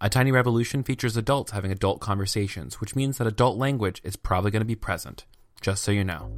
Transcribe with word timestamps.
A 0.00 0.08
Tiny 0.08 0.30
Revolution 0.30 0.84
features 0.84 1.16
adults 1.16 1.50
having 1.50 1.72
adult 1.72 2.00
conversations, 2.00 2.80
which 2.80 2.94
means 2.94 3.18
that 3.18 3.26
adult 3.26 3.58
language 3.58 4.00
is 4.04 4.14
probably 4.14 4.52
going 4.52 4.60
to 4.60 4.64
be 4.64 4.76
present. 4.76 5.24
Just 5.60 5.82
so 5.82 5.90
you 5.90 6.04
know. 6.04 6.30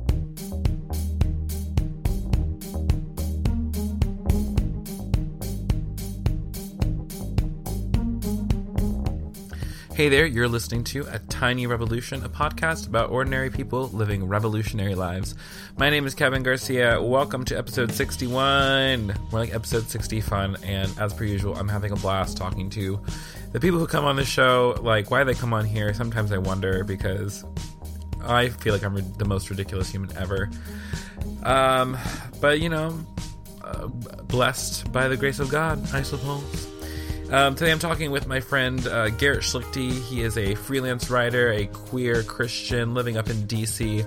Hey 10.01 10.08
there, 10.08 10.24
you're 10.24 10.48
listening 10.48 10.82
to 10.85 11.06
A 11.12 11.19
Tiny 11.19 11.66
Revolution, 11.66 12.24
a 12.24 12.28
podcast 12.30 12.87
about 12.87 13.10
ordinary 13.10 13.51
people 13.51 13.88
living 13.88 14.26
revolutionary 14.26 14.94
lives. 14.94 15.34
My 15.76 15.90
name 15.90 16.06
is 16.06 16.15
Kevin 16.15 16.42
Garcia. 16.42 17.02
Welcome 17.02 17.45
to 17.45 17.59
episode 17.59 17.92
61. 17.92 19.09
More 19.09 19.15
like 19.33 19.52
episode 19.52 19.91
60 19.91 20.23
fun, 20.23 20.56
and 20.65 20.91
as 20.98 21.12
per 21.12 21.24
usual, 21.24 21.55
I'm 21.55 21.69
having 21.69 21.92
a 21.92 21.97
blast 21.97 22.38
talking 22.38 22.70
to 22.70 22.98
the 23.52 23.60
people 23.60 23.78
who 23.78 23.87
come 23.87 24.06
on 24.06 24.16
the 24.16 24.24
show. 24.24 24.74
Like, 24.80 25.10
why 25.10 25.23
they 25.23 25.34
come 25.34 25.52
on 25.52 25.66
here, 25.66 25.92
sometimes 25.92 26.33
I 26.33 26.39
wonder 26.39 26.83
because 26.83 27.45
I 28.23 28.48
feel 28.48 28.73
like 28.73 28.83
I'm 28.83 28.97
the 29.19 29.27
most 29.27 29.51
ridiculous 29.51 29.91
human 29.91 30.17
ever. 30.17 30.48
Um, 31.42 31.98
but, 32.41 32.61
you 32.61 32.70
know, 32.70 32.98
uh, 33.62 33.87
blessed 33.89 34.91
by 34.92 35.09
the 35.09 35.19
grace 35.19 35.41
of 35.41 35.51
God, 35.51 35.92
I 35.92 36.01
suppose. 36.01 36.80
Um, 37.30 37.55
today 37.55 37.70
I'm 37.70 37.79
talking 37.79 38.11
with 38.11 38.27
my 38.27 38.41
friend 38.41 38.84
uh, 38.89 39.11
Garrett 39.11 39.45
Schlichte. 39.45 39.93
He 39.93 40.23
is 40.23 40.37
a 40.37 40.57
freelance 40.57 41.11
writer, 41.11 41.53
a 41.53 41.66
queer 41.66 42.25
Christian 42.25 42.93
living 42.93 43.16
up 43.16 43.30
in 43.30 43.37
DC. 43.47 44.05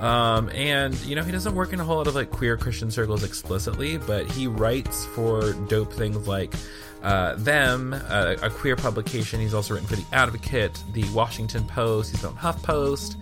Um, 0.00 0.48
and, 0.54 0.94
you 1.02 1.14
know, 1.14 1.22
he 1.22 1.32
doesn't 1.32 1.54
work 1.54 1.74
in 1.74 1.80
a 1.80 1.84
whole 1.84 1.98
lot 1.98 2.06
of 2.06 2.14
like 2.14 2.30
queer 2.30 2.56
Christian 2.56 2.90
circles 2.90 3.24
explicitly, 3.24 3.98
but 3.98 4.24
he 4.30 4.46
writes 4.46 5.04
for 5.04 5.52
dope 5.68 5.92
things 5.92 6.26
like 6.26 6.54
uh, 7.02 7.34
Them, 7.34 7.92
uh, 7.92 8.36
a 8.40 8.48
queer 8.48 8.76
publication. 8.76 9.38
He's 9.38 9.52
also 9.52 9.74
written 9.74 9.88
for 9.88 9.96
The 9.96 10.06
Advocate, 10.10 10.82
The 10.94 11.04
Washington 11.10 11.64
Post. 11.64 12.12
He's 12.12 12.24
on 12.24 12.34
HuffPost. 12.36 13.16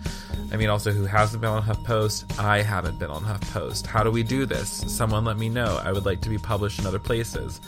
I 0.53 0.55
mean, 0.55 0.69
also, 0.69 0.91
who 0.91 1.03
hasn't 1.03 1.41
been 1.41 1.49
on 1.49 1.63
HuffPost? 1.63 2.39
I 2.39 2.61
haven't 2.61 2.99
been 2.99 3.11
on 3.11 3.23
HuffPost. 3.23 3.85
How 3.85 4.01
do 4.01 4.11
we 4.11 4.23
do 4.23 4.45
this? 4.45 4.69
Someone 4.69 5.25
let 5.25 5.37
me 5.37 5.49
know. 5.49 5.77
I 5.83 5.91
would 5.91 6.05
like 6.05 6.21
to 6.21 6.29
be 6.29 6.37
published 6.37 6.79
in 6.79 6.85
other 6.85 6.99
places. 6.99 7.59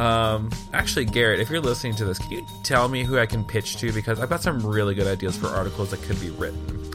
Um, 0.00 0.50
actually, 0.72 1.04
Garrett, 1.04 1.40
if 1.40 1.50
you're 1.50 1.60
listening 1.60 1.94
to 1.96 2.06
this, 2.06 2.18
can 2.18 2.30
you 2.30 2.46
tell 2.62 2.88
me 2.88 3.04
who 3.04 3.18
I 3.18 3.26
can 3.26 3.44
pitch 3.44 3.76
to? 3.76 3.92
Because 3.92 4.18
I've 4.18 4.30
got 4.30 4.42
some 4.42 4.64
really 4.64 4.94
good 4.94 5.06
ideas 5.06 5.36
for 5.36 5.48
articles 5.48 5.90
that 5.90 6.00
could 6.02 6.18
be 6.20 6.30
written. 6.30 6.90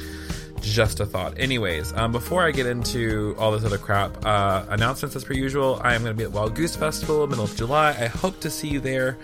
Just 0.59 0.99
a 0.99 1.05
thought. 1.05 1.37
Anyways, 1.37 1.93
um, 1.93 2.11
before 2.11 2.43
I 2.43 2.49
get 2.49 2.65
into 2.65 3.35
all 3.37 3.51
this 3.51 3.63
other 3.63 3.77
crap, 3.77 4.25
uh, 4.25 4.65
announcements 4.69 5.15
as 5.15 5.23
per 5.23 5.33
usual. 5.33 5.79
I 5.83 5.93
am 5.93 6.01
going 6.01 6.15
to 6.15 6.17
be 6.17 6.23
at 6.23 6.31
Wild 6.31 6.55
Goose 6.55 6.75
Festival 6.75 7.27
middle 7.27 7.43
of 7.43 7.55
July. 7.55 7.89
I 7.91 8.07
hope 8.07 8.39
to 8.39 8.49
see 8.49 8.69
you 8.69 8.79
there. 8.79 9.19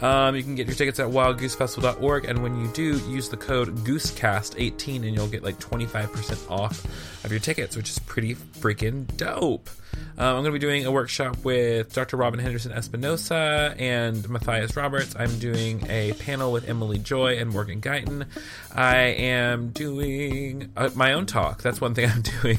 Um, 0.00 0.36
you 0.36 0.44
can 0.44 0.54
get 0.54 0.68
your 0.68 0.76
tickets 0.76 1.00
at 1.00 1.08
wildgoosefestival.org, 1.08 2.26
and 2.26 2.40
when 2.40 2.60
you 2.60 2.68
do, 2.68 2.98
use 3.08 3.28
the 3.28 3.36
code 3.36 3.74
GooseCast18 3.78 4.96
and 4.96 5.12
you'll 5.12 5.26
get 5.26 5.42
like 5.42 5.58
25% 5.58 6.50
off 6.50 6.84
of 7.24 7.32
your 7.32 7.40
tickets, 7.40 7.76
which 7.76 7.90
is 7.90 7.98
pretty 8.00 8.36
freaking 8.36 9.06
dope. 9.16 9.68
Um, 10.16 10.36
I'm 10.36 10.42
going 10.42 10.44
to 10.44 10.52
be 10.52 10.58
doing 10.60 10.86
a 10.86 10.92
workshop 10.92 11.44
with 11.44 11.92
Dr. 11.92 12.16
Robyn 12.16 12.38
Henderson 12.38 12.70
Espinoza 12.70 13.74
and 13.80 14.28
Matthias 14.28 14.76
Roberts. 14.76 15.16
I'm 15.18 15.40
doing 15.40 15.84
a 15.90 16.12
panel 16.12 16.52
with 16.52 16.68
Emily 16.68 16.98
Joy 16.98 17.36
and 17.38 17.50
Morgan 17.50 17.80
Guyton. 17.80 18.26
I 18.72 18.96
am 18.96 19.70
doing 19.70 20.70
uh, 20.76 20.90
my 20.94 21.14
own 21.14 21.26
talk. 21.26 21.62
That's 21.62 21.80
one 21.80 21.94
thing 21.94 22.08
I'm 22.14 22.22
doing. 22.22 22.58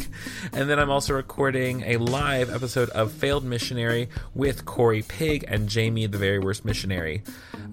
And 0.52 0.70
then 0.70 0.80
I'm 0.80 0.90
also 0.90 1.14
recording 1.14 1.84
a 1.84 1.96
live 1.98 2.54
episode 2.54 2.90
of 2.90 3.14
Failed 3.14 3.46
Missionary 3.46 4.10
with 4.34 4.66
Cory 4.66 5.02
Pigg 5.02 5.46
and 5.48 5.70
Jamie, 5.70 6.08
the 6.08 6.18
Very 6.18 6.40
Worst 6.40 6.66
Missionary. 6.66 7.24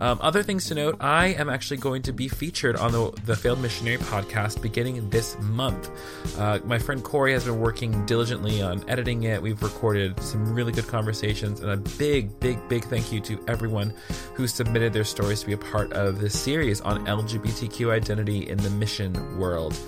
Um, 0.03 0.19
other 0.21 0.43
things 0.43 0.67
to 0.67 0.75
note 0.75 0.97
I 0.99 1.29
am 1.29 1.49
actually 1.49 1.77
going 1.77 2.03
to 2.03 2.13
be 2.13 2.27
featured 2.27 2.75
on 2.75 2.91
the, 2.91 3.13
the 3.25 3.37
Failed 3.37 3.61
Missionary 3.61 3.99
podcast 3.99 4.61
beginning 4.61 5.09
this 5.11 5.39
month. 5.39 5.93
Uh, 6.37 6.59
my 6.65 6.77
friend 6.77 7.05
Cory 7.05 7.33
has 7.35 7.45
been 7.45 7.61
working 7.61 8.05
diligently 8.05 8.61
on 8.61 8.83
editing 8.91 9.23
it. 9.23 9.41
We've 9.41 9.63
recorded 9.63 10.19
some 10.21 10.53
really 10.53 10.73
good 10.73 10.89
conversations, 10.89 11.61
and 11.61 11.71
a 11.71 11.77
big, 11.99 12.41
big, 12.41 12.59
big 12.69 12.83
thank 12.87 13.13
you 13.13 13.21
to 13.21 13.45
everyone 13.47 13.95
who 14.35 14.49
submitted 14.49 14.93
their 14.93 15.05
stories 15.05 15.43
to 15.43 15.47
be 15.47 15.53
a 15.53 15.59
part 15.59 15.93
of 15.93 16.21
this 16.21 16.37
series 16.37 16.81
on 16.81 17.07
LGBTQ 17.07 17.93
identity 17.93 18.49
in 18.49 18.59
the 18.59 18.71
mission 18.71 19.39
world. 19.39 19.79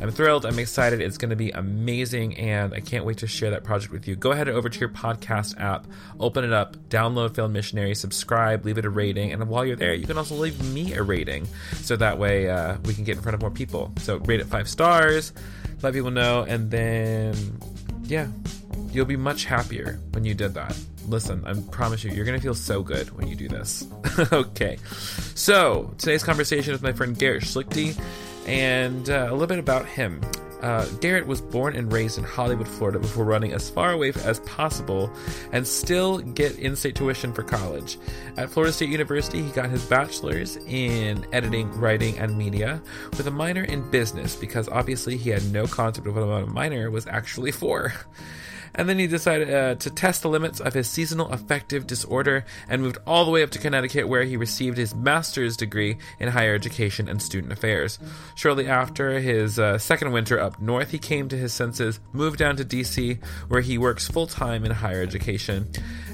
I'm 0.00 0.10
thrilled. 0.10 0.46
I'm 0.46 0.58
excited. 0.58 1.02
It's 1.02 1.18
going 1.18 1.30
to 1.30 1.36
be 1.36 1.50
amazing, 1.50 2.36
and 2.38 2.72
I 2.72 2.80
can't 2.80 3.04
wait 3.04 3.18
to 3.18 3.26
share 3.26 3.50
that 3.50 3.64
project 3.64 3.92
with 3.92 4.08
you. 4.08 4.16
Go 4.16 4.32
ahead 4.32 4.48
over 4.48 4.70
to 4.70 4.80
your 4.80 4.88
podcast 4.88 5.60
app, 5.60 5.86
open 6.18 6.42
it 6.42 6.54
up, 6.54 6.76
download 6.88 7.34
Failed 7.34 7.52
Missionary, 7.52 7.94
subscribe, 7.94 8.64
leave 8.64 8.78
it 8.78 8.86
a 8.86 8.90
rating, 8.90 9.32
and 9.32 9.46
while 9.48 9.64
you're 9.64 9.76
there, 9.76 9.92
you 9.92 10.06
can 10.06 10.16
also 10.16 10.34
leave 10.34 10.62
me 10.72 10.94
a 10.94 11.02
rating, 11.02 11.46
so 11.82 11.96
that 11.96 12.18
way 12.18 12.48
uh, 12.48 12.78
we 12.86 12.94
can 12.94 13.04
get 13.04 13.16
in 13.16 13.22
front 13.22 13.34
of 13.34 13.42
more 13.42 13.50
people. 13.50 13.92
So 13.98 14.16
rate 14.18 14.40
it 14.40 14.46
five 14.46 14.68
stars, 14.68 15.34
let 15.82 15.92
people 15.92 16.10
know, 16.10 16.44
and 16.48 16.70
then 16.70 17.34
yeah, 18.04 18.28
you'll 18.92 19.04
be 19.04 19.16
much 19.16 19.44
happier 19.44 20.00
when 20.12 20.24
you 20.24 20.34
did 20.34 20.54
that. 20.54 20.76
Listen, 21.06 21.44
I 21.44 21.54
promise 21.70 22.04
you, 22.04 22.10
you're 22.12 22.24
going 22.24 22.38
to 22.38 22.42
feel 22.42 22.54
so 22.54 22.82
good 22.82 23.10
when 23.16 23.28
you 23.28 23.34
do 23.34 23.48
this. 23.48 23.86
okay. 24.32 24.78
So, 25.34 25.94
today's 25.98 26.22
conversation 26.22 26.72
with 26.72 26.82
my 26.82 26.92
friend 26.92 27.18
Garrett 27.18 27.44
Schlichte 27.44 27.96
and 28.46 29.08
uh, 29.10 29.28
a 29.28 29.32
little 29.32 29.46
bit 29.46 29.58
about 29.58 29.86
him. 29.86 30.20
Uh, 30.62 30.84
Garrett 31.00 31.26
was 31.26 31.40
born 31.40 31.74
and 31.74 31.90
raised 31.90 32.18
in 32.18 32.24
Hollywood, 32.24 32.68
Florida, 32.68 32.98
before 32.98 33.24
running 33.24 33.52
as 33.52 33.70
far 33.70 33.92
away 33.92 34.12
as 34.24 34.40
possible 34.40 35.10
and 35.52 35.66
still 35.66 36.18
get 36.18 36.58
in 36.58 36.76
state 36.76 36.94
tuition 36.94 37.32
for 37.32 37.42
college. 37.42 37.98
At 38.36 38.50
Florida 38.50 38.72
State 38.72 38.90
University, 38.90 39.42
he 39.42 39.50
got 39.52 39.70
his 39.70 39.84
bachelor's 39.86 40.56
in 40.56 41.24
editing, 41.32 41.70
writing, 41.72 42.18
and 42.18 42.36
media 42.36 42.82
with 43.16 43.26
a 43.26 43.30
minor 43.30 43.64
in 43.64 43.88
business 43.90 44.36
because 44.36 44.68
obviously 44.68 45.16
he 45.16 45.30
had 45.30 45.44
no 45.50 45.66
concept 45.66 46.06
of 46.06 46.14
what 46.14 46.22
a 46.22 46.46
minor 46.46 46.90
was 46.90 47.06
actually 47.06 47.52
for. 47.60 47.94
And 48.74 48.88
then 48.88 48.98
he 48.98 49.06
decided 49.06 49.52
uh, 49.52 49.74
to 49.76 49.90
test 49.90 50.22
the 50.22 50.28
limits 50.28 50.60
of 50.60 50.74
his 50.74 50.88
seasonal 50.88 51.28
affective 51.28 51.86
disorder 51.86 52.44
and 52.68 52.82
moved 52.82 52.98
all 53.06 53.24
the 53.24 53.30
way 53.30 53.42
up 53.42 53.50
to 53.50 53.58
Connecticut, 53.58 54.08
where 54.08 54.24
he 54.24 54.36
received 54.36 54.76
his 54.76 54.94
master's 54.94 55.56
degree 55.56 55.98
in 56.18 56.28
higher 56.28 56.54
education 56.54 57.08
and 57.08 57.20
student 57.20 57.52
affairs. 57.52 57.98
Shortly 58.34 58.66
after 58.66 59.20
his 59.20 59.58
uh, 59.58 59.78
second 59.78 60.12
winter 60.12 60.38
up 60.38 60.60
north, 60.60 60.90
he 60.90 60.98
came 60.98 61.28
to 61.28 61.36
his 61.36 61.52
senses, 61.52 62.00
moved 62.12 62.38
down 62.38 62.56
to 62.56 62.64
DC, 62.64 63.22
where 63.48 63.60
he 63.60 63.78
works 63.78 64.08
full 64.08 64.26
time 64.26 64.64
in 64.64 64.70
higher 64.70 65.02
education. 65.02 65.68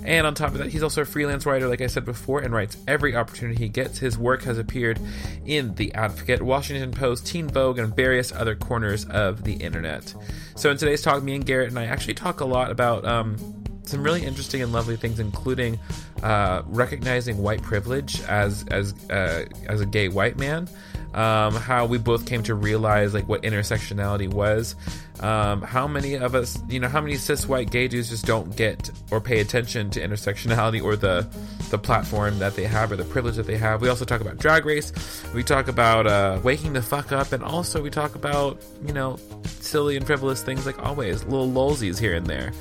And 0.05 0.27
on 0.27 0.35
top 0.35 0.53
of 0.53 0.59
that, 0.59 0.69
he's 0.69 0.83
also 0.83 1.03
a 1.03 1.05
freelance 1.05 1.47
writer, 1.47 1.69
like 1.69 1.81
I 1.81 1.89
said 1.89 2.05
before, 2.05 2.41
and 2.41 2.55
writes 2.55 2.77
every 2.87 3.17
opportunity 3.17 3.65
he 3.65 3.69
gets. 3.69 3.99
His 3.99 4.17
work 4.17 4.45
has 4.45 4.57
appeared 4.57 5.01
in 5.45 5.75
The 5.75 5.93
Advocate, 5.95 6.43
Washington 6.43 6.93
Post, 6.93 7.27
Teen 7.27 7.49
Vogue, 7.49 7.79
and 7.79 7.95
various 7.95 8.31
other 8.33 8.55
corners 8.55 9.05
of 9.07 9.43
the 9.43 9.55
internet. 9.55 10.15
So 10.57 10.71
in 10.71 10.79
today's 10.79 11.03
talk, 11.03 11.23
me 11.23 11.35
and 11.35 11.45
Garrett 11.45 11.69
and 11.69 11.79
I 11.79 11.85
actually 11.85 12.15
talk 12.15 12.41
a 12.41 12.47
lot 12.47 12.71
about 12.71 13.05
um, 13.05 13.37
some 13.83 14.03
really 14.03 14.25
interesting 14.25 14.63
and 14.63 14.73
lovely 14.73 14.97
things, 14.97 15.21
including 15.21 15.79
uh, 16.23 16.63
recognizing 16.65 17.39
white 17.39 17.63
privilege 17.63 18.23
as 18.23 18.65
as 18.71 18.95
uh, 19.11 19.45
as 19.69 19.83
a 19.83 19.87
gay 19.87 20.09
white 20.09 20.39
man. 20.39 20.67
Um, 21.13 21.55
how 21.55 21.85
we 21.85 21.99
both 21.99 22.27
came 22.27 22.43
to 22.45 22.55
realize 22.55 23.13
like 23.13 23.29
what 23.29 23.43
intersectionality 23.43 24.29
was. 24.29 24.77
Um, 25.21 25.61
how 25.61 25.87
many 25.87 26.15
of 26.15 26.35
us, 26.35 26.59
you 26.69 26.81
know, 26.81 26.89
how 26.89 27.03
many 27.03 27.17
cis 27.17 27.47
white 27.47 27.71
gay 27.71 27.87
dudes 27.87 28.09
just 28.09 28.25
don't 28.25 28.57
get 28.57 28.91
or 29.11 29.21
pay 29.21 29.41
attention 29.41 29.91
to 29.91 30.01
intersectionality 30.01 30.83
or 30.83 30.97
the 30.97 31.27
the 31.71 31.79
platform 31.79 32.39
that 32.39 32.55
they 32.55 32.65
have 32.65 32.93
or 32.93 32.97
the 32.97 33.05
privilege 33.05 33.37
that 33.37 33.47
they 33.47 33.57
have. 33.57 33.83
We 33.83 33.89
also 33.89 34.05
talk 34.05 34.21
about 34.21 34.39
drag 34.39 34.65
race. 34.65 34.93
We 35.35 35.43
talk 35.43 35.69
about 35.69 36.07
uh, 36.07 36.41
waking 36.43 36.73
the 36.73 36.83
fuck 36.83 37.13
up, 37.13 37.33
and 37.33 37.43
also 37.43 37.83
we 37.83 37.91
talk 37.91 38.15
about 38.15 38.61
you 38.85 38.93
know 38.93 39.19
silly 39.61 39.97
and 39.97 40.07
frivolous 40.07 40.43
things 40.43 40.67
like 40.67 40.83
always, 40.83 41.25
little 41.25 41.49
lulsies 41.49 41.99
here 41.99 42.15
and 42.15 42.27
there. 42.27 42.53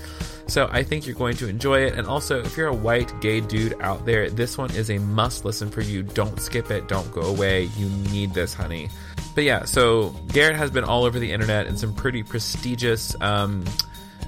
So 0.48 0.70
I 0.72 0.84
think 0.84 1.08
you're 1.08 1.16
going 1.16 1.38
to 1.38 1.48
enjoy 1.48 1.82
it. 1.86 1.96
And 1.96 2.08
also, 2.08 2.40
if 2.40 2.56
you're 2.56 2.68
a 2.68 2.76
white 2.76 3.20
gay 3.20 3.42
dude 3.42 3.80
out 3.82 4.06
there, 4.06 4.30
this 4.30 4.58
one 4.58 4.70
is 4.72 4.92
a 4.92 5.00
must 5.00 5.44
listen 5.44 5.72
for 5.72 5.82
you. 5.82 6.04
Don't 6.04 6.40
skip 6.40 6.70
it. 6.70 6.88
Don't 6.88 7.12
go 7.12 7.22
away. 7.22 7.64
You 7.78 7.90
need 8.12 8.34
this, 8.34 8.54
honey. 8.54 8.90
But 9.34 9.44
yeah, 9.44 9.66
so 9.66 10.10
Garrett 10.32 10.56
has 10.56 10.72
been 10.72 10.84
all 10.84 11.04
over 11.04 11.20
the 11.20 11.32
internet 11.32 11.66
in 11.68 11.78
some 11.78 11.94
pretty 11.94 12.24
prestigious 12.24 13.20
um, 13.22 13.66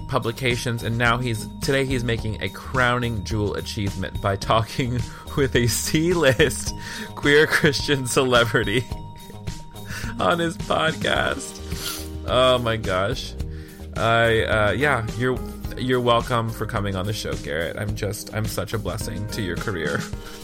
publications, 0.07 0.83
and 0.83 0.97
now 0.97 1.17
he's 1.17 1.47
today 1.61 1.85
he's 1.85 2.03
making 2.03 2.41
a 2.41 2.49
crowning 2.49 3.23
jewel 3.23 3.55
achievement 3.55 4.21
by 4.21 4.35
talking 4.35 4.99
with 5.37 5.55
a 5.55 5.67
C-list 5.67 6.73
queer 7.15 7.47
Christian 7.47 8.07
celebrity 8.07 8.85
on 10.19 10.39
his 10.39 10.57
podcast. 10.57 12.05
Oh 12.27 12.57
my 12.59 12.77
gosh. 12.77 13.33
I 13.95 14.43
uh, 14.43 14.71
yeah, 14.71 15.05
you're 15.17 15.39
you're 15.77 16.01
welcome 16.01 16.49
for 16.49 16.65
coming 16.65 16.95
on 16.95 17.05
the 17.05 17.13
show, 17.13 17.33
Garrett. 17.33 17.77
I'm 17.77 17.95
just 17.95 18.33
I'm 18.33 18.45
such 18.45 18.73
a 18.73 18.77
blessing 18.77 19.27
to 19.29 19.41
your 19.41 19.57
career. 19.57 19.99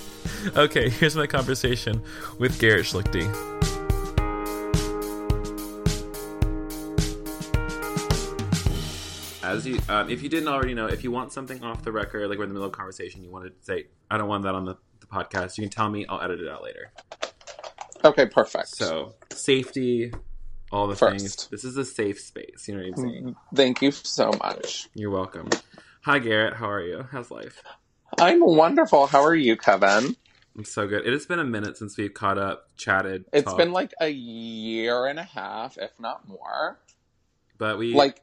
okay, 0.56 0.89
here's 0.89 1.15
my 1.15 1.27
conversation 1.27 2.01
with 2.39 2.60
Garrett 2.60 2.86
Schlichte. 2.86 3.62
As 9.54 9.68
you, 9.68 9.80
um, 9.88 10.10
if 10.10 10.24
you 10.24 10.30
didn't 10.30 10.48
already 10.50 10.74
know, 10.74 10.88
if 10.88 11.04
you 11.04 11.12
want 11.12 11.32
something 11.32 11.64
off 11.64 11.84
the 11.84 11.92
record, 11.92 12.28
like 12.28 12.38
we're 12.40 12.46
in 12.46 12.50
the 12.50 12.54
middle 12.54 12.68
of 12.68 12.74
a 12.74 12.76
conversation, 12.76 13.24
you 13.24 13.30
want 13.32 13.46
to 13.46 13.52
say, 13.66 13.86
"I 14.10 14.18
don't 14.18 14.28
want 14.28 14.44
that 14.44 14.56
on 14.56 14.66
the, 14.66 14.76
the 15.00 15.06
podcast. 15.06 15.58
You 15.58 15.64
can 15.64 15.70
tell 15.70 15.90
me. 15.90 16.06
I'll 16.08 16.22
edit 16.22 16.40
it 16.42 16.48
out 16.50 16.64
later. 16.64 16.92
Okay, 18.04 18.26
perfect. 18.26 18.70
So 18.70 19.14
safety, 19.32 20.12
all 20.72 20.88
the 20.88 20.96
First. 20.96 21.18
things. 21.20 21.48
This 21.48 21.64
is 21.64 21.78
a 21.78 21.86
safe 21.86 22.20
space. 22.20 22.68
You 22.68 22.76
know 22.78 22.84
what 22.84 22.98
I'm 22.98 23.10
saying? 23.10 23.36
Thank 23.56 23.82
you 23.82 23.92
so 23.92 24.32
much. 24.40 24.90
You're 24.96 25.12
welcome. 25.12 25.50
Hi 26.02 26.20
Garrett, 26.20 26.56
how 26.56 26.70
are 26.70 26.82
you? 26.82 27.06
How's 27.12 27.30
life? 27.32 27.62
I'm 28.20 28.42
wonderful. 28.46 29.08
How 29.08 29.24
are 29.24 29.36
you, 29.36 29.56
Kevin? 29.56 30.16
I'm 30.58 30.66
so 30.66 30.86
good. 30.88 31.06
It 31.08 31.14
has 31.14 31.26
been 31.26 31.40
a 31.40 31.46
minute 31.46 31.78
since 31.78 31.98
we've 31.98 32.14
caught 32.14 32.38
up, 32.38 32.70
chatted. 32.76 33.26
It's 33.32 33.46
talked, 33.46 33.58
been 33.58 33.72
like 33.72 33.94
a 34.02 34.10
year 34.10 35.06
and 35.06 35.18
a 35.20 35.24
half, 35.24 35.78
if 35.78 35.92
not 36.00 36.28
more. 36.28 36.80
but 37.58 37.78
we 37.78 37.94
Like 37.94 38.20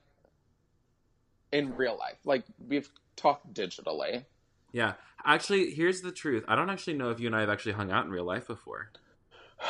in 1.53 1.77
real 1.77 1.97
life. 1.99 2.19
Like 2.25 2.45
we've 2.67 2.89
talked 3.17 3.53
digitally. 3.55 4.25
yeah. 4.73 4.95
Actually, 5.23 5.71
here's 5.73 6.01
the 6.01 6.13
truth. 6.13 6.45
I 6.49 6.57
don't 6.57 6.71
actually 6.71 6.95
know 6.95 7.11
if 7.11 7.21
you 7.21 7.27
and 7.27 7.37
I 7.37 7.41
have 7.41 7.51
actually 7.51 7.73
hung 7.73 7.91
out 7.91 8.07
in 8.07 8.11
real 8.11 8.25
life 8.25 8.47
before. 8.47 8.91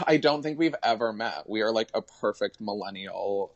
I 0.06 0.17
don't 0.17 0.43
think 0.43 0.61
we've 0.61 0.77
ever 0.82 1.12
met. 1.12 1.49
We 1.49 1.62
are 1.62 1.73
like 1.73 1.91
a 1.93 2.03
perfect 2.03 2.61
millennial 2.61 3.53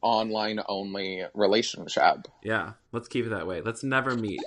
online 0.00 0.60
only 0.68 1.22
relationship. 1.34 2.28
Yeah, 2.42 2.72
let's 2.92 3.08
keep 3.08 3.26
it 3.26 3.30
that 3.30 3.46
way. 3.46 3.60
Let's 3.60 3.84
never 3.84 4.16
meet. 4.16 4.40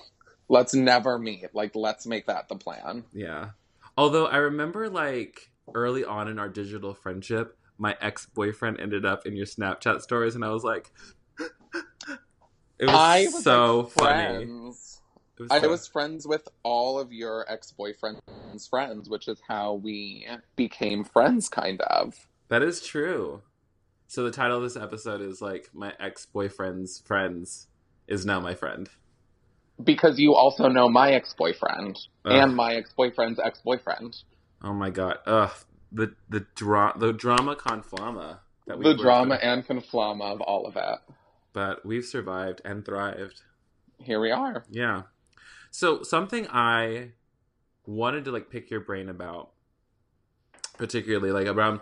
Let's 0.50 0.74
never 0.74 1.19
meet. 1.19 1.53
Like 1.53 1.75
let's 1.75 2.07
make 2.07 2.25
that 2.25 2.47
the 2.50 2.56
plan. 2.56 3.03
Yeah. 3.13 3.50
Although 3.95 4.25
I 4.25 4.38
remember 4.38 4.89
like 4.89 5.51
early 5.75 6.03
on 6.03 6.27
in 6.27 6.39
our 6.39 6.50
digital 6.50 6.95
friendship, 6.95 7.57
my 7.77 7.95
ex 8.01 8.25
boyfriend 8.25 8.79
ended 8.79 9.06
up 9.06 9.25
in 9.27 9.35
your 9.35 9.45
Snapchat 9.45 10.01
stories, 10.01 10.33
and 10.35 10.44
I 10.44 10.50
was 10.50 10.63
like, 10.63 10.91
it 12.79 12.85
was, 12.85 12.95
I 12.95 13.25
was 13.25 13.44
so 13.44 13.91
like, 13.97 14.35
funny. 14.35 14.45
was 14.45 15.01
I 15.51 15.68
was 15.68 15.88
friends 15.88 16.27
with 16.27 16.47
all 16.63 17.00
of 17.00 17.12
your 17.12 17.45
ex 17.50 17.71
boyfriend's 17.71 18.68
friends, 18.69 19.09
which 19.09 19.27
is 19.27 19.39
how 19.47 19.75
we 19.75 20.27
became 20.56 21.03
friends, 21.03 21.50
kind 21.50 21.81
of. 21.81 22.27
that 22.50 22.63
is 22.63 22.81
true. 22.81 23.41
So 24.07 24.24
the 24.24 24.31
title 24.31 24.57
of 24.57 24.63
this 24.63 24.77
episode 24.77 25.21
is 25.21 25.41
like 25.41 25.69
my 25.74 25.94
ex 26.00 26.25
boyfriend's 26.25 27.00
friends 27.00 27.68
is 28.07 28.25
now 28.25 28.39
my 28.39 28.56
friend. 28.56 28.89
Because 29.83 30.18
you 30.18 30.33
also 30.33 30.69
know 30.69 30.89
my 30.89 31.12
ex 31.12 31.33
boyfriend 31.33 32.00
and 32.25 32.56
my 32.56 32.75
ex 32.75 32.94
boyfriend's 32.94 33.39
ex 33.44 33.59
boyfriend. 33.59 34.15
Oh 34.63 34.74
my 34.74 34.89
god. 34.89 35.18
Ugh. 35.25 35.51
The 35.91 36.13
the 36.29 36.45
dra- 36.56 36.95
the 36.97 37.13
drama 37.13 37.56
conflama 37.56 38.39
that 38.65 38.77
we 38.77 38.83
The 38.85 38.95
drama 38.95 39.35
and 39.35 39.65
conflama 39.65 40.33
of 40.33 40.41
all 40.41 40.65
of 40.65 40.75
it. 40.75 41.00
But 41.57 41.83
we've 41.83 42.06
survived 42.06 42.62
and 42.63 42.86
thrived. 42.86 43.42
Here 43.98 44.19
we 44.19 44.30
are. 44.30 44.63
Yeah. 44.69 45.01
So 45.71 46.04
something 46.04 46.45
I 46.51 47.13
wanted 47.88 48.25
to 48.25 48.31
like 48.31 48.51
pick 48.51 48.69
your 48.69 48.81
brain 48.81 49.09
about, 49.09 49.54
particularly 50.77 51.31
like 51.31 51.48
around 51.48 51.80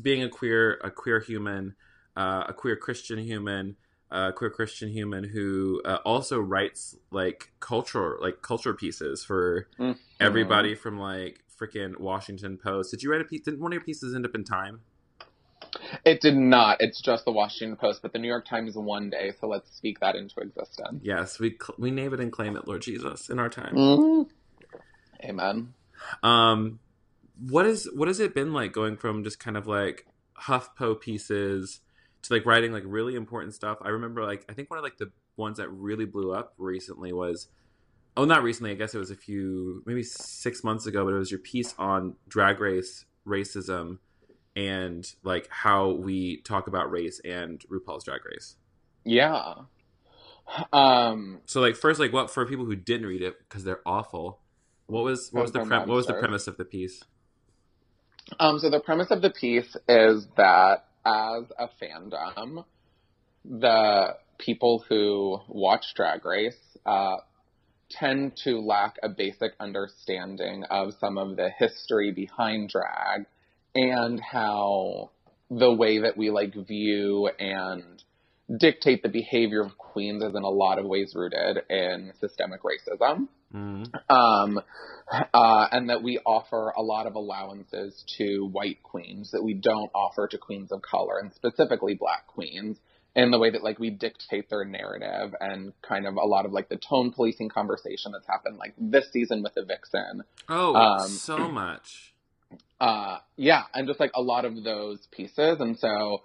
being 0.00 0.22
a 0.22 0.28
queer 0.28 0.78
a 0.84 0.92
queer 0.92 1.18
human, 1.18 1.74
uh, 2.16 2.44
a 2.46 2.52
queer 2.52 2.76
Christian 2.76 3.18
human, 3.18 3.74
a 4.12 4.32
queer 4.32 4.50
Christian 4.50 4.90
human 4.90 5.24
who 5.24 5.82
uh, 5.84 5.98
also 6.04 6.38
writes 6.38 6.94
like 7.10 7.50
cultural 7.58 8.22
like 8.22 8.42
culture 8.42 8.74
pieces 8.74 9.24
for 9.24 9.66
Mhm. 9.80 9.98
everybody 10.20 10.76
from 10.76 11.00
like 11.00 11.42
freaking 11.60 11.98
Washington 11.98 12.58
Post. 12.58 12.92
Did 12.92 13.02
you 13.02 13.10
write 13.10 13.22
a 13.22 13.24
piece? 13.24 13.40
Didn't 13.40 13.58
one 13.58 13.72
of 13.72 13.74
your 13.74 13.82
pieces 13.84 14.14
end 14.14 14.24
up 14.24 14.36
in 14.36 14.44
Time? 14.44 14.82
It 16.04 16.20
did 16.20 16.36
not. 16.36 16.80
It's 16.80 17.00
just 17.00 17.24
the 17.24 17.32
Washington 17.32 17.76
Post, 17.76 18.02
but 18.02 18.12
the 18.12 18.18
New 18.18 18.28
York 18.28 18.46
Times 18.46 18.76
one 18.76 19.10
day, 19.10 19.32
so 19.40 19.46
let's 19.46 19.74
speak 19.76 20.00
that 20.00 20.14
into 20.14 20.40
existence. 20.40 21.00
Yes, 21.02 21.38
we 21.38 21.50
cl- 21.50 21.76
we 21.78 21.90
name 21.90 22.14
it 22.14 22.20
and 22.20 22.32
claim 22.32 22.56
it, 22.56 22.66
Lord 22.66 22.82
Jesus, 22.82 23.28
in 23.28 23.38
our 23.38 23.48
time. 23.48 23.74
Mhm. 23.74 24.30
Amen. 25.24 25.74
Um, 26.22 26.78
what 27.48 27.66
is 27.66 27.88
what 27.94 28.08
has 28.08 28.20
it 28.20 28.34
been 28.34 28.52
like 28.52 28.72
going 28.72 28.96
from 28.96 29.24
just 29.24 29.38
kind 29.38 29.56
of 29.56 29.66
like 29.66 30.06
HuffPo 30.42 31.00
pieces 31.00 31.80
to 32.22 32.34
like 32.34 32.46
writing 32.46 32.72
like 32.72 32.84
really 32.86 33.14
important 33.14 33.54
stuff? 33.54 33.78
I 33.82 33.88
remember 33.88 34.24
like 34.24 34.44
I 34.48 34.52
think 34.52 34.70
one 34.70 34.78
of 34.78 34.82
like 34.84 34.98
the 34.98 35.10
ones 35.36 35.58
that 35.58 35.68
really 35.68 36.06
blew 36.06 36.32
up 36.32 36.54
recently 36.56 37.12
was 37.12 37.48
oh 38.16 38.24
not 38.24 38.42
recently 38.42 38.70
I 38.70 38.74
guess 38.74 38.94
it 38.94 38.98
was 38.98 39.10
a 39.10 39.16
few 39.16 39.82
maybe 39.86 40.02
six 40.02 40.64
months 40.64 40.86
ago, 40.86 41.04
but 41.04 41.12
it 41.14 41.18
was 41.18 41.30
your 41.30 41.40
piece 41.40 41.74
on 41.78 42.14
drag 42.28 42.60
race 42.60 43.04
racism 43.26 43.98
and 44.56 45.06
like 45.22 45.46
how 45.50 45.90
we 45.92 46.38
talk 46.38 46.66
about 46.66 46.90
race 46.90 47.20
and 47.24 47.62
RuPaul's 47.70 48.04
Drag 48.04 48.24
Race. 48.24 48.56
Yeah. 49.04 49.54
Um, 50.72 51.40
So 51.46 51.60
like 51.60 51.76
first 51.76 52.00
like 52.00 52.12
what 52.12 52.30
for 52.30 52.46
people 52.46 52.64
who 52.64 52.74
didn't 52.74 53.06
read 53.06 53.22
it 53.22 53.38
because 53.38 53.64
they're 53.64 53.82
awful. 53.86 54.40
What 54.86 55.04
was 55.04 55.28
what 55.32 55.42
was 55.42 55.52
the 55.52 55.60
pre- 55.60 55.78
what 55.78 55.88
was 55.88 56.06
the 56.06 56.14
premise 56.14 56.46
of 56.46 56.56
the 56.56 56.64
piece? 56.64 57.02
Um, 58.40 58.58
so 58.58 58.70
the 58.70 58.80
premise 58.80 59.10
of 59.10 59.22
the 59.22 59.30
piece 59.30 59.76
is 59.88 60.26
that 60.36 60.86
as 61.04 61.44
a 61.58 61.68
fandom, 61.80 62.64
the 63.44 64.16
people 64.38 64.84
who 64.88 65.40
watch 65.48 65.94
Drag 65.94 66.24
Race 66.24 66.78
uh, 66.84 67.16
tend 67.90 68.36
to 68.44 68.60
lack 68.60 68.96
a 69.02 69.08
basic 69.08 69.52
understanding 69.60 70.64
of 70.70 70.94
some 70.94 71.18
of 71.18 71.36
the 71.36 71.50
history 71.50 72.10
behind 72.10 72.70
drag 72.70 73.26
and 73.76 74.20
how 74.20 75.10
the 75.50 75.72
way 75.72 76.00
that 76.00 76.16
we 76.16 76.30
like 76.30 76.54
view 76.54 77.28
and 77.38 78.02
dictate 78.58 79.02
the 79.02 79.08
behavior 79.08 79.60
of 79.62 79.76
queens 79.78 80.22
is 80.22 80.34
in 80.34 80.42
a 80.42 80.48
lot 80.48 80.78
of 80.78 80.86
ways 80.86 81.12
rooted 81.14 81.58
in 81.70 82.12
systemic 82.20 82.60
racism 82.62 83.28
Mm. 83.54 83.86
um, 84.10 84.60
uh, 85.32 85.68
and 85.70 85.88
that 85.88 86.02
we 86.02 86.18
offer 86.26 86.72
a 86.76 86.82
lot 86.82 87.06
of 87.06 87.14
allowances 87.14 88.04
to 88.18 88.44
white 88.50 88.82
queens 88.82 89.30
that 89.30 89.42
we 89.42 89.54
don't 89.54 89.90
offer 89.94 90.26
to 90.26 90.36
queens 90.36 90.72
of 90.72 90.82
color, 90.82 91.18
and 91.20 91.32
specifically 91.32 91.94
black 91.94 92.26
queens, 92.26 92.76
in 93.14 93.30
the 93.30 93.38
way 93.38 93.50
that 93.50 93.62
like 93.62 93.78
we 93.78 93.90
dictate 93.90 94.50
their 94.50 94.64
narrative 94.64 95.32
and 95.40 95.72
kind 95.80 96.08
of 96.08 96.16
a 96.16 96.26
lot 96.26 96.44
of 96.44 96.50
like 96.52 96.68
the 96.68 96.76
tone 96.76 97.12
policing 97.12 97.48
conversation 97.48 98.10
that's 98.10 98.26
happened 98.26 98.56
like 98.58 98.74
this 98.78 99.10
season 99.12 99.44
with 99.44 99.54
the 99.54 99.64
vixen. 99.64 100.24
Oh, 100.48 100.74
Um, 100.74 101.08
so 101.08 101.38
much. 101.48 102.14
Uh, 102.80 103.18
yeah, 103.36 103.62
and 103.74 103.86
just 103.88 104.00
like 104.00 104.10
a 104.14 104.20
lot 104.22 104.44
of 104.44 104.62
those 104.62 105.06
pieces, 105.10 105.60
and 105.60 105.78
so 105.78 106.22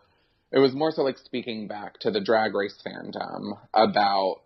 it 0.51 0.59
was 0.59 0.73
more 0.73 0.91
so 0.91 1.01
like 1.03 1.17
speaking 1.17 1.67
back 1.67 1.99
to 1.99 2.11
the 2.11 2.19
drag 2.19 2.53
race 2.53 2.77
fandom 2.85 3.57
about 3.73 4.41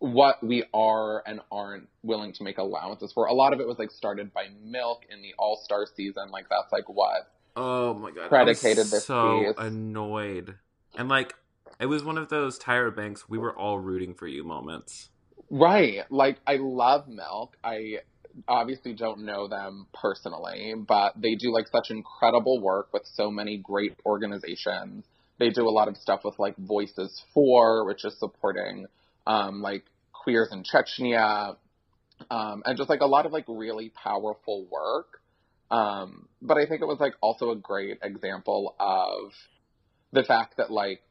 what 0.00 0.42
we 0.42 0.64
are 0.72 1.22
and 1.26 1.40
aren't 1.52 1.88
willing 2.02 2.32
to 2.32 2.42
make 2.42 2.58
allowances 2.58 3.12
for. 3.12 3.26
A 3.26 3.34
lot 3.34 3.52
of 3.52 3.60
it 3.60 3.68
was 3.68 3.78
like 3.78 3.90
started 3.90 4.32
by 4.32 4.46
Milk 4.64 5.02
in 5.10 5.22
the 5.22 5.34
All 5.38 5.60
Star 5.62 5.86
season. 5.94 6.30
Like 6.30 6.46
that's 6.48 6.72
like 6.72 6.88
what 6.88 7.30
Oh 7.54 7.94
my 7.94 8.10
god, 8.10 8.28
predicated 8.28 8.78
I 8.78 8.80
was 8.82 8.90
this 8.90 9.04
so 9.04 9.44
piece. 9.46 9.54
annoyed, 9.58 10.56
and 10.96 11.08
like 11.08 11.34
it 11.78 11.86
was 11.86 12.02
one 12.02 12.18
of 12.18 12.28
those 12.28 12.58
Tyra 12.58 12.94
Banks. 12.94 13.28
We 13.28 13.38
were 13.38 13.56
all 13.56 13.78
rooting 13.78 14.14
for 14.14 14.26
you 14.26 14.42
moments. 14.42 15.10
right. 15.50 16.00
Like 16.10 16.38
I 16.46 16.56
love 16.56 17.06
Milk. 17.08 17.56
I 17.62 17.98
obviously 18.48 18.92
don't 18.92 19.24
know 19.24 19.48
them 19.48 19.86
personally, 19.92 20.74
but 20.76 21.14
they 21.20 21.34
do 21.34 21.52
like 21.52 21.68
such 21.68 21.90
incredible 21.90 22.60
work 22.60 22.92
with 22.92 23.02
so 23.14 23.30
many 23.30 23.56
great 23.58 23.96
organizations. 24.04 25.04
They 25.38 25.50
do 25.50 25.68
a 25.68 25.70
lot 25.70 25.88
of 25.88 25.96
stuff 25.96 26.20
with 26.24 26.38
like 26.38 26.56
Voices 26.56 27.22
for, 27.32 27.86
which 27.86 28.04
is 28.04 28.18
supporting 28.18 28.86
um, 29.26 29.62
like 29.62 29.84
queers 30.12 30.48
in 30.52 30.64
Chechnya, 30.64 31.56
um, 32.30 32.62
and 32.66 32.76
just 32.76 32.90
like 32.90 33.00
a 33.00 33.06
lot 33.06 33.26
of 33.26 33.32
like 33.32 33.44
really 33.48 33.90
powerful 33.90 34.66
work. 34.70 35.20
Um, 35.70 36.28
but 36.42 36.58
I 36.58 36.66
think 36.66 36.82
it 36.82 36.86
was 36.86 36.98
like 37.00 37.14
also 37.20 37.50
a 37.50 37.56
great 37.56 37.98
example 38.02 38.74
of 38.78 39.32
the 40.12 40.24
fact 40.24 40.56
that 40.56 40.70
like 40.70 41.02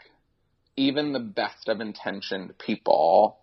even 0.75 1.13
the 1.13 1.19
best 1.19 1.67
of 1.67 1.81
intentioned 1.81 2.57
people 2.57 3.37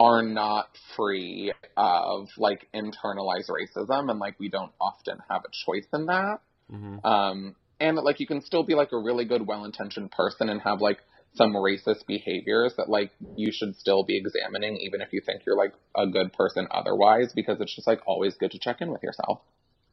are 0.00 0.22
not 0.22 0.76
free 0.96 1.52
of 1.76 2.28
like 2.38 2.66
internalized 2.74 3.50
racism 3.50 4.10
and 4.10 4.18
like 4.18 4.34
we 4.40 4.48
don't 4.48 4.72
often 4.80 5.18
have 5.28 5.42
a 5.44 5.50
choice 5.52 5.86
in 5.92 6.06
that 6.06 6.40
hmm 6.70 6.98
um 7.04 7.54
and 7.78 7.96
that 7.96 8.02
like 8.02 8.18
you 8.20 8.26
can 8.26 8.40
still 8.40 8.62
be 8.64 8.74
like 8.74 8.92
a 8.92 8.98
really 8.98 9.24
good 9.24 9.46
well-intentioned 9.46 10.10
person 10.10 10.48
and 10.48 10.60
have 10.62 10.80
like 10.80 10.98
some 11.34 11.52
racist 11.52 12.06
behaviors 12.06 12.74
that 12.76 12.88
like 12.88 13.12
you 13.36 13.52
should 13.52 13.76
still 13.76 14.02
be 14.02 14.16
examining 14.16 14.76
even 14.78 15.00
if 15.00 15.12
you 15.12 15.20
think 15.24 15.42
you're 15.46 15.56
like 15.56 15.72
a 15.96 16.06
good 16.06 16.32
person 16.32 16.66
otherwise 16.72 17.32
because 17.32 17.60
it's 17.60 17.74
just 17.74 17.86
like 17.86 18.00
always 18.06 18.34
good 18.36 18.50
to 18.50 18.58
check 18.58 18.80
in 18.80 18.90
with 18.90 19.02
yourself 19.02 19.40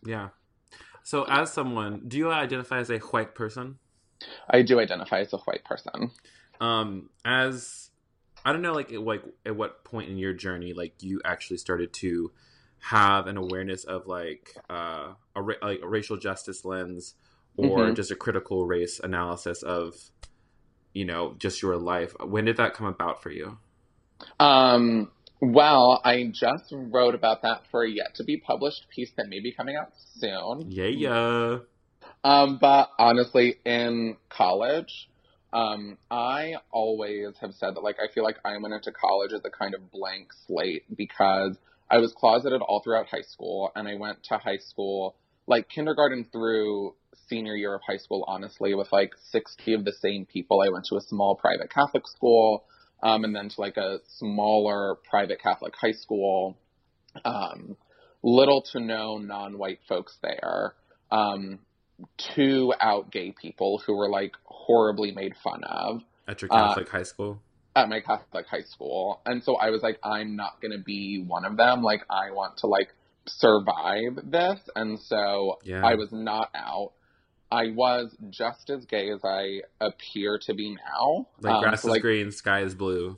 Yeah. 0.06 0.30
So, 1.04 1.24
as 1.30 1.54
someone, 1.54 2.02
do 2.08 2.18
you 2.18 2.32
identify 2.32 2.80
as 2.80 2.90
a 2.90 2.98
white 2.98 3.34
person? 3.36 3.80
i 4.50 4.62
do 4.62 4.80
identify 4.80 5.20
as 5.22 5.34
a 5.34 5.38
white 5.38 5.64
person 5.64 6.12
Um, 6.60 7.10
as 7.24 7.87
I 8.48 8.54
don't 8.54 8.62
know, 8.62 8.74
like 8.74 8.94
at, 8.94 9.02
like 9.02 9.24
at 9.46 9.58
what 9.58 9.84
point 9.84 10.10
in 10.10 10.18
your 10.18 10.32
journey, 10.32 10.72
like 10.72 10.94
you 11.02 11.20
actually 11.26 11.58
started 11.58 11.92
to 11.96 12.32
have 12.80 13.28
an 13.28 13.36
awareness 13.36 13.84
of 13.84 14.08
like 14.08 14.56
uh, 14.70 15.14
a 15.36 15.42
ra- 15.42 15.56
like 15.62 15.82
a 15.84 15.88
racial 15.88 16.16
justice 16.16 16.64
lens, 16.64 17.16
or 17.58 17.90
Mhm. 17.90 17.96
just 17.98 18.10
a 18.10 18.16
critical 18.16 18.66
race 18.66 19.02
analysis 19.04 19.64
of, 19.64 20.12
you 20.94 21.04
know, 21.04 21.36
just 21.38 21.62
your 21.62 21.76
life. 21.76 22.14
When 22.22 22.46
did 22.46 22.56
that 22.56 22.74
come 22.74 22.88
about 22.88 23.22
for 23.22 23.32
you? 23.32 23.58
Um, 24.40 25.12
Well, 25.42 26.02
I 26.04 26.24
just 26.34 26.72
wrote 26.72 27.14
about 27.16 27.44
that 27.44 27.68
for 27.70 27.84
a 27.84 27.90
yet 27.90 28.16
to 28.16 28.24
be 28.24 28.38
published 28.38 28.88
piece 28.90 29.12
that 29.18 29.28
may 29.30 29.40
be 29.40 29.52
coming 29.52 29.76
out 29.76 29.92
soon. 30.16 30.72
Yeah, 30.72 30.86
yeah. 30.86 31.60
Um, 32.24 32.58
but 32.58 32.90
honestly, 32.98 33.60
in 33.66 34.18
college, 34.30 35.10
um, 35.54 35.98
I 36.12 36.56
always 36.72 37.36
have 37.42 37.54
said 37.54 37.76
that 37.76 37.84
like 37.84 37.98
I 38.02 38.12
feel 38.14 38.24
like 38.24 38.38
I 38.44 38.58
went 38.58 38.74
into 38.74 38.92
college 38.92 39.32
as 39.34 39.42
a 39.46 39.50
kind 39.50 39.74
of 39.74 39.92
blank 39.92 40.30
slate 40.46 40.84
because 40.96 41.58
I 41.90 41.98
was 42.00 42.14
closeted 42.14 42.62
all 42.62 42.82
throughout 42.84 43.08
high 43.08 43.22
school 43.22 43.72
and 43.76 43.88
I 43.88 43.96
went 43.96 44.24
to 44.26 44.38
high 44.38 44.58
school 44.58 45.16
like 45.48 45.70
kindergarten 45.70 46.26
through 46.32 46.96
senior 47.30 47.56
year 47.56 47.74
of 47.76 47.82
high 47.88 47.98
school 47.98 48.26
honestly 48.28 48.74
with 48.76 48.92
like 48.92 49.12
60 49.32 49.74
of 49.74 49.86
the 49.86 49.94
same 49.94 50.26
people. 50.26 50.62
I 50.62 50.70
went 50.70 50.86
to 50.86 50.98
a 50.98 51.02
small 51.02 51.36
private 51.36 51.72
Catholic 51.72 52.08
school 52.08 52.66
um, 53.02 53.24
and 53.24 53.36
then 53.36 53.50
to 53.50 53.62
like 53.62 53.78
a 53.78 54.00
smaller 54.18 54.96
private 55.10 55.42
Catholic 55.42 55.74
high 55.80 55.94
school. 55.94 56.58
Um, 57.24 57.78
little 58.22 58.62
to 58.74 58.80
no 58.80 59.18
non-white 59.18 59.80
folks 59.88 60.18
there. 60.22 60.74
Um, 61.12 61.60
two 62.18 62.74
out 62.80 63.12
gay 63.12 63.32
people 63.32 63.80
who 63.86 63.96
were 63.96 64.10
like 64.10 64.34
horribly 64.46 65.12
made 65.12 65.36
fun 65.44 65.64
of 65.64 66.02
At 66.28 66.42
your 66.42 66.50
Catholic 66.50 66.90
high 66.90 67.04
school? 67.04 67.42
at 67.76 67.90
my 67.90 68.00
Catholic 68.00 68.48
high 68.48 68.62
school. 68.64 69.22
And 69.26 69.44
so 69.44 69.56
I 69.58 69.70
was 69.70 69.84
like, 69.84 70.00
I'm 70.04 70.36
not 70.36 70.60
going 70.62 70.72
to 70.72 70.84
be 70.84 71.24
one 71.28 71.46
of 71.46 71.58
them. 71.58 71.84
Like, 71.84 72.02
I 72.10 72.32
want 72.32 72.58
to 72.58 72.68
like 72.68 72.90
survive 73.28 74.18
this. 74.24 74.60
And 74.76 75.00
so 75.00 75.60
Yeah. 75.64 75.86
I 75.86 75.94
was 75.96 76.12
not 76.12 76.50
out. 76.56 76.94
I 77.52 77.70
was 77.70 78.16
just 78.32 78.70
as 78.72 78.86
gay 78.86 79.12
as 79.12 79.22
I 79.24 79.62
appear 79.80 80.40
to 80.48 80.54
be 80.56 80.76
now. 80.76 81.28
Like 81.40 81.54
Um, 81.54 81.62
grass 81.62 81.82
so, 81.84 81.88
is 81.90 81.92
like 81.92 82.02
green, 82.02 82.32
sky 82.32 82.62
is 82.62 82.74
blue. 82.76 83.18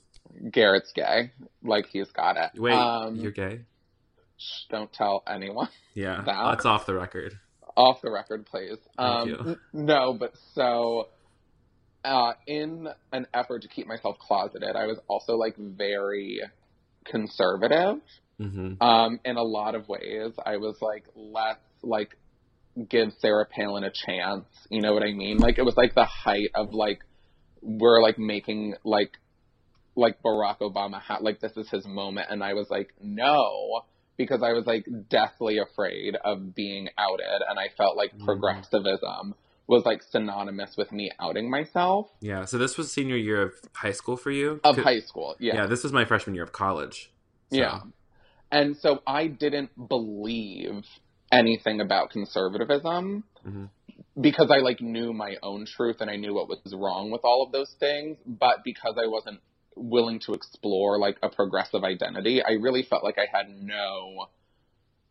Garrett's 0.51 0.91
gay. 0.93 1.31
Like 1.63 1.87
he's 1.87 2.11
got 2.11 2.35
it. 2.37 2.59
Wait, 2.59 2.73
um, 2.73 3.15
you're 3.15 3.31
gay? 3.31 3.61
shh, 4.37 4.65
don't 4.69 4.91
tell 4.93 5.23
anyone. 5.27 5.69
Yeah, 5.95 6.15
that- 6.25 6.25
that's 6.25 6.65
off 6.65 6.85
the 6.85 6.93
record. 6.95 7.39
Off 7.79 8.01
the 8.01 8.11
record, 8.11 8.45
please. 8.45 8.77
Um, 8.97 9.35
n- 9.47 9.59
No, 9.71 10.13
but 10.13 10.33
so 10.53 11.07
uh, 12.03 12.33
in 12.45 12.89
an 13.13 13.25
effort 13.33 13.61
to 13.61 13.69
keep 13.69 13.87
myself 13.87 14.17
closeted, 14.19 14.75
I 14.75 14.85
was 14.85 14.99
also 15.07 15.37
like 15.37 15.55
very 15.57 16.41
conservative 17.05 18.01
hmm 18.37 18.73
um, 18.81 19.19
in 19.25 19.35
a 19.37 19.41
lot 19.43 19.75
of 19.75 19.87
ways. 19.89 20.33
I 20.45 20.57
was 20.57 20.75
like, 20.81 21.05
let's 21.15 21.59
like 21.81 22.17
give 22.89 23.09
Sarah 23.19 23.45
Palin 23.45 23.83
a 23.83 23.91
chance. 23.91 24.45
You 24.69 24.81
know 24.81 24.93
what 24.93 25.03
I 25.03 25.11
mean? 25.13 25.39
Like 25.39 25.57
it 25.57 25.63
was 25.63 25.75
like 25.77 25.95
the 25.95 26.05
height 26.05 26.51
of 26.55 26.73
like 26.73 26.99
we're 27.61 28.01
like 28.01 28.19
making 28.19 28.75
like 28.83 29.11
like 29.95 30.21
Barack 30.21 30.59
Obama 30.59 31.01
ha- 31.01 31.19
like 31.21 31.39
this 31.39 31.55
is 31.57 31.69
his 31.69 31.85
moment, 31.85 32.27
and 32.29 32.43
I 32.43 32.53
was 32.53 32.67
like, 32.69 32.89
no. 33.01 33.81
Because 34.19 34.43
I 34.43 34.51
was 34.51 34.65
like 34.67 34.85
deathly 35.09 35.59
afraid 35.59 36.17
of 36.25 36.53
being 36.53 36.89
outed, 36.97 37.41
and 37.49 37.57
I 37.57 37.69
felt 37.77 37.95
like 37.95 38.13
Mhm. 38.17 38.25
progressivism 38.25 39.33
was 39.65 39.85
like 39.85 40.03
synonymous 40.03 40.75
with 40.75 40.91
me 40.91 41.09
outing 41.21 41.49
myself 41.49 42.09
Yeah, 42.19 42.43
so 42.43 42.57
this 42.57 42.77
was 42.77 42.91
senior 42.91 43.15
year 43.15 43.41
of 43.43 43.53
high 43.75 43.93
school 43.93 44.17
for 44.17 44.29
you? 44.31 44.59
of 44.65 44.75
high 44.77 44.99
school. 44.99 45.35
yeah. 45.39 45.55
Yeah, 45.55 45.65
this 45.67 45.83
was 45.83 45.93
my 45.93 46.03
freshman 46.03 46.33
year 46.35 46.43
of 46.43 46.51
college. 46.51 47.11
So- 47.51 47.57
Yeah. 47.59 47.81
And 48.51 48.75
so 48.75 49.01
I 49.07 49.27
didn't 49.27 49.87
believe 49.87 50.85
anything 51.31 51.79
about 51.79 52.09
conservatism 52.09 53.23
Mhm. 53.47 53.69
because 54.19 54.51
I 54.51 54.57
like 54.57 54.81
knew 54.81 55.13
my 55.13 55.37
own 55.43 55.65
truth 55.65 56.01
and 56.01 56.09
I 56.09 56.17
knew 56.17 56.33
what 56.33 56.49
was 56.49 56.73
wrong 56.75 57.09
with 57.09 57.21
all 57.23 57.43
of 57.43 57.51
those 57.53 57.73
things, 57.75 58.17
but 58.25 58.63
because 58.65 58.97
I 58.97 59.07
wasn't 59.07 59.39
willing 59.79 60.19
to 60.21 60.33
explore 60.33 60.99
like 60.99 61.17
a 61.23 61.29
progressive 61.29 61.83
identity, 61.83 62.43
I 62.43 62.53
really 62.53 62.83
felt 62.83 63.03
like 63.03 63.17
I 63.17 63.25
had 63.31 63.49
no 63.49 64.27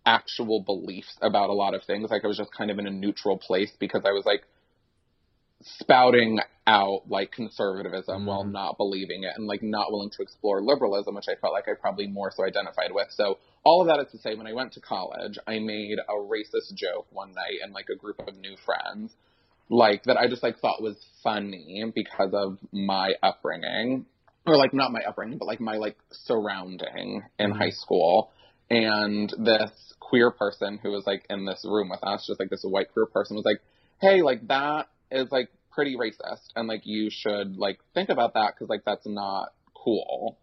actual 0.07 0.63
beliefs 0.63 1.17
about 1.21 1.51
a 1.51 1.55
lot 1.55 1.75
of 1.75 1.83
things. 1.85 2.11
Like 2.11 2.25
I 2.25 2.29
was 2.29 2.39
just 2.39 2.53
kind 2.53 2.71
of 2.71 2.79
in 2.79 2.87
a 2.87 2.91
neutral 2.91 3.39
place 3.39 3.73
because 3.79 4.03
I 4.05 4.13
was 4.13 4.25
like 4.25 4.45
spouting 5.63 6.39
out 6.67 7.03
like 7.09 7.33
conservatism 7.33 8.27
while 8.27 8.45
Mhm. 8.45 8.53
not 8.53 8.77
believing 8.77 9.25
it 9.25 9.35
and 9.37 9.47
like 9.47 9.63
not 9.63 9.91
willing 9.91 10.11
to 10.11 10.23
explore 10.23 10.63
liberalism, 10.63 11.15
which 11.15 11.29
I 11.29 11.35
felt 11.35 11.53
like 11.53 11.67
I 11.69 11.75
probably 11.75 12.07
more 12.07 12.31
so 12.31 12.45
identified 12.45 12.93
with. 12.93 13.11
So 13.11 13.39
all 13.65 13.81
of 13.81 13.89
that 13.89 13.99
is 14.01 14.11
to 14.13 14.19
say, 14.19 14.35
when 14.35 14.47
I 14.47 14.53
went 14.53 14.73
to 14.75 14.81
college, 14.81 15.39
I 15.47 15.59
made 15.59 15.99
a 15.99 16.13
racist 16.13 16.75
joke 16.75 17.07
one 17.11 17.33
night 17.35 17.59
in 17.65 17.73
like 17.73 17.89
a 17.91 17.97
group 17.97 18.21
of 18.27 18.37
new 18.37 18.57
friends, 18.57 19.15
like 19.69 20.05
that 20.05 20.17
I 20.17 20.29
just 20.29 20.43
like 20.43 20.59
thought 20.61 20.83
was 20.83 20.97
funny 21.23 21.85
because 21.95 22.33
of 22.35 22.59
my 22.73 23.15
upbringing, 23.23 24.07
or 24.47 24.57
like 24.57 24.73
not 24.73 24.93
my 24.93 25.03
upbringing, 25.03 25.39
but 25.39 25.47
like 25.47 25.61
my 25.61 25.77
like 25.77 25.97
surrounding 26.11 27.23
in 27.39 27.53
Mhm. 27.53 27.57
high 27.57 27.71
school. 27.71 28.33
And 28.71 29.31
this 29.39 29.95
queer 30.01 30.31
person 30.31 30.79
who 30.79 30.91
was 30.91 31.07
like 31.07 31.25
in 31.31 31.45
this 31.47 31.65
room 31.65 31.89
with 31.89 32.03
us, 32.03 32.27
just 32.27 32.39
like 32.41 32.51
this 32.51 32.65
white 32.65 32.93
queer 32.93 33.07
person, 33.07 33.37
was 33.37 33.45
like, 33.45 33.63
"Hey, 34.01 34.23
like 34.23 34.47
that 34.49 34.89
is 35.11 35.31
like 35.33 35.51
pretty 35.71 35.97
racist, 35.97 36.49
and 36.57 36.69
like 36.69 36.85
you 36.85 37.09
should 37.11 37.57
like 37.57 37.81
think 37.95 38.11
about 38.11 38.35
that 38.35 38.55
because 38.55 38.69
like 38.69 38.85
that's 38.85 39.07
not 39.07 39.55
cool." 39.75 40.39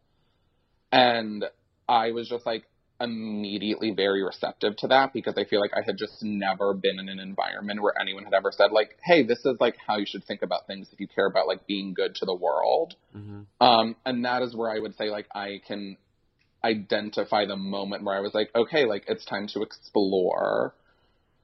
And 0.92 1.46
I 1.88 2.12
was 2.12 2.28
just 2.30 2.46
like 2.46 2.66
immediately 3.00 3.92
very 3.92 4.24
receptive 4.24 4.76
to 4.78 4.88
that 4.88 5.12
because 5.14 5.36
I 5.38 5.44
feel 5.44 5.60
like 5.60 5.72
I 5.76 5.82
had 5.86 5.98
just 5.98 6.24
never 6.24 6.74
been 6.74 7.00
in 7.00 7.10
an 7.10 7.20
environment 7.20 7.82
where 7.82 7.94
anyone 8.00 8.24
had 8.24 8.34
ever 8.34 8.52
said 8.52 8.72
like, 8.72 8.98
"Hey, 9.04 9.24
this 9.24 9.46
is 9.46 9.58
like 9.60 9.76
how 9.86 9.98
you 9.98 10.06
should 10.06 10.24
think 10.24 10.42
about 10.42 10.68
things 10.68 10.90
if 10.94 11.00
you 11.00 11.08
care 11.08 11.26
about 11.26 11.48
like 11.48 11.68
being 11.68 11.94
good 11.94 12.16
to 12.16 12.26
the 12.26 12.34
world." 12.34 12.96
Mhm. 13.16 13.46
Um, 13.60 13.96
and 14.06 14.26
that 14.26 14.42
is 14.42 14.56
where 14.56 14.72
I 14.72 14.80
would 14.80 14.96
say 14.96 15.10
like 15.10 15.28
I 15.36 15.62
can 15.68 15.98
identify 16.64 17.46
the 17.46 17.58
moment 17.58 18.04
where 18.04 18.16
I 18.16 18.22
was 18.22 18.34
like, 18.34 18.50
okay, 18.56 18.86
like 18.86 19.06
it's 19.08 19.26
time 19.26 19.48
to 19.48 19.62
explore 19.62 20.74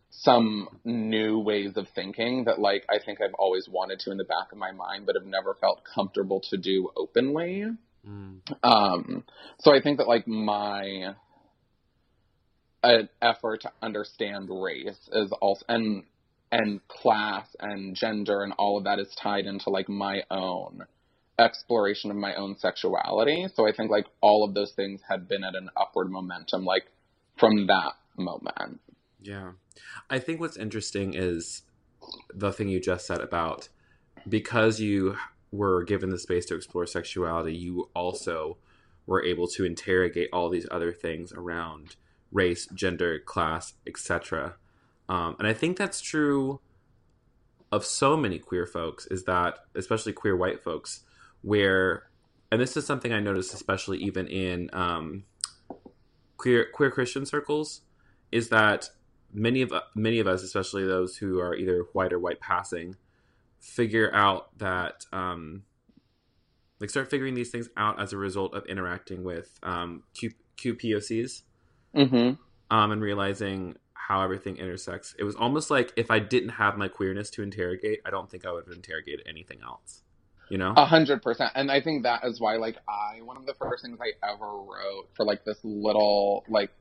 some 0.09 0.67
new 0.83 1.39
ways 1.39 1.77
of 1.77 1.87
thinking 1.95 2.45
that 2.45 2.59
like 2.59 2.85
I 2.89 2.99
think 3.03 3.21
I've 3.21 3.33
always 3.35 3.67
wanted 3.69 3.99
to 3.99 4.11
in 4.11 4.17
the 4.17 4.25
back 4.25 4.51
of 4.51 4.57
my 4.57 4.71
mind, 4.71 5.05
but 5.05 5.15
have 5.15 5.25
never 5.25 5.55
felt 5.59 5.83
comfortable 5.83 6.41
to 6.49 6.57
do 6.57 6.89
openly. 6.97 7.65
Mm. 8.07 8.39
Um, 8.63 9.23
so 9.59 9.73
I 9.73 9.81
think 9.81 9.99
that 9.99 10.07
like 10.07 10.27
my 10.27 11.15
an 12.83 13.09
effort 13.21 13.61
to 13.61 13.71
understand 13.81 14.49
race 14.49 15.09
is 15.11 15.31
also 15.41 15.63
and 15.67 16.03
and 16.51 16.85
class 16.87 17.47
and 17.59 17.95
gender 17.95 18.43
and 18.43 18.53
all 18.57 18.77
of 18.77 18.83
that 18.83 18.99
is 18.99 19.13
tied 19.15 19.45
into 19.45 19.69
like 19.69 19.87
my 19.87 20.21
own 20.29 20.81
exploration 21.39 22.11
of 22.11 22.17
my 22.17 22.35
own 22.35 22.57
sexuality. 22.57 23.47
So 23.55 23.67
I 23.67 23.71
think 23.71 23.89
like 23.89 24.05
all 24.19 24.43
of 24.43 24.53
those 24.53 24.73
things 24.73 25.01
had 25.07 25.27
been 25.27 25.43
at 25.43 25.55
an 25.55 25.69
upward 25.77 26.11
momentum 26.11 26.65
like 26.65 26.83
from 27.37 27.67
that 27.67 27.93
moment. 28.17 28.81
Yeah. 29.21 29.51
I 30.09 30.19
think 30.19 30.39
what's 30.39 30.57
interesting 30.57 31.13
is 31.13 31.63
the 32.33 32.51
thing 32.51 32.67
you 32.67 32.79
just 32.79 33.07
said 33.07 33.21
about 33.21 33.69
because 34.27 34.79
you 34.79 35.15
were 35.51 35.83
given 35.83 36.09
the 36.09 36.19
space 36.19 36.45
to 36.47 36.55
explore 36.55 36.85
sexuality, 36.85 37.55
you 37.55 37.89
also 37.95 38.57
were 39.05 39.23
able 39.23 39.47
to 39.47 39.65
interrogate 39.65 40.29
all 40.31 40.49
these 40.49 40.67
other 40.69 40.91
things 40.91 41.31
around 41.33 41.95
race, 42.31 42.67
gender, 42.73 43.19
class, 43.19 43.73
etc. 43.85 44.55
Um, 45.09 45.35
and 45.39 45.47
I 45.47 45.53
think 45.53 45.77
that's 45.77 46.01
true 46.01 46.61
of 47.71 47.85
so 47.85 48.17
many 48.17 48.39
queer 48.39 48.65
folks, 48.65 49.05
is 49.07 49.23
that, 49.25 49.59
especially 49.75 50.13
queer 50.13 50.35
white 50.35 50.63
folks, 50.63 51.01
where, 51.41 52.03
and 52.51 52.59
this 52.61 52.75
is 52.75 52.85
something 52.85 53.13
I 53.13 53.19
noticed, 53.19 53.53
especially 53.53 53.97
even 53.99 54.27
in 54.27 54.69
um, 54.73 55.23
queer 56.37 56.67
queer 56.73 56.91
Christian 56.91 57.25
circles, 57.25 57.81
is 58.31 58.49
that 58.49 58.89
many 59.33 59.61
of 59.61 59.73
many 59.95 60.19
of 60.19 60.27
us, 60.27 60.43
especially 60.43 60.85
those 60.85 61.17
who 61.17 61.39
are 61.39 61.55
either 61.55 61.85
white 61.93 62.11
or 62.11 62.19
white 62.19 62.39
passing, 62.39 62.95
figure 63.59 64.13
out 64.13 64.57
that 64.57 65.05
um, 65.13 65.63
like 66.79 66.89
start 66.89 67.09
figuring 67.09 67.35
these 67.35 67.51
things 67.51 67.69
out 67.77 68.01
as 68.01 68.11
a 68.11 68.17
result 68.17 68.53
of 68.53 68.65
interacting 68.65 69.23
with 69.23 69.59
um, 69.63 70.03
Q, 70.13 70.31
QPOCs 70.57 71.43
Mm-hmm. 71.95 72.75
um, 72.75 72.91
and 72.91 73.01
realizing 73.01 73.75
how 73.93 74.21
everything 74.21 74.57
intersects. 74.57 75.15
It 75.19 75.23
was 75.23 75.35
almost 75.35 75.69
like 75.69 75.93
if 75.95 76.09
I 76.09 76.19
didn't 76.19 76.49
have 76.49 76.77
my 76.77 76.87
queerness 76.87 77.29
to 77.31 77.43
interrogate, 77.43 77.99
I 78.05 78.09
don't 78.09 78.29
think 78.29 78.45
I 78.45 78.51
would 78.51 78.65
have 78.65 78.75
interrogated 78.75 79.25
anything 79.27 79.59
else. 79.63 80.01
You 80.49 80.57
know? 80.57 80.73
A 80.75 80.85
hundred 80.85 81.21
percent. 81.21 81.51
And 81.55 81.71
I 81.71 81.81
think 81.81 82.03
that 82.03 82.25
is 82.25 82.41
why, 82.41 82.57
like, 82.57 82.75
I, 82.87 83.21
one 83.21 83.37
of 83.37 83.45
the 83.45 83.53
first 83.53 83.83
things 83.83 83.99
I 84.01 84.33
ever 84.33 84.45
wrote 84.45 85.09
for, 85.15 85.25
like, 85.25 85.45
this 85.45 85.57
little, 85.63 86.43
like, 86.49 86.71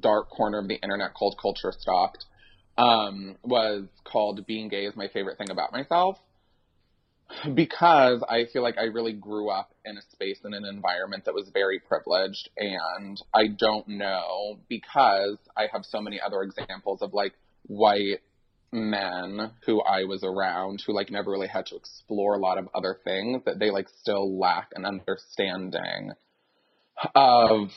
dark 0.00 0.30
corner 0.30 0.58
of 0.58 0.68
the 0.68 0.76
internet 0.76 1.12
called 1.12 1.38
Culture 1.40 1.72
Stalked, 1.78 2.24
um, 2.78 3.36
was 3.42 3.84
called 4.04 4.46
Being 4.46 4.68
Gay 4.68 4.86
is 4.86 4.96
My 4.96 5.08
Favorite 5.08 5.36
Thing 5.36 5.50
About 5.50 5.72
Myself. 5.72 6.18
Because 7.54 8.24
I 8.28 8.46
feel 8.52 8.62
like 8.62 8.78
I 8.78 8.84
really 8.84 9.12
grew 9.12 9.50
up 9.50 9.74
in 9.84 9.96
a 9.96 10.02
space 10.10 10.40
and 10.44 10.54
an 10.54 10.64
environment 10.64 11.24
that 11.26 11.34
was 11.34 11.50
very 11.52 11.78
privileged. 11.78 12.48
And 12.56 13.20
I 13.34 13.48
don't 13.48 13.86
know, 13.88 14.58
because 14.68 15.38
I 15.56 15.66
have 15.72 15.84
so 15.84 16.00
many 16.00 16.20
other 16.20 16.42
examples 16.42 17.02
of, 17.02 17.12
like, 17.12 17.34
white 17.66 18.20
men 18.72 19.52
who 19.64 19.80
I 19.80 20.04
was 20.04 20.22
around 20.22 20.82
who 20.86 20.92
like 20.92 21.10
never 21.10 21.30
really 21.30 21.48
had 21.48 21.66
to 21.66 21.76
explore 21.76 22.34
a 22.34 22.38
lot 22.38 22.58
of 22.58 22.68
other 22.74 22.98
things 23.02 23.42
that 23.46 23.58
they 23.58 23.70
like 23.70 23.88
still 24.00 24.38
lack 24.38 24.70
an 24.74 24.84
understanding 24.84 26.12
of 27.14 27.70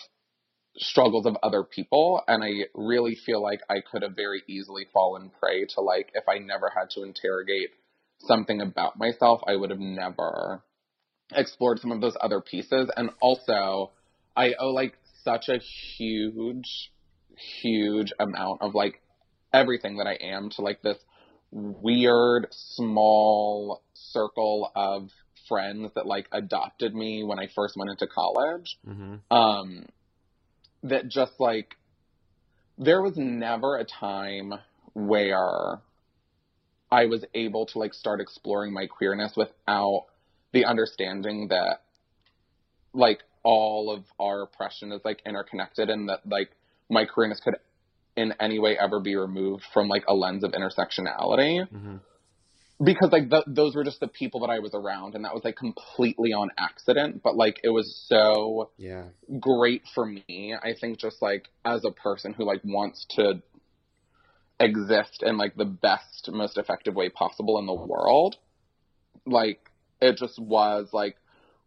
struggles 0.75 1.25
of 1.25 1.37
other 1.43 1.63
people 1.63 2.21
and 2.27 2.43
I 2.43 2.65
really 2.73 3.15
feel 3.15 3.41
like 3.41 3.61
I 3.69 3.81
could 3.89 4.01
have 4.01 4.15
very 4.15 4.43
easily 4.47 4.85
fallen 4.93 5.31
prey 5.39 5.65
to 5.75 5.81
like 5.81 6.11
if 6.13 6.27
I 6.27 6.39
never 6.39 6.71
had 6.75 6.89
to 6.91 7.03
interrogate 7.03 7.69
something 8.27 8.61
about 8.61 8.97
myself, 8.97 9.41
I 9.47 9.55
would 9.55 9.69
have 9.69 9.79
never 9.79 10.63
explored 11.33 11.79
some 11.79 11.91
of 11.91 12.01
those 12.01 12.17
other 12.19 12.41
pieces. 12.41 12.89
And 12.95 13.09
also, 13.21 13.91
I 14.35 14.53
owe 14.59 14.71
like 14.71 14.97
such 15.23 15.49
a 15.49 15.59
huge, 15.59 16.91
huge 17.61 18.11
amount 18.19 18.61
of 18.61 18.75
like 18.75 19.01
everything 19.53 19.97
that 19.97 20.07
I 20.07 20.13
am 20.13 20.49
to 20.51 20.61
like 20.61 20.81
this 20.81 20.97
weird, 21.51 22.47
small 22.51 23.83
circle 23.93 24.71
of 24.75 25.09
friends 25.47 25.91
that 25.95 26.05
like 26.05 26.27
adopted 26.31 26.95
me 26.95 27.23
when 27.23 27.39
I 27.39 27.47
first 27.53 27.75
went 27.77 27.91
into 27.91 28.07
college. 28.07 28.77
Mm-hmm. 28.87 29.35
Um, 29.35 29.85
that 30.83 31.07
just 31.07 31.33
like, 31.39 31.75
there 32.77 33.01
was 33.01 33.17
never 33.17 33.77
a 33.77 33.83
time 33.83 34.53
where 34.93 35.81
I 36.91 37.05
was 37.05 37.23
able 37.33 37.65
to 37.67 37.79
like 37.79 37.93
start 37.93 38.19
exploring 38.19 38.73
my 38.73 38.87
queerness 38.87 39.33
without 39.35 40.05
the 40.51 40.65
understanding 40.65 41.47
that 41.49 41.81
like 42.93 43.19
all 43.43 43.91
of 43.91 44.03
our 44.19 44.43
oppression 44.43 44.91
is 44.91 45.01
like 45.03 45.21
interconnected 45.25 45.89
and 45.89 46.09
that 46.09 46.19
like 46.27 46.51
my 46.89 47.05
queerness 47.05 47.39
could 47.39 47.55
in 48.15 48.33
any 48.39 48.59
way 48.59 48.77
ever 48.77 48.99
be 48.99 49.15
removed 49.15 49.63
from 49.73 49.87
like 49.87 50.03
a 50.07 50.13
lens 50.13 50.43
of 50.43 50.51
intersectionality 50.51 51.65
mm-hmm. 51.67 51.95
because 52.83 53.09
like 53.11 53.29
th- 53.29 53.45
those 53.47 53.73
were 53.73 53.85
just 53.85 54.01
the 54.01 54.07
people 54.07 54.41
that 54.41 54.49
i 54.49 54.59
was 54.59 54.73
around 54.73 55.15
and 55.15 55.23
that 55.23 55.33
was 55.33 55.43
like 55.45 55.55
completely 55.55 56.33
on 56.33 56.49
accident 56.57 57.21
but 57.23 57.37
like 57.37 57.61
it 57.63 57.69
was 57.69 58.03
so 58.07 58.69
yeah 58.77 59.05
great 59.39 59.83
for 59.95 60.05
me 60.05 60.53
i 60.61 60.73
think 60.79 60.99
just 60.99 61.21
like 61.21 61.47
as 61.63 61.85
a 61.85 61.91
person 61.91 62.33
who 62.33 62.43
like 62.43 62.59
wants 62.65 63.05
to 63.09 63.41
exist 64.61 65.23
in 65.23 65.37
like 65.37 65.55
the 65.55 65.65
best 65.65 66.29
most 66.31 66.57
effective 66.57 66.95
way 66.95 67.09
possible 67.09 67.57
in 67.59 67.65
the 67.65 67.73
world. 67.73 68.37
Like 69.25 69.69
it 70.01 70.17
just 70.17 70.39
was 70.39 70.89
like 70.93 71.17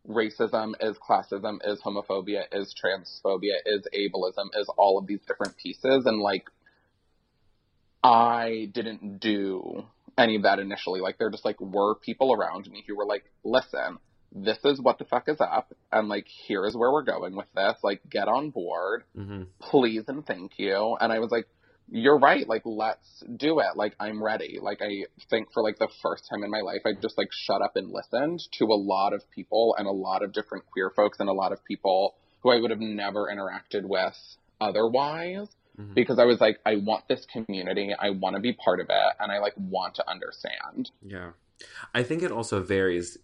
racism 0.08 0.72
is 0.80 0.96
classism 0.98 1.58
is 1.64 1.80
homophobia 1.80 2.44
is 2.52 2.74
transphobia 2.74 3.56
is 3.64 3.86
ableism 3.94 4.48
is 4.54 4.68
all 4.76 4.98
of 4.98 5.06
these 5.06 5.20
different 5.26 5.56
pieces. 5.56 6.06
And 6.06 6.20
like 6.20 6.48
i 8.02 8.70
didn't 8.72 9.18
do 9.18 9.84
any 10.16 10.36
of 10.36 10.42
that 10.42 10.60
initially. 10.60 11.00
Like 11.00 11.18
there 11.18 11.30
just 11.30 11.44
like 11.44 11.60
were 11.60 11.96
people 11.96 12.32
around 12.32 12.70
me 12.70 12.84
who 12.86 12.96
were 12.96 13.06
like 13.06 13.24
listen 13.44 13.98
this 14.36 14.58
is 14.64 14.80
what 14.80 14.98
the 14.98 15.04
fuck 15.04 15.28
is 15.28 15.40
up. 15.40 15.72
And 15.92 16.08
like 16.08 16.26
here 16.26 16.66
is 16.66 16.76
where 16.76 16.90
we're 16.90 17.04
going 17.04 17.36
with 17.36 17.46
this. 17.54 17.76
Like 17.82 18.00
get 18.10 18.28
on 18.28 18.50
board. 18.50 19.04
Mm-hmm. 19.16 19.42
please 19.60 20.04
and 20.08 20.26
thank 20.26 20.58
you. 20.58 20.96
And 21.00 21.12
i 21.12 21.18
was 21.18 21.30
like 21.30 21.48
you're 21.90 22.18
right. 22.18 22.48
Like, 22.48 22.62
let's 22.64 23.22
do 23.36 23.60
it. 23.60 23.76
Like, 23.76 23.94
I'm 24.00 24.22
ready. 24.22 24.58
Like, 24.60 24.80
I 24.82 25.04
think 25.28 25.52
for 25.52 25.62
like 25.62 25.78
the 25.78 25.88
first 26.02 26.28
time 26.28 26.42
in 26.42 26.50
my 26.50 26.60
life, 26.60 26.82
I 26.84 26.92
just 27.00 27.18
like 27.18 27.28
shut 27.30 27.62
up 27.62 27.76
and 27.76 27.90
listened 27.90 28.42
to 28.58 28.64
a 28.66 28.76
lot 28.76 29.12
of 29.12 29.22
people 29.30 29.74
and 29.78 29.86
a 29.86 29.92
lot 29.92 30.22
of 30.22 30.32
different 30.32 30.64
queer 30.66 30.90
folks 30.90 31.20
and 31.20 31.28
a 31.28 31.32
lot 31.32 31.52
of 31.52 31.64
people 31.64 32.14
who 32.42 32.50
I 32.50 32.60
would 32.60 32.70
have 32.70 32.80
never 32.80 33.28
interacted 33.30 33.84
with 33.84 34.16
otherwise. 34.60 35.48
Mm-hmm. 35.78 35.94
Because 35.94 36.18
I 36.18 36.24
was 36.24 36.40
like, 36.40 36.60
I 36.64 36.76
want 36.76 37.08
this 37.08 37.26
community. 37.26 37.92
I 37.98 38.10
want 38.10 38.36
to 38.36 38.40
be 38.40 38.52
part 38.52 38.80
of 38.80 38.86
it. 38.88 39.12
And 39.18 39.32
I 39.32 39.38
like 39.38 39.54
want 39.56 39.96
to 39.96 40.08
understand. 40.08 40.90
Yeah. 41.04 41.30
I 41.92 42.02
think 42.02 42.22
it 42.22 42.30
also 42.30 42.62
varies 42.62 43.18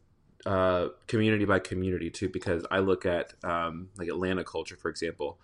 uh, 0.47 0.89
community 1.07 1.45
by 1.45 1.61
community 1.61 2.11
too, 2.11 2.29
because 2.29 2.67
I 2.71 2.81
look 2.81 3.07
at 3.07 3.35
um, 3.45 3.91
like 3.97 4.09
Atlanta 4.09 4.43
culture, 4.43 4.77
for 4.77 4.91
example 4.91 5.39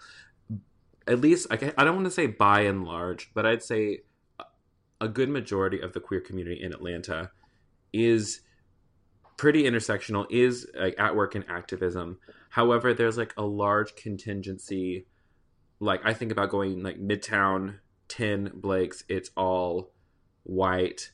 at 1.06 1.20
least 1.20 1.46
I, 1.50 1.56
don't 1.56 1.94
want 1.94 2.06
to 2.06 2.10
say 2.10 2.26
by 2.26 2.62
and 2.62 2.84
large, 2.84 3.30
but 3.34 3.46
I'd 3.46 3.62
say 3.62 4.00
a 5.00 5.08
good 5.08 5.28
majority 5.28 5.80
of 5.80 5.92
the 5.92 6.00
queer 6.00 6.20
community 6.20 6.62
in 6.62 6.72
Atlanta 6.72 7.30
is 7.92 8.40
pretty 9.37 9.64
intersectional, 9.64 10.26
is 10.31 10.66
like 10.78 10.98
at 10.98 11.14
work 11.14 11.37
in 11.37 11.44
activism. 11.44 12.18
However, 12.50 12.94
there's 12.94 13.18
like 13.18 13.35
a 13.37 13.44
large 13.44 13.94
contingency. 13.94 15.07
Like 15.78 16.00
I 16.04 16.14
think 16.14 16.33
about 16.33 16.50
going 16.50 16.83
like 16.83 16.98
Midtown, 16.98 17.78
Ten 18.09 18.50
Blake's. 18.54 19.04
It's 19.09 19.31
all 19.37 19.92
white, 20.42 21.11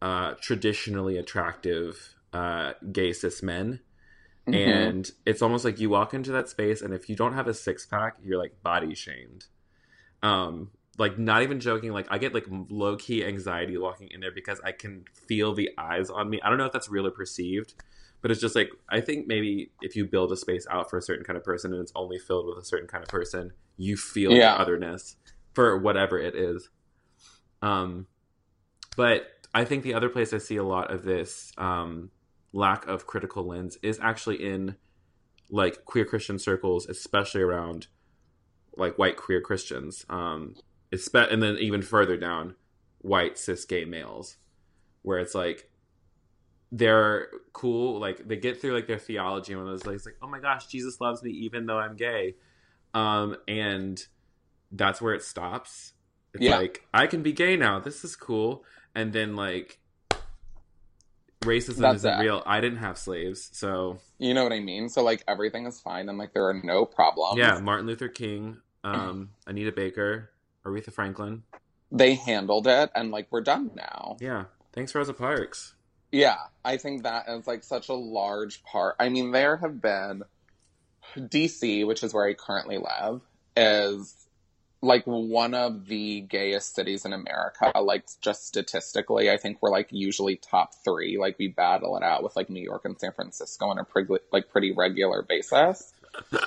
uh, 0.00 0.34
traditionally 0.40 1.18
attractive 1.18 2.14
uh, 2.32 2.74
gay 2.92 3.12
cis 3.12 3.42
men. 3.42 3.80
Mm-hmm. 4.46 4.70
And 4.70 5.10
it's 5.24 5.40
almost 5.40 5.64
like 5.64 5.80
you 5.80 5.88
walk 5.88 6.12
into 6.12 6.32
that 6.32 6.48
space, 6.48 6.82
and 6.82 6.92
if 6.92 7.08
you 7.08 7.16
don't 7.16 7.32
have 7.32 7.48
a 7.48 7.54
six 7.54 7.86
pack, 7.86 8.16
you're 8.22 8.38
like 8.38 8.62
body 8.62 8.94
shamed. 8.94 9.46
Um, 10.22 10.70
like 10.98 11.18
not 11.18 11.42
even 11.42 11.60
joking. 11.60 11.92
Like 11.92 12.06
I 12.10 12.18
get 12.18 12.34
like 12.34 12.46
low 12.48 12.96
key 12.96 13.24
anxiety 13.24 13.76
walking 13.78 14.08
in 14.10 14.20
there 14.20 14.32
because 14.32 14.60
I 14.64 14.72
can 14.72 15.04
feel 15.26 15.54
the 15.54 15.70
eyes 15.78 16.10
on 16.10 16.30
me. 16.30 16.40
I 16.42 16.48
don't 16.48 16.58
know 16.58 16.66
if 16.66 16.72
that's 16.72 16.88
real 16.88 17.06
or 17.06 17.10
perceived, 17.10 17.74
but 18.22 18.30
it's 18.30 18.40
just 18.40 18.54
like 18.54 18.70
I 18.88 19.00
think 19.00 19.26
maybe 19.26 19.70
if 19.80 19.96
you 19.96 20.04
build 20.04 20.32
a 20.32 20.36
space 20.36 20.66
out 20.70 20.90
for 20.90 20.98
a 20.98 21.02
certain 21.02 21.24
kind 21.24 21.36
of 21.36 21.44
person 21.44 21.72
and 21.72 21.80
it's 21.80 21.92
only 21.94 22.18
filled 22.18 22.46
with 22.46 22.58
a 22.58 22.64
certain 22.64 22.86
kind 22.86 23.02
of 23.02 23.08
person, 23.08 23.52
you 23.76 23.96
feel 23.96 24.32
yeah. 24.32 24.54
the 24.54 24.60
otherness 24.60 25.16
for 25.52 25.78
whatever 25.78 26.18
it 26.18 26.34
is. 26.34 26.68
Um, 27.62 28.06
but 28.96 29.26
I 29.54 29.64
think 29.64 29.82
the 29.84 29.94
other 29.94 30.08
place 30.08 30.32
I 30.32 30.38
see 30.38 30.56
a 30.56 30.64
lot 30.64 30.92
of 30.92 31.04
this 31.04 31.52
um, 31.56 32.10
lack 32.54 32.86
of 32.86 33.06
critical 33.06 33.44
lens 33.44 33.76
is 33.82 33.98
actually 34.00 34.36
in 34.36 34.76
like 35.50 35.84
queer 35.84 36.04
Christian 36.04 36.38
circles, 36.38 36.88
especially 36.88 37.42
around 37.42 37.88
like 38.76 38.96
white 38.96 39.16
queer 39.16 39.40
Christians. 39.40 40.06
Um, 40.08 40.54
it's 40.90 41.08
and 41.12 41.42
then 41.42 41.56
even 41.58 41.82
further 41.82 42.16
down, 42.16 42.54
white 42.98 43.36
cis 43.36 43.64
gay 43.64 43.84
males, 43.84 44.36
where 45.02 45.18
it's 45.18 45.34
like 45.34 45.68
they're 46.70 47.28
cool, 47.52 48.00
like 48.00 48.26
they 48.26 48.36
get 48.36 48.60
through 48.60 48.74
like 48.74 48.86
their 48.86 48.98
theology 48.98 49.52
and 49.52 49.66
those 49.66 49.84
like, 49.84 50.04
like, 50.06 50.16
oh 50.22 50.28
my 50.28 50.38
gosh, 50.40 50.66
Jesus 50.66 51.00
loves 51.00 51.22
me 51.22 51.30
even 51.30 51.66
though 51.66 51.78
I'm 51.78 51.96
gay, 51.96 52.36
um, 52.94 53.36
and 53.48 54.04
that's 54.70 55.02
where 55.02 55.14
it 55.14 55.22
stops. 55.22 55.92
It's 56.32 56.44
yeah. 56.44 56.58
like 56.58 56.86
I 56.94 57.06
can 57.06 57.22
be 57.22 57.32
gay 57.32 57.56
now. 57.56 57.80
This 57.80 58.04
is 58.04 58.16
cool, 58.16 58.64
and 58.94 59.12
then 59.12 59.34
like 59.34 59.80
racism 61.44 61.78
That's 61.78 61.96
isn't 61.98 62.18
real. 62.20 62.42
I 62.46 62.60
didn't 62.60 62.78
have 62.78 62.98
slaves, 62.98 63.50
so 63.52 63.98
you 64.18 64.34
know 64.34 64.42
what 64.42 64.52
I 64.52 64.60
mean. 64.60 64.88
So 64.88 65.02
like 65.02 65.22
everything 65.28 65.66
is 65.66 65.80
fine, 65.80 66.08
and 66.08 66.18
like 66.18 66.32
there 66.32 66.48
are 66.48 66.60
no 66.62 66.84
problems. 66.84 67.38
Yeah, 67.38 67.58
Martin 67.60 67.86
Luther 67.86 68.08
King, 68.08 68.58
um, 68.82 69.30
Anita 69.46 69.72
Baker, 69.72 70.30
Aretha 70.64 70.92
Franklin. 70.92 71.42
They 71.92 72.14
handled 72.14 72.66
it, 72.66 72.90
and 72.94 73.10
like 73.10 73.28
we're 73.30 73.42
done 73.42 73.70
now. 73.74 74.16
Yeah, 74.20 74.44
thanks 74.72 74.94
Rosa 74.94 75.14
Parks. 75.14 75.74
Yeah, 76.10 76.38
I 76.64 76.76
think 76.76 77.02
that 77.02 77.28
is 77.28 77.46
like 77.46 77.64
such 77.64 77.88
a 77.88 77.94
large 77.94 78.62
part. 78.62 78.96
I 79.00 79.08
mean, 79.08 79.32
there 79.32 79.56
have 79.56 79.80
been 79.80 80.22
DC, 81.16 81.86
which 81.86 82.02
is 82.02 82.14
where 82.14 82.26
I 82.26 82.34
currently 82.34 82.78
live, 82.78 83.20
is 83.56 84.23
like 84.84 85.04
one 85.04 85.54
of 85.54 85.86
the 85.86 86.20
gayest 86.20 86.74
cities 86.74 87.04
in 87.04 87.12
America. 87.12 87.72
Like 87.80 88.04
just 88.20 88.46
statistically, 88.46 89.30
I 89.30 89.36
think 89.36 89.58
we're 89.60 89.70
like 89.70 89.88
usually 89.90 90.36
top 90.36 90.74
three. 90.84 91.18
Like 91.18 91.38
we 91.38 91.48
battle 91.48 91.96
it 91.96 92.02
out 92.02 92.22
with 92.22 92.36
like 92.36 92.50
New 92.50 92.62
York 92.62 92.84
and 92.84 92.98
San 92.98 93.12
Francisco 93.12 93.66
on 93.66 93.78
a 93.78 93.84
pretty 93.84 94.14
like 94.32 94.50
pretty 94.50 94.72
regular 94.72 95.22
basis, 95.22 95.92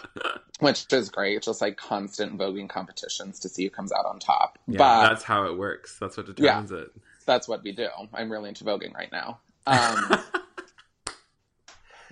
which 0.60 0.86
is 0.94 1.10
great. 1.10 1.42
Just 1.42 1.62
like 1.62 1.78
constant 1.78 2.38
voguing 2.38 2.70
competitions 2.70 3.40
to 3.40 3.50
see 3.50 3.64
who 3.64 3.70
comes 3.70 3.92
out 3.92 4.06
on 4.06 4.20
top. 4.20 4.60
Yeah, 4.68 4.78
but 4.78 5.10
that's 5.10 5.24
how 5.24 5.46
it 5.46 5.58
works. 5.58 5.98
That's 6.00 6.18
what 6.18 6.28
determines 6.28 6.72
yeah, 6.72 6.78
it. 6.78 6.92
That's 7.26 7.48
what 7.48 7.64
we 7.64 7.72
do. 7.72 7.90
I'm 8.14 8.32
really 8.32 8.50
into 8.50 8.64
voguing 8.64 8.94
right 8.94 9.12
now. 9.12 9.40
Um, 9.68 10.24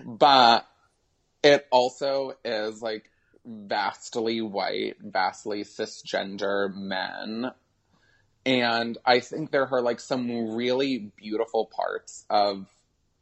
but 0.04 0.68
it 1.42 1.66
also 1.70 2.34
is 2.44 2.82
like 2.82 3.10
vastly 3.46 4.40
white, 4.40 4.96
vastly 5.00 5.64
cisgender 5.64 6.74
men. 6.74 7.52
And 8.44 8.98
I 9.04 9.20
think 9.20 9.50
there 9.50 9.66
are 9.72 9.82
like 9.82 10.00
some 10.00 10.54
really 10.54 11.10
beautiful 11.16 11.66
parts 11.66 12.24
of 12.28 12.66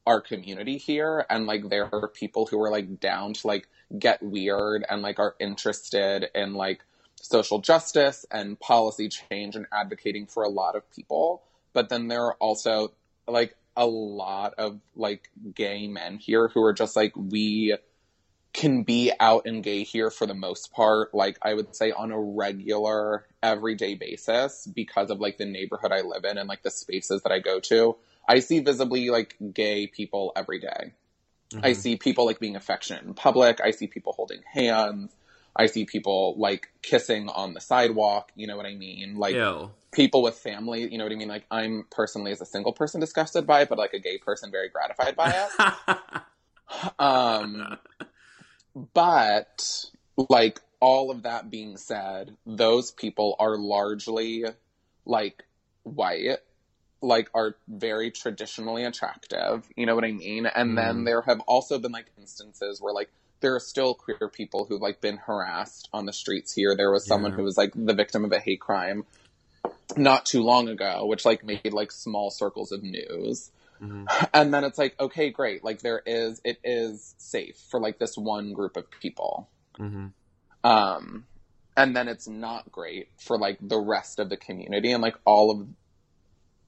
our 0.06 0.20
community 0.20 0.76
here. 0.76 1.24
And 1.30 1.46
like 1.46 1.68
there 1.68 1.88
are 1.92 2.08
people 2.08 2.46
who 2.46 2.60
are 2.62 2.70
like 2.70 3.00
down 3.00 3.34
to 3.34 3.46
like 3.46 3.68
get 3.98 4.22
weird 4.22 4.84
and 4.88 5.02
like 5.02 5.18
are 5.18 5.34
interested 5.38 6.26
in 6.34 6.54
like 6.54 6.80
social 7.20 7.58
justice 7.58 8.26
and 8.30 8.60
policy 8.60 9.08
change 9.08 9.56
and 9.56 9.66
advocating 9.72 10.26
for 10.26 10.42
a 10.42 10.48
lot 10.48 10.76
of 10.76 10.90
people. 10.90 11.42
But 11.72 11.88
then 11.88 12.08
there 12.08 12.24
are 12.24 12.34
also 12.34 12.92
like 13.26 13.56
a 13.76 13.86
lot 13.86 14.54
of 14.58 14.80
like 14.94 15.30
gay 15.54 15.88
men 15.88 16.18
here 16.18 16.48
who 16.48 16.62
are 16.62 16.74
just 16.74 16.96
like, 16.96 17.16
we 17.16 17.76
can 18.54 18.84
be 18.84 19.12
out 19.18 19.46
and 19.46 19.62
gay 19.64 19.82
here 19.82 20.10
for 20.10 20.26
the 20.26 20.34
most 20.34 20.72
part, 20.72 21.12
like 21.12 21.38
I 21.42 21.52
would 21.52 21.74
say 21.74 21.90
on 21.90 22.12
a 22.12 22.18
regular, 22.18 23.26
everyday 23.42 23.96
basis 23.96 24.66
because 24.72 25.10
of 25.10 25.20
like 25.20 25.36
the 25.38 25.44
neighborhood 25.44 25.90
I 25.92 26.02
live 26.02 26.24
in 26.24 26.38
and 26.38 26.48
like 26.48 26.62
the 26.62 26.70
spaces 26.70 27.22
that 27.22 27.32
I 27.32 27.40
go 27.40 27.58
to. 27.60 27.96
I 28.26 28.38
see 28.38 28.60
visibly 28.60 29.10
like 29.10 29.36
gay 29.52 29.88
people 29.88 30.32
every 30.36 30.60
day. 30.60 30.92
Mm-hmm. 31.52 31.66
I 31.66 31.72
see 31.72 31.96
people 31.96 32.26
like 32.26 32.38
being 32.38 32.54
affectionate 32.54 33.02
in 33.02 33.14
public. 33.14 33.60
I 33.60 33.72
see 33.72 33.88
people 33.88 34.12
holding 34.12 34.40
hands. 34.50 35.12
I 35.56 35.66
see 35.66 35.84
people 35.84 36.36
like 36.38 36.68
kissing 36.80 37.28
on 37.28 37.54
the 37.54 37.60
sidewalk. 37.60 38.30
You 38.36 38.46
know 38.46 38.56
what 38.56 38.66
I 38.66 38.74
mean? 38.76 39.16
Like 39.16 39.34
Ew. 39.34 39.72
people 39.90 40.22
with 40.22 40.36
family. 40.36 40.90
You 40.90 40.98
know 40.98 41.04
what 41.04 41.12
I 41.12 41.16
mean? 41.16 41.28
Like 41.28 41.44
I'm 41.50 41.86
personally 41.90 42.30
as 42.30 42.40
a 42.40 42.46
single 42.46 42.72
person 42.72 43.00
disgusted 43.00 43.48
by 43.48 43.62
it, 43.62 43.68
but 43.68 43.78
like 43.78 43.94
a 43.94 44.00
gay 44.00 44.18
person 44.18 44.52
very 44.52 44.68
gratified 44.68 45.16
by 45.16 45.48
it. 45.88 46.92
um, 47.00 47.78
but 48.74 49.84
like 50.28 50.60
all 50.80 51.10
of 51.10 51.22
that 51.22 51.50
being 51.50 51.76
said, 51.76 52.36
those 52.46 52.90
people 52.92 53.36
are 53.38 53.56
largely 53.56 54.44
like 55.06 55.44
white, 55.82 56.38
like 57.02 57.28
are 57.34 57.56
very 57.68 58.10
traditionally 58.10 58.84
attractive. 58.84 59.68
You 59.76 59.86
know 59.86 59.94
what 59.94 60.04
I 60.04 60.12
mean? 60.12 60.46
And 60.46 60.76
then 60.76 60.98
Mhm. 61.02 61.04
there 61.06 61.22
have 61.22 61.40
also 61.40 61.78
been 61.78 61.92
like 61.92 62.10
instances 62.18 62.80
where 62.80 62.92
like 62.92 63.10
there 63.40 63.54
are 63.54 63.60
still 63.60 63.94
queer 63.94 64.30
people 64.32 64.64
who've 64.64 64.80
like 64.80 65.00
been 65.00 65.18
harassed 65.18 65.88
on 65.92 66.06
the 66.06 66.12
streets 66.12 66.52
here. 66.52 66.74
There 66.76 66.90
was 66.90 67.06
someone 67.06 67.32
Yeah. 67.32 67.38
who 67.38 67.44
was 67.44 67.58
like 67.58 67.72
the 67.74 67.94
victim 67.94 68.24
of 68.24 68.32
a 68.32 68.40
hate 68.40 68.60
crime 68.60 69.04
not 69.96 70.26
too 70.26 70.42
long 70.42 70.68
ago, 70.68 71.04
which 71.06 71.24
like 71.24 71.44
made 71.44 71.72
like 71.72 71.92
small 71.92 72.30
circles 72.30 72.72
of 72.72 72.82
news. 72.82 73.50
Mhm. 73.80 74.06
And 74.34 74.52
then 74.52 74.64
it's 74.64 74.78
like, 74.78 74.98
okay, 75.00 75.30
great. 75.30 75.64
Like 75.64 75.80
there 75.80 76.02
is, 76.06 76.40
it 76.44 76.58
is 76.64 77.14
safe 77.18 77.56
for 77.70 77.80
like 77.80 77.98
this 77.98 78.16
one 78.16 78.52
group 78.52 78.76
of 78.76 78.90
people. 78.90 79.48
Mhm. 79.78 80.12
Um, 80.62 81.26
and 81.76 81.94
then 81.96 82.08
it's 82.08 82.26
not 82.28 82.70
great 82.72 83.08
for 83.18 83.38
like 83.38 83.58
the 83.60 83.78
rest 83.78 84.18
of 84.18 84.28
the 84.30 84.36
community 84.36 84.92
and 84.92 85.02
like 85.02 85.16
all 85.24 85.50
of, 85.50 85.68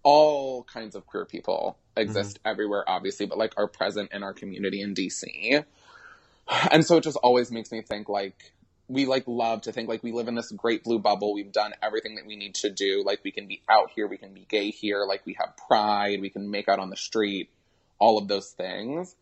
all 0.03 0.63
kinds 0.65 0.95
of 0.95 1.05
queer 1.07 1.25
people 1.25 1.79
exist 1.97 2.39
everywhere, 2.45 2.85
obviously, 2.89 3.27
but 3.27 3.39
like 3.39 3.53
are 3.57 3.67
present 3.67 4.11
in 4.13 4.23
our 4.23 4.33
community 4.33 4.81
in 4.81 4.95
DC. 4.95 5.65
And 6.71 6.87
so 6.87 6.99
it 6.99 7.03
just 7.03 7.17
always 7.25 7.51
makes 7.51 7.73
me 7.73 7.83
think 7.83 8.09
like, 8.09 8.53
we 8.89 9.05
like 9.07 9.25
love 9.27 9.63
to 9.63 9.73
think 9.73 9.89
like 9.89 10.03
we 10.03 10.13
live 10.13 10.29
in 10.29 10.35
this 10.35 10.53
great 10.53 10.85
blue 10.85 10.99
bubble. 10.99 11.35
We've 11.35 11.53
done 11.53 11.73
everything 11.83 12.15
that 12.17 12.27
we 12.27 12.37
need 12.37 12.55
to 12.57 12.71
do. 12.71 13.03
Like 13.05 13.21
we 13.25 13.33
can 13.33 13.49
be 13.49 13.63
out 13.69 13.91
here, 13.95 14.07
we 14.07 14.17
can 14.19 14.33
be 14.33 14.47
gay 14.49 14.71
here, 14.71 15.05
like 15.07 15.27
we 15.27 15.35
have 15.41 15.57
pride, 15.69 16.21
we 16.21 16.31
can 16.31 16.51
make 16.51 16.69
out 16.69 16.79
on 16.79 16.91
the 16.91 16.97
street, 16.97 17.51
all 17.99 18.19
of 18.19 18.29
those 18.29 18.51
things. 18.51 19.17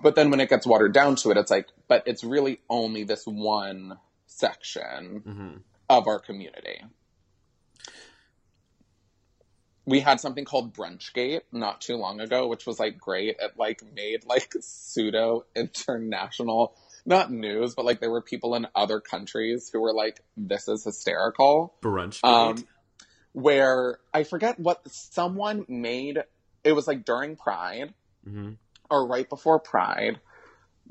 But 0.00 0.14
then 0.14 0.30
when 0.30 0.40
it 0.40 0.48
gets 0.48 0.66
watered 0.66 0.94
down 0.94 1.16
to 1.16 1.30
it, 1.30 1.36
it's 1.36 1.50
like, 1.50 1.68
but 1.88 2.02
it's 2.06 2.24
really 2.24 2.60
only 2.70 3.04
this 3.04 3.24
one 3.26 3.98
section 4.26 5.22
Mhm. 5.26 5.62
of 5.90 6.06
our 6.06 6.20
community. 6.20 6.82
We 9.84 10.00
had 10.00 10.20
something 10.20 10.44
called 10.44 10.74
Brunchgate 10.74 11.42
not 11.50 11.80
too 11.80 11.96
long 11.96 12.20
ago, 12.20 12.46
which 12.46 12.66
was 12.66 12.78
like 12.78 12.98
great. 12.98 13.36
It 13.40 13.56
like 13.56 13.82
made 13.94 14.24
like 14.24 14.52
pseudo 14.60 15.46
international, 15.56 16.74
not 17.08 17.32
news, 17.32 17.74
but 17.74 17.84
like 17.86 18.00
there 18.00 18.10
were 18.10 18.20
people 18.22 18.54
in 18.54 18.66
other 18.74 19.00
countries 19.00 19.70
who 19.72 19.80
were 19.80 19.94
like, 19.94 20.20
this 20.36 20.68
is 20.68 20.84
hysterical 20.84 21.74
Brunch. 21.82 22.20
um, 22.22 22.66
where 23.32 23.98
I 24.12 24.24
forget 24.24 24.60
what 24.60 24.86
someone 24.90 25.64
made. 25.68 26.18
It 26.64 26.72
was 26.72 26.86
like 26.86 27.04
during 27.04 27.34
Pride 27.36 27.94
Mhm. 28.26 28.58
or 28.90 29.06
right 29.06 29.28
before 29.28 29.58
Pride. 29.58 30.20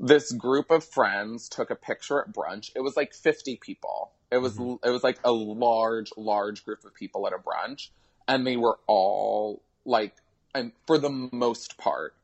This 0.00 0.32
group 0.32 0.70
of 0.70 0.84
friends 0.84 1.48
took 1.48 1.70
a 1.70 1.74
picture 1.76 2.20
at 2.20 2.32
brunch. 2.32 2.70
It 2.76 2.80
was 2.80 2.96
like 2.96 3.12
50 3.14 3.56
people. 3.56 4.12
It 4.30 4.38
was 4.38 4.56
Mhm. 4.58 4.78
it 4.84 4.90
was 4.90 5.02
like 5.04 5.18
a 5.24 5.32
large, 5.32 6.10
large 6.16 6.64
group 6.64 6.84
of 6.84 6.94
people 6.94 7.26
at 7.26 7.32
a 7.32 7.38
brunch, 7.38 7.90
and 8.26 8.46
they 8.46 8.56
were 8.56 8.78
all 8.86 9.62
like, 9.84 10.14
and 10.54 10.72
for 10.86 10.98
the 10.98 11.10
most 11.10 11.78
part, 11.78 12.14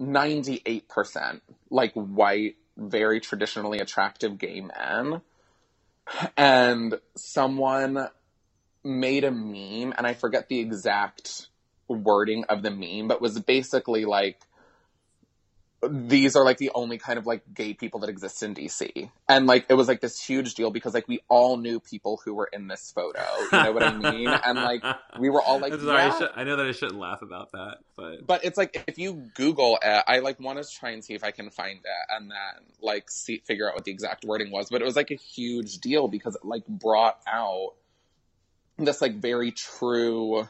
98% 0.00 1.40
like 1.70 1.92
white, 1.94 2.56
very 2.76 3.20
traditionally 3.20 3.78
attractive 3.78 4.38
gay 4.38 4.60
men. 4.60 5.22
And 6.36 6.98
someone 7.16 8.08
made 8.82 9.24
a 9.24 9.30
meme, 9.30 9.94
and 9.96 10.06
I 10.06 10.14
forget 10.14 10.48
the 10.48 10.60
exact 10.60 11.48
wording 11.88 12.44
of 12.44 12.62
the 12.62 12.70
meme, 12.70 13.08
but 13.08 13.20
was 13.22 13.38
basically 13.40 14.04
like, 14.04 14.40
these 15.88 16.36
are 16.36 16.44
like 16.44 16.58
the 16.58 16.70
only 16.74 16.98
kind 16.98 17.18
of 17.18 17.26
like 17.26 17.42
gay 17.52 17.74
people 17.74 18.00
that 18.00 18.10
exist 18.10 18.42
in 18.42 18.54
DC. 18.54 19.10
And 19.28 19.46
like, 19.46 19.66
it 19.68 19.74
was 19.74 19.88
like 19.88 20.00
this 20.00 20.20
huge 20.20 20.54
deal 20.54 20.70
because 20.70 20.94
like 20.94 21.08
we 21.08 21.20
all 21.28 21.56
knew 21.56 21.80
people 21.80 22.20
who 22.24 22.34
were 22.34 22.48
in 22.52 22.68
this 22.68 22.92
photo. 22.94 23.24
You 23.52 23.62
know 23.64 23.72
what 23.72 23.82
I 23.82 23.96
mean? 23.96 24.28
And 24.28 24.58
like, 24.58 24.84
we 25.18 25.30
were 25.30 25.42
all 25.42 25.58
like, 25.58 25.72
sorry, 25.80 26.02
I, 26.02 26.06
yeah. 26.06 26.18
should, 26.18 26.30
I 26.34 26.44
know 26.44 26.56
that 26.56 26.66
I 26.66 26.72
shouldn't 26.72 26.98
laugh 26.98 27.22
about 27.22 27.52
that, 27.52 27.78
but 27.96 28.26
But 28.26 28.44
it's 28.44 28.58
like 28.58 28.84
if 28.86 28.98
you 28.98 29.30
Google 29.34 29.78
it, 29.82 30.04
I 30.06 30.20
like 30.20 30.40
want 30.40 30.62
to 30.62 30.68
try 30.68 30.90
and 30.90 31.04
see 31.04 31.14
if 31.14 31.24
I 31.24 31.30
can 31.30 31.50
find 31.50 31.78
it 31.78 32.16
and 32.16 32.30
then 32.30 32.66
like 32.80 33.10
see 33.10 33.42
figure 33.44 33.68
out 33.68 33.74
what 33.74 33.84
the 33.84 33.92
exact 33.92 34.24
wording 34.24 34.50
was. 34.50 34.68
But 34.70 34.82
it 34.82 34.84
was 34.84 34.96
like 34.96 35.10
a 35.10 35.16
huge 35.16 35.78
deal 35.78 36.08
because 36.08 36.34
it 36.34 36.44
like 36.44 36.66
brought 36.66 37.18
out 37.26 37.74
this 38.78 39.00
like 39.00 39.14
very 39.14 39.52
true 39.52 40.48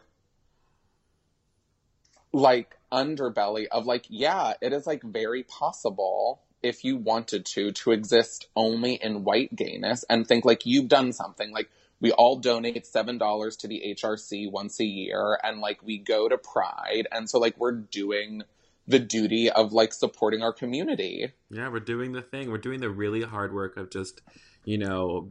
like 2.35 2.77
underbelly 2.93 3.67
of 3.71 3.87
like 3.87 4.07
yeah, 4.09 4.55
it 4.61 4.73
is 4.73 4.87
like 4.87 5.03
very 5.03 5.45
possible 5.45 6.43
if 6.63 6.85
you 6.85 6.97
wanted 6.97 7.47
to 7.47 7.73
to 7.73 7.93
exist 7.93 8.49
only 8.57 8.95
in 8.95 9.25
white 9.25 9.55
gayness 9.55 10.05
and 10.11 10.27
think 10.27 10.45
like 10.45 10.67
you've 10.67 10.89
done 10.89 11.13
something 11.13 11.53
like 11.53 11.71
we 12.01 12.11
all 12.13 12.37
donate 12.37 12.87
seven 12.87 13.19
dollars 13.19 13.57
to 13.57 13.69
the 13.69 13.83
HRC 13.97 14.51
once 14.51 14.81
a 14.81 14.85
year 14.85 15.39
and 15.43 15.61
like 15.61 15.83
we 15.83 15.99
go 15.99 16.29
to 16.29 16.37
Pride 16.37 17.07
and 17.13 17.31
so 17.31 17.39
like 17.39 17.57
we're 17.57 17.73
doing 17.73 18.43
the 18.87 18.99
duty 18.99 19.51
of 19.51 19.73
like 19.73 19.93
supporting 19.93 20.43
our 20.43 20.53
community. 20.53 21.33
yeah, 21.51 21.69
we're 21.69 21.81
doing 21.81 22.13
the 22.13 22.21
thing. 22.21 22.51
We're 22.51 22.59
doing 22.59 22.81
the 22.81 22.91
really 22.91 23.23
hard 23.23 23.55
work 23.55 23.77
of 23.77 23.91
just, 23.91 24.21
you 24.65 24.77
know, 24.77 25.31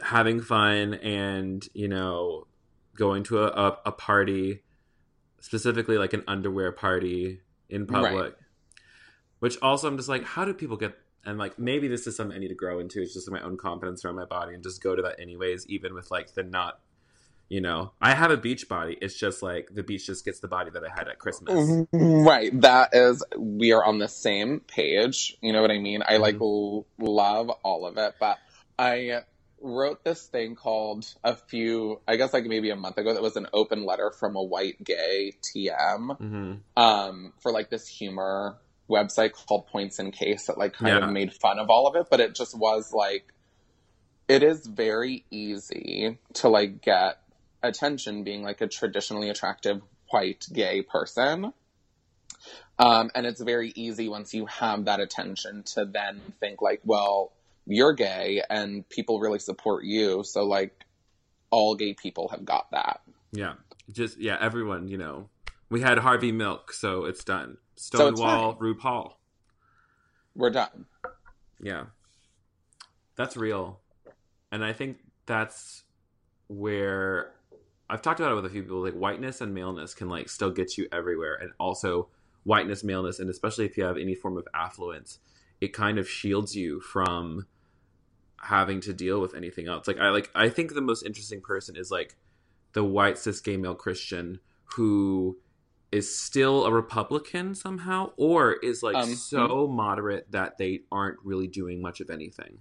having 0.00 0.40
fun 0.40 0.94
and 0.94 1.66
you 1.74 1.88
know, 1.88 2.46
going 2.94 3.24
to 3.24 3.38
a, 3.40 3.46
a, 3.46 3.78
a 3.86 3.92
party, 3.92 4.60
specifically 5.42 5.98
like 5.98 6.14
an 6.14 6.22
underwear 6.26 6.72
party 6.72 7.40
in 7.68 7.86
public. 7.86 8.12
Right. 8.14 8.32
Which 9.40 9.58
also, 9.60 9.88
I'm 9.88 9.96
just 9.96 10.08
like, 10.08 10.24
how 10.24 10.46
do 10.46 10.54
people 10.54 10.76
get? 10.76 10.94
And 11.24 11.36
like, 11.36 11.58
maybe 11.58 11.88
this 11.88 12.06
is 12.06 12.16
something 12.16 12.36
I 12.36 12.40
need 12.40 12.48
to 12.48 12.54
grow 12.54 12.78
into. 12.78 13.02
It's 13.02 13.12
just 13.12 13.30
my 13.30 13.42
own 13.42 13.56
confidence 13.56 14.04
around 14.04 14.16
my 14.16 14.24
body 14.24 14.54
and 14.54 14.62
just 14.62 14.82
go 14.82 14.96
to 14.96 15.02
that 15.02 15.20
anyways, 15.20 15.66
even 15.66 15.94
with 15.94 16.10
like 16.10 16.32
the 16.34 16.44
not. 16.44 16.78
You 17.48 17.60
know, 17.60 17.92
I 18.00 18.14
have 18.14 18.30
a 18.30 18.38
beach 18.38 18.66
body. 18.66 18.96
It's 19.02 19.14
just 19.14 19.42
like 19.42 19.68
the 19.74 19.82
beach 19.82 20.06
just 20.06 20.24
gets 20.24 20.40
the 20.40 20.48
body 20.48 20.70
that 20.70 20.82
I 20.84 20.88
had 20.88 21.08
at 21.08 21.18
Christmas. 21.18 21.52
Mm-hmm. 21.54 22.26
Right. 22.26 22.58
That 22.62 22.90
is 22.94 23.22
we 23.36 23.72
are 23.72 23.84
on 23.84 23.98
the 23.98 24.08
same 24.08 24.60
page. 24.60 25.36
You 25.42 25.52
know 25.52 25.60
what 25.60 25.70
I 25.70 25.78
mean? 25.78 26.02
I 26.06 26.16
like 26.16 26.36
mm-hmm. 26.36 26.44
l- 26.44 26.86
love 26.98 27.50
all 27.62 27.84
of 27.84 27.98
it, 27.98 28.14
but 28.18 28.38
I 28.78 29.22
wrote 29.62 30.04
this 30.04 30.26
thing 30.26 30.54
called 30.54 31.04
a 31.24 31.34
few 31.36 32.00
I 32.08 32.16
guess 32.16 32.32
like 32.32 32.44
maybe 32.44 32.70
a 32.70 32.76
month 32.76 32.98
ago 32.98 33.12
that 33.12 33.22
was 33.22 33.36
an 33.36 33.46
open 33.52 33.84
letter 33.84 34.10
from 34.18 34.36
a 34.36 34.42
white 34.42 34.82
gay 34.84 35.32
TM. 35.54 36.16
hmm 36.18 36.54
um, 36.76 37.32
for 37.40 37.52
like 37.52 37.70
this 37.70 37.86
humor 37.86 38.56
website 38.90 39.32
called 39.32 39.66
Points 39.68 39.98
in 39.98 40.10
Case 40.10 40.46
that 40.46 40.58
like 40.58 40.72
kind 40.74 40.96
Yeah. 40.96 41.06
of 41.06 41.12
made 41.12 41.32
fun 41.34 41.58
of 41.58 41.68
all 41.70 41.86
of 41.86 41.96
it, 41.96 42.06
but 42.10 42.20
it 42.20 42.34
just 42.34 42.56
was 42.58 42.92
like 42.92 43.32
it 44.28 44.42
is 44.42 44.66
very 44.66 45.24
easy 45.30 46.18
to 46.34 46.48
like 46.48 46.80
get 46.80 47.18
attention 47.62 48.24
being 48.24 48.42
like 48.42 48.60
a 48.60 48.66
traditionally 48.66 49.28
attractive 49.28 49.82
white 50.10 50.44
gay 50.52 50.82
person. 50.82 51.52
Um, 52.78 53.10
and 53.14 53.26
it's 53.26 53.40
very 53.40 53.72
easy 53.76 54.08
once 54.08 54.32
you 54.34 54.46
have 54.46 54.86
that 54.86 54.98
attention 55.00 55.62
to 55.74 55.84
then 55.84 56.20
think 56.40 56.60
like, 56.62 56.80
well, 56.84 57.32
you're 57.66 57.92
gay 57.92 58.42
and 58.48 58.88
people 58.88 59.20
really 59.20 59.38
support 59.38 59.84
you, 59.84 60.24
so 60.24 60.44
like 60.44 60.84
all 61.50 61.74
gay 61.74 61.94
people 61.94 62.28
have 62.28 62.44
got 62.44 62.70
that. 62.72 63.00
Yeah, 63.32 63.54
just 63.90 64.18
yeah, 64.18 64.36
everyone. 64.40 64.88
You 64.88 64.98
know, 64.98 65.28
we 65.70 65.80
had 65.80 65.98
Harvey 65.98 66.32
Milk, 66.32 66.72
so 66.72 67.04
it's 67.04 67.24
done. 67.24 67.58
So 67.76 68.10
Stonewall, 68.10 68.56
RuPaul. 68.56 69.12
We're 70.34 70.50
done. 70.50 70.86
Yeah, 71.60 71.84
that's 73.16 73.36
real, 73.36 73.80
and 74.50 74.64
I 74.64 74.72
think 74.72 74.98
that's 75.26 75.84
where 76.48 77.32
I've 77.88 78.02
talked 78.02 78.20
about 78.20 78.32
it 78.32 78.34
with 78.34 78.46
a 78.46 78.50
few 78.50 78.62
people. 78.62 78.82
Like 78.82 78.94
whiteness 78.94 79.40
and 79.40 79.54
maleness 79.54 79.94
can 79.94 80.08
like 80.08 80.28
still 80.28 80.50
get 80.50 80.76
you 80.76 80.88
everywhere, 80.90 81.34
and 81.34 81.52
also 81.60 82.08
whiteness, 82.44 82.82
maleness, 82.82 83.20
and 83.20 83.30
especially 83.30 83.64
if 83.64 83.76
you 83.76 83.84
have 83.84 83.96
any 83.96 84.14
form 84.14 84.36
of 84.36 84.48
affluence, 84.54 85.20
it 85.62 85.72
kind 85.72 85.96
of 85.96 86.10
shields 86.10 86.56
you 86.56 86.80
from 86.80 87.46
having 88.42 88.80
to 88.80 88.92
deal 88.92 89.20
with 89.20 89.32
anything 89.32 89.68
else. 89.68 89.86
Like 89.86 89.98
I 89.98 90.08
like 90.08 90.28
I 90.34 90.48
think 90.48 90.74
the 90.74 90.80
most 90.80 91.06
interesting 91.06 91.40
person 91.40 91.76
is 91.76 91.88
like 91.88 92.16
the 92.72 92.82
white 92.82 93.16
cis 93.16 93.40
gay 93.40 93.56
male 93.56 93.76
Christian 93.76 94.40
who 94.74 95.38
is 95.92 96.12
still 96.18 96.64
a 96.64 96.72
Republican 96.72 97.54
somehow, 97.54 98.10
or 98.16 98.54
is 98.54 98.82
like 98.82 98.96
Um, 98.96 99.14
so 99.14 99.68
moderate 99.68 100.32
that 100.32 100.58
they 100.58 100.80
aren't 100.90 101.18
really 101.22 101.46
doing 101.46 101.80
much 101.80 102.00
of 102.00 102.10
anything. 102.10 102.58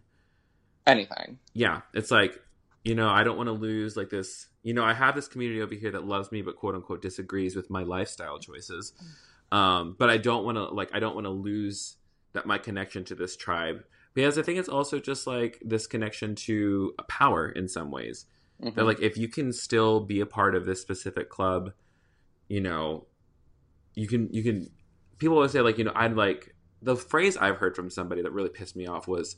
Anything. 0.85 1.39
Yeah, 1.53 1.81
it's 1.95 2.11
like 2.11 2.39
you 2.83 2.93
know 2.93 3.09
I 3.09 3.23
don't 3.23 3.35
want 3.35 3.47
to 3.47 3.53
lose 3.53 3.97
like 3.97 4.11
this. 4.11 4.45
You 4.61 4.75
know 4.75 4.83
I 4.83 4.93
have 4.93 5.15
this 5.15 5.27
community 5.27 5.59
over 5.59 5.73
here 5.73 5.89
that 5.89 6.05
loves 6.05 6.31
me, 6.31 6.43
but 6.43 6.55
quote 6.55 6.75
unquote 6.75 7.01
disagrees 7.01 7.55
with 7.55 7.71
my 7.71 7.81
lifestyle 7.81 8.37
choices. 8.37 8.93
Um, 9.51 9.95
but 9.97 10.11
I 10.11 10.17
don't 10.17 10.45
want 10.45 10.57
to 10.57 10.65
like 10.65 10.93
I 10.93 10.99
don't 10.99 11.15
want 11.15 11.25
to 11.25 11.31
lose 11.31 11.97
that 12.33 12.45
my 12.45 12.57
connection 12.57 13.03
to 13.05 13.15
this 13.15 13.35
tribe 13.35 13.83
because 14.13 14.37
I 14.37 14.41
think 14.41 14.59
it's 14.59 14.69
also 14.69 14.99
just 14.99 15.25
like 15.25 15.61
this 15.63 15.87
connection 15.87 16.35
to 16.35 16.93
power 17.07 17.49
in 17.49 17.67
some 17.67 17.91
ways. 17.91 18.25
Mhm. 18.61 18.75
That 18.75 18.85
like 18.85 19.01
if 19.01 19.17
you 19.17 19.27
can 19.27 19.53
still 19.53 20.01
be 20.01 20.19
a 20.19 20.25
part 20.25 20.55
of 20.55 20.65
this 20.65 20.81
specific 20.81 21.29
club, 21.29 21.71
you 22.47 22.61
know, 22.61 23.07
you 23.95 24.07
can 24.07 24.29
you 24.31 24.43
can. 24.43 24.69
People 25.17 25.37
always 25.37 25.51
say 25.51 25.61
like 25.61 25.77
you 25.77 25.83
know 25.83 25.93
I'd 25.95 26.15
like 26.15 26.55
the 26.81 26.95
phrase 26.95 27.37
I've 27.37 27.57
heard 27.57 27.75
from 27.75 27.89
somebody 27.89 28.21
that 28.21 28.31
really 28.31 28.49
pissed 28.49 28.75
me 28.75 28.87
off 28.87 29.07
was. 29.07 29.37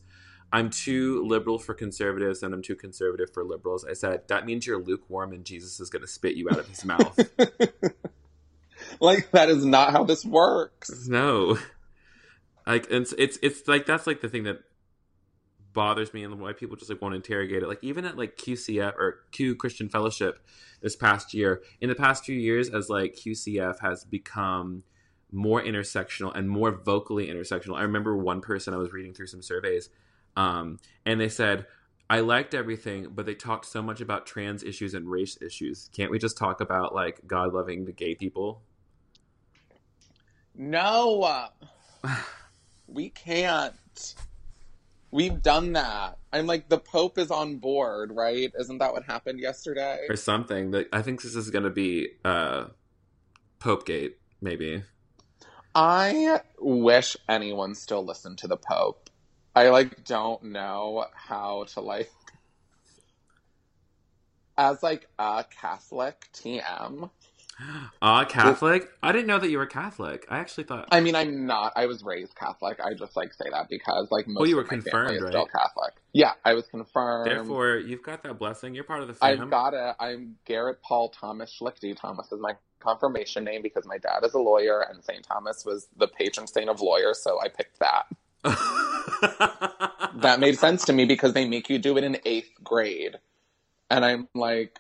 I'm 0.52 0.70
too 0.70 1.26
liberal 1.26 1.58
for 1.58 1.74
conservatives 1.74 2.44
and 2.44 2.54
I'm 2.54 2.62
too 2.62 2.76
conservative 2.76 3.34
for 3.34 3.44
liberals. 3.44 3.84
I 3.84 3.94
said, 3.94 4.28
that 4.28 4.46
means 4.46 4.68
you're 4.68 4.84
lukewarm 4.84 5.34
and 5.34 5.44
Jesus 5.44 5.80
is 5.80 5.90
going 5.90 6.04
to 6.04 6.08
spit 6.08 6.36
you 6.36 6.48
out 6.48 6.60
of 6.60 6.68
his 6.68 6.86
mouth. 6.86 7.18
like 9.00 9.32
that 9.32 9.50
is 9.50 9.66
not 9.66 9.94
how 9.94 10.04
this 10.04 10.24
works. 10.24 11.08
No, 11.08 11.58
like 12.66 12.88
it's 12.90 13.14
it's 13.18 13.38
it's 13.42 13.68
like 13.68 13.86
that's 13.86 14.08
like 14.08 14.22
the 14.22 14.30
thing 14.30 14.44
that 14.44 14.60
bothers 15.74 16.14
me 16.14 16.24
and 16.24 16.40
why 16.40 16.54
people 16.54 16.78
just 16.78 16.90
like 16.90 17.02
won't 17.02 17.16
interrogate 17.16 17.64
it. 17.64 17.68
Like 17.68 17.84
even 17.84 18.06
at 18.06 18.18
like 18.18 18.38
QCF 18.38 18.96
or 18.96 19.24
Q 19.32 19.56
Christian 19.56 19.90
Fellowship 19.90 20.40
this 20.82 20.96
past 20.96 21.34
year, 21.34 21.62
in 21.82 21.90
the 21.90 21.96
past 21.96 22.26
few 22.26 22.38
years, 22.38 22.70
as 22.70 22.90
like 22.90 23.16
QCF 23.16 23.80
has 23.82 24.04
become 24.04 24.84
more 25.32 25.62
intersectional 25.62 26.34
and 26.36 26.50
more 26.50 26.72
vocally 26.72 27.28
intersectional. 27.28 27.76
I 27.78 27.82
remember 27.82 28.16
one 28.16 28.40
person 28.40 28.74
I 28.74 28.78
was 28.78 28.94
reading 28.94 29.14
through 29.14 29.28
some 29.28 29.42
surveys, 29.42 29.90
um, 30.36 30.80
and 31.06 31.20
they 31.20 31.30
said. 31.30 31.66
I 32.10 32.20
liked 32.20 32.54
everything, 32.54 33.08
but 33.16 33.26
they 33.26 33.34
talked 33.34 33.66
so 33.66 33.82
much 33.82 34.02
about 34.02 34.28
trans 34.28 34.62
issues 34.62 34.94
and 34.94 35.10
race 35.10 35.42
issues. 35.42 35.90
Can't 35.96 36.12
we 36.12 36.20
just 36.20 36.38
talk 36.38 36.60
about 36.60 36.94
like 36.94 37.26
God 37.26 37.54
loving 37.54 37.86
the 37.86 37.94
gay 37.94 38.14
people? 38.14 38.62
No, 40.54 41.48
we 42.94 43.10
can't. 43.10 44.16
We've 45.12 45.42
done 45.42 45.74
that. 45.74 46.18
I'm 46.32 46.48
like, 46.48 46.70
the 46.70 46.80
Pope 46.80 47.18
is 47.18 47.30
on 47.30 47.58
board, 47.58 48.12
right? 48.12 48.52
Isn't 48.58 48.80
that 48.80 48.94
what 48.94 49.04
happened 49.04 49.40
yesterday? 49.40 50.00
or 50.10 50.16
something. 50.16 50.72
That 50.72 50.88
I 50.94 51.02
think 51.02 51.22
this 51.22 51.36
is 51.36 51.50
going 51.50 51.66
to 51.66 51.70
be 51.70 52.10
uh, 52.24 52.66
Pope 53.60 53.86
Gate, 53.86 54.18
maybe. 54.42 54.84
I 55.76 56.42
wish 56.60 57.18
anyone 57.28 57.76
still 57.76 58.06
listened 58.06 58.40
to 58.40 58.48
the 58.48 58.58
Pope. 58.58 59.10
I 59.56 59.70
like 59.70 60.04
don't 60.04 60.46
know 60.46 61.06
how 61.14 61.66
to 61.74 61.80
like 61.82 62.12
as 64.58 64.82
like 64.82 65.08
a 65.20 65.46
Catholic 65.60 66.28
TM. 66.34 67.10
Ah, 68.02 68.26
Catholic. 68.26 68.90
I 69.02 69.12
didn't 69.12 69.28
know 69.28 69.40
that 69.40 69.50
you 69.50 69.58
were 69.58 69.66
Catholic. 69.66 70.26
I 70.30 70.40
actually 70.40 70.66
thought. 70.66 70.90
I 70.92 71.00
mean, 71.00 71.16
I'm 71.16 71.46
not. 71.46 71.74
I 71.76 71.86
was 71.86 72.04
raised 72.04 72.36
Catholic. 72.36 72.80
I 72.80 72.94
just 72.94 73.16
like 73.16 73.34
say 73.34 73.46
that 73.52 73.70
because 73.70 74.10
like 74.12 74.28
most 74.28 74.42
Well, 74.42 74.50
you 74.50 74.58
of 74.60 74.64
were 74.64 74.70
confirmed, 74.70 75.22
right? 75.22 75.32
still 75.32 75.46
Catholic. 75.46 75.94
Yeah, 76.14 76.34
I 76.44 76.54
was 76.54 76.68
confirmed. 76.68 77.30
Therefore, 77.30 77.78
you've 77.78 78.04
got 78.04 78.24
that 78.24 78.40
blessing. 78.40 78.76
You're 78.76 78.84
part 78.84 79.02
of 79.02 79.08
the 79.08 79.14
fam. 79.14 79.42
I've 79.42 79.50
got 79.50 79.74
it. 79.74 79.96
I'm 80.00 80.36
Garrett 80.46 80.82
Paul 80.82 81.10
Thomas 81.10 81.52
Schlichte. 81.58 81.96
Thomas 81.96 82.32
is 82.32 82.40
my 82.40 82.56
confirmation 82.80 83.44
name 83.46 83.62
because 83.62 83.86
my 83.86 83.98
dad 83.98 84.24
is 84.24 84.34
a 84.34 84.40
lawyer 84.40 84.82
and 84.82 85.04
St. 85.04 85.24
Thomas 85.24 85.64
was 85.66 85.88
the 85.96 86.08
patron 86.08 86.48
saint 86.48 86.70
of 86.70 86.82
lawyers, 86.82 87.22
so 87.24 87.40
I 87.42 87.48
picked 87.50 87.80
that. 87.80 88.08
That 90.16 90.40
made 90.40 90.58
sense 90.60 90.86
to 90.86 90.94
me 90.94 91.06
because 91.06 91.34
they 91.34 91.48
make 91.48 91.70
you 91.70 91.80
do 91.80 91.98
it 91.98 92.04
in 92.04 92.18
eighth 92.24 92.52
grade. 92.64 93.18
And 93.90 94.06
I'm 94.06 94.28
like, 94.36 94.80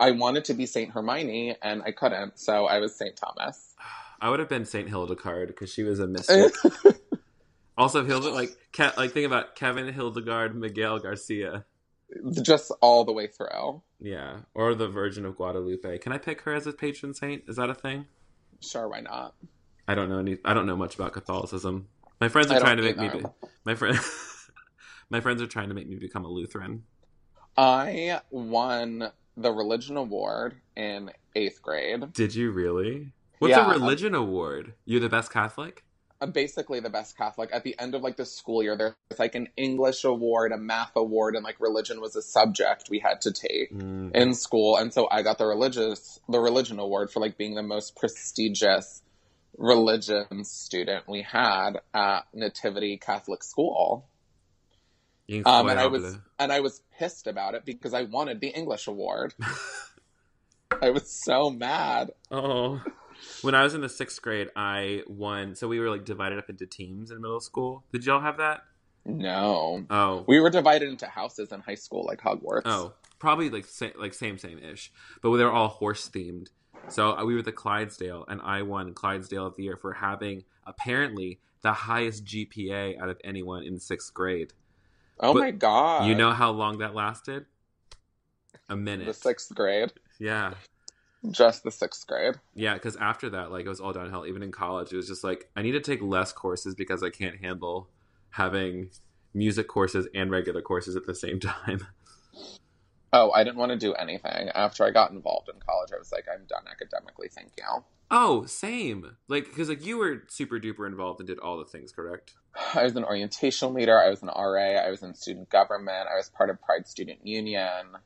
I 0.00 0.10
wanted 0.12 0.44
to 0.46 0.54
be 0.54 0.66
St. 0.66 0.90
Hermione 0.90 1.56
and 1.62 1.82
I 1.82 1.92
couldn't, 1.92 2.38
so 2.38 2.66
I 2.66 2.78
was 2.78 2.94
St. 2.94 3.16
Thomas. 3.16 3.74
I 4.20 4.30
would 4.30 4.38
have 4.38 4.48
been 4.48 4.64
Saint 4.64 4.88
Hildegard 4.88 5.48
because 5.48 5.72
she 5.72 5.82
was 5.82 5.98
a 5.98 6.06
mystic. 6.06 6.52
also, 7.76 8.04
like 8.32 8.50
Ke- 8.72 8.96
like 8.96 9.12
think 9.12 9.26
about 9.26 9.56
Kevin 9.56 9.92
Hildegard, 9.92 10.54
Miguel 10.54 10.98
Garcia. 11.00 11.64
Just 12.42 12.70
all 12.80 13.04
the 13.04 13.12
way 13.12 13.26
through. 13.26 13.82
Yeah, 14.00 14.40
or 14.54 14.74
the 14.74 14.88
Virgin 14.88 15.24
of 15.24 15.36
Guadalupe. 15.36 15.98
Can 15.98 16.12
I 16.12 16.18
pick 16.18 16.42
her 16.42 16.54
as 16.54 16.66
a 16.66 16.72
patron 16.72 17.14
saint? 17.14 17.44
Is 17.48 17.56
that 17.56 17.70
a 17.70 17.74
thing? 17.74 18.06
Sure, 18.60 18.88
why 18.88 19.00
not? 19.00 19.34
I 19.88 19.94
don't 19.94 20.08
know 20.08 20.18
any. 20.18 20.38
I 20.44 20.54
don't 20.54 20.66
know 20.66 20.76
much 20.76 20.94
about 20.94 21.12
Catholicism. 21.12 21.88
My 22.20 22.28
friends 22.28 22.50
are 22.50 22.54
don't 22.54 22.62
trying 22.62 22.76
to 22.76 22.82
make 22.82 22.98
me. 22.98 23.08
Be, 23.08 23.24
my 23.64 23.74
friend. 23.74 23.98
my 25.10 25.20
friends 25.20 25.42
are 25.42 25.46
trying 25.46 25.68
to 25.68 25.74
make 25.74 25.88
me 25.88 25.96
become 25.96 26.24
a 26.24 26.28
Lutheran. 26.28 26.84
I 27.56 28.20
won 28.30 29.10
the 29.36 29.52
religion 29.52 29.96
award 29.96 30.56
in 30.76 31.10
eighth 31.34 31.62
grade. 31.62 32.12
Did 32.12 32.34
you 32.34 32.50
really? 32.50 33.12
What's 33.38 33.52
Yeah. 33.52 33.66
a 33.66 33.70
religion 33.70 34.14
award? 34.14 34.74
You're 34.84 35.00
the 35.00 35.08
best 35.08 35.32
Catholic. 35.32 35.84
I'm 36.20 36.30
basically 36.30 36.78
the 36.78 36.90
best 36.90 37.16
Catholic. 37.16 37.50
At 37.52 37.64
the 37.64 37.74
end 37.80 37.96
of 37.96 38.02
like 38.02 38.16
the 38.16 38.24
school 38.24 38.62
year, 38.62 38.76
there's 38.76 38.94
like 39.18 39.34
an 39.34 39.48
English 39.56 40.04
award, 40.04 40.52
a 40.52 40.56
math 40.56 40.92
award, 40.94 41.34
and 41.34 41.42
like 41.42 41.58
religion 41.58 42.00
was 42.00 42.14
a 42.14 42.22
subject 42.22 42.88
we 42.90 43.00
had 43.00 43.20
to 43.22 43.32
take. 43.32 43.72
Mm. 43.72 44.14
in 44.14 44.34
school 44.34 44.76
and 44.76 44.92
so 44.92 45.08
i 45.10 45.22
got 45.22 45.38
the 45.38 45.46
religious 45.46 46.20
the 46.28 46.38
religion 46.38 46.78
award 46.78 47.10
for 47.10 47.20
like 47.20 47.36
being 47.38 47.54
the 47.54 47.62
most 47.62 47.96
prestigious 47.96 49.02
religion 49.58 50.44
student 50.44 51.04
we 51.08 51.22
had 51.22 51.80
at 51.94 52.20
nativity 52.34 52.96
catholic 52.98 53.42
school 53.42 54.06
um, 55.46 55.68
and 55.68 55.78
i 55.80 55.86
was 55.86 56.18
and 56.38 56.52
i 56.52 56.60
was 56.60 56.82
pissed 56.98 57.26
about 57.26 57.54
it 57.54 57.64
because 57.64 57.94
i 57.94 58.02
wanted 58.02 58.40
the 58.40 58.48
english 58.48 58.86
award 58.86 59.34
i 60.82 60.90
was 60.90 61.10
so 61.10 61.50
mad 61.50 62.10
Oh. 62.30 62.80
When 63.42 63.54
I 63.54 63.62
was 63.62 63.74
in 63.74 63.82
the 63.82 63.88
sixth 63.88 64.20
grade, 64.20 64.48
I 64.56 65.02
won. 65.06 65.54
So 65.54 65.68
we 65.68 65.78
were 65.78 65.88
like 65.90 66.04
divided 66.04 66.38
up 66.38 66.50
into 66.50 66.66
teams 66.66 67.12
in 67.12 67.20
middle 67.20 67.38
school. 67.38 67.84
Did 67.92 68.04
y'all 68.04 68.20
have 68.20 68.38
that? 68.38 68.62
no 69.04 69.84
Oh. 69.90 70.24
we 70.26 70.40
were 70.40 70.50
divided 70.50 70.88
into 70.88 71.06
houses 71.06 71.52
in 71.52 71.60
high 71.60 71.74
school 71.76 72.04
like 72.06 72.20
hogwarts 72.20 72.62
Oh, 72.64 72.94
probably 73.20 73.48
like 73.50 73.66
sa- 73.66 73.90
like 73.96 74.14
same 74.14 74.38
same 74.38 74.58
ish, 74.58 74.90
but 75.22 75.36
they 75.36 75.44
were 75.44 75.52
all 75.52 75.68
horse 75.68 76.08
themed. 76.08 76.48
So 76.88 77.16
uh, 77.16 77.24
we 77.24 77.34
were 77.36 77.42
the 77.42 77.52
Clydesdale, 77.52 78.24
and 78.28 78.40
I 78.42 78.62
won 78.62 78.92
Clydesdale 78.94 79.46
of 79.46 79.56
the 79.56 79.64
year 79.64 79.76
for 79.76 79.92
having 79.92 80.42
apparently 80.66 81.38
the 81.60 81.72
highest 81.72 82.24
GPA 82.24 83.00
out 83.00 83.08
of 83.08 83.20
anyone 83.22 83.62
in 83.62 83.78
sixth 83.78 84.12
grade. 84.14 84.52
Oh 85.22 85.32
but 85.32 85.40
my 85.40 85.50
god 85.50 86.06
you 86.06 86.14
know 86.14 86.32
how 86.32 86.50
long 86.50 86.78
that 86.78 86.94
lasted? 86.94 87.46
A 88.68 88.76
minute. 88.76 89.06
the 89.06 89.14
sixth 89.14 89.54
grade 89.54 89.92
Yeah, 90.18 90.54
just 91.30 91.62
the 91.62 91.70
sixth 91.70 92.06
grade 92.06 92.34
yeah. 92.54 92.74
Because 92.74 92.96
after 92.96 93.30
that, 93.30 93.50
like 93.50 93.64
it 93.64 93.68
was 93.68 93.80
all 93.80 93.92
downhill. 93.92 94.26
Even 94.26 94.42
in 94.42 94.52
college, 94.52 94.92
it 94.92 94.96
was 94.96 95.08
just 95.08 95.24
like 95.24 95.48
I 95.56 95.62
need 95.62 95.72
to 95.72 95.80
take 95.80 96.02
less 96.02 96.32
courses 96.32 96.74
because 96.74 97.02
I 97.02 97.10
can't 97.10 97.36
handle 97.40 97.88
having 98.30 98.90
music 99.34 99.68
courses 99.68 100.06
and 100.14 100.30
regular 100.30 100.62
courses 100.62 100.96
at 100.96 101.06
the 101.06 101.14
same 101.14 101.40
time. 101.40 101.86
Oh 103.12 103.30
i 103.32 103.44
didn't 103.44 103.56
want 103.56 103.70
to 103.70 103.78
do 103.78 103.94
anything 103.94 104.48
after 104.54 104.84
i 104.84 104.90
got 104.90 105.10
involved 105.10 105.48
in 105.48 105.54
college 105.66 105.90
i 105.94 105.98
was 105.98 106.12
like 106.12 106.24
i'm 106.32 106.44
done 106.46 106.64
academically 106.70 107.28
thank 107.28 107.52
you 107.58 107.82
Oh, 108.14 108.44
same. 108.44 109.16
Like 109.26 109.46
because 109.46 109.70
like 109.70 109.86
you 109.86 109.96
were 109.96 110.24
super 110.28 110.60
duper 110.60 110.86
involved 110.86 111.18
and 111.20 111.26
did 111.26 111.38
all 111.38 111.56
the 111.58 111.64
things, 111.64 111.92
correct? 111.92 112.34
I 112.74 112.84
was 112.84 112.94
an 112.94 113.04
orientation 113.04 113.72
leader. 113.72 113.98
I 113.98 114.10
was 114.10 114.22
an 114.22 114.28
RA. 114.28 114.78
I 114.78 114.90
was 114.90 115.02
in 115.02 115.14
student 115.14 115.48
government. 115.48 116.08
I 116.12 116.16
was 116.16 116.28
part 116.28 116.50
of 116.50 116.60
Pride 116.60 116.86
Student 116.86 117.26
Union. 117.26 117.96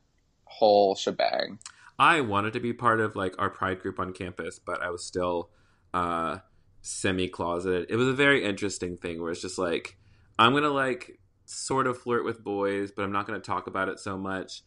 Whole 0.45 0.95
shebang. 0.95 1.59
I 1.99 2.21
wanted 2.21 2.53
to 2.53 2.61
be 2.61 2.73
part 2.73 3.01
of 3.01 3.17
like 3.17 3.35
our 3.39 3.51
pride 3.51 3.81
group 3.81 3.99
on 3.99 4.13
campus, 4.13 4.61
but 4.61 4.81
I 4.81 4.91
was 4.91 5.05
still 5.05 5.51
uh 5.93 6.39
semi 6.83 7.27
closeted. 7.27 7.91
It 7.91 7.97
was 7.97 8.07
a 8.07 8.13
very 8.13 8.45
interesting 8.45 8.97
thing 8.97 9.21
where 9.21 9.33
it's 9.33 9.43
just 9.43 9.59
like 9.59 9.99
I'm 10.39 10.53
gonna 10.53 10.71
like 10.71 11.19
sort 11.47 11.89
of 11.89 11.99
flirt 11.99 12.25
with 12.25 12.45
boys, 12.45 12.93
but 12.93 13.03
I'm 13.03 13.13
not 13.13 13.27
gonna 13.27 13.41
talk 13.41 13.67
about 13.67 13.89
it 13.89 13.99
so 13.99 14.17
much. 14.17 14.63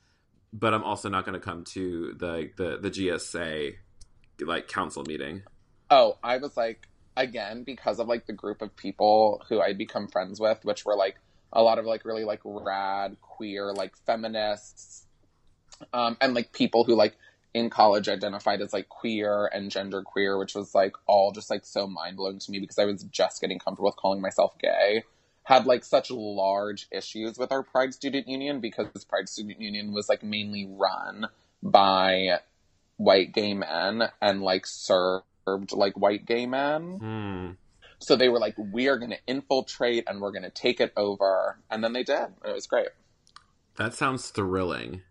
But 0.52 0.74
I'm 0.74 0.84
also 0.84 1.10
not 1.10 1.26
gonna 1.26 1.40
come 1.40 1.64
to 1.66 2.14
the 2.14 2.50
the, 2.56 2.78
the 2.78 2.90
GSA 2.90 3.76
like 4.42 4.68
council 4.68 5.04
meeting. 5.04 5.44
Oh, 5.90 6.18
I 6.24 6.38
was 6.38 6.56
like, 6.56 6.88
again, 7.18 7.64
because 7.64 8.00
of 8.00 8.08
like 8.08 8.26
the 8.26 8.34
group 8.34 8.62
of 8.62 8.76
people 8.76 9.42
who 9.50 9.62
I'd 9.62 9.78
become 9.78 10.08
friends 10.08 10.40
with, 10.40 10.64
which 10.64 10.86
were 10.86 10.96
like 10.96 11.18
a 11.52 11.62
lot 11.62 11.80
of 11.80 11.86
like 11.86 12.06
really 12.06 12.24
like 12.24 12.42
rad, 12.44 13.18
queer, 13.22 13.74
like 13.74 13.96
feminists, 14.06 15.06
um, 15.94 16.18
and 16.22 16.34
like 16.34 16.52
people 16.54 16.84
who 16.84 16.96
like 16.96 17.16
in 17.54 17.70
college 17.70 18.08
identified 18.08 18.62
as 18.62 18.74
like 18.74 18.90
queer 18.90 19.48
and 19.48 19.72
gender 19.72 20.02
queer, 20.04 20.38
which 20.38 20.56
was 20.56 20.76
like 20.76 20.94
all 21.08 21.32
just 21.32 21.50
like 21.50 21.66
so 21.66 21.88
mind 21.88 22.18
blowing 22.18 22.40
to 22.40 22.52
me 22.52 22.60
because 22.60 22.78
I 22.78 22.86
was 22.86 23.04
just 23.04 23.42
getting 23.42 23.60
comfortable 23.60 23.90
with 23.90 23.96
calling 23.96 24.22
myself 24.22 24.54
gay. 24.60 25.04
Had 25.50 25.66
like 25.66 25.84
such 25.84 26.12
large 26.12 26.88
issues 26.92 27.40
with 27.40 27.52
our 27.52 27.64
Pride 27.64 27.92
Student 27.92 28.28
Union 28.28 28.60
because 28.60 29.04
Pride 29.10 29.28
Student 29.28 29.60
Union 29.60 29.94
was 29.94 30.08
like 30.08 30.22
mainly 30.22 30.70
run 30.70 31.26
by 31.64 32.42
white 32.98 33.34
gay 33.34 33.56
men 33.56 34.04
and 34.22 34.44
like 34.44 34.68
served 34.68 35.24
like 35.72 35.98
white 35.98 36.28
gay 36.28 36.46
men. 36.46 36.98
Hmm. 37.00 37.50
So 37.98 38.16
they 38.16 38.30
were 38.30 38.38
like, 38.38 38.54
we 38.60 38.90
are 38.90 38.98
going 38.98 39.10
to 39.10 39.18
infiltrate 39.26 40.04
and 40.08 40.22
we're 40.22 40.32
going 40.32 40.44
to 40.44 40.52
take 40.52 40.80
it 40.80 40.94
over. 40.96 41.58
And 41.72 41.84
then 41.84 41.94
they 41.94 42.04
did. 42.04 42.28
It 42.46 42.54
was 42.54 42.68
great. 42.68 42.90
That 43.78 43.96
sounds 43.96 44.30
thrilling. 44.30 45.02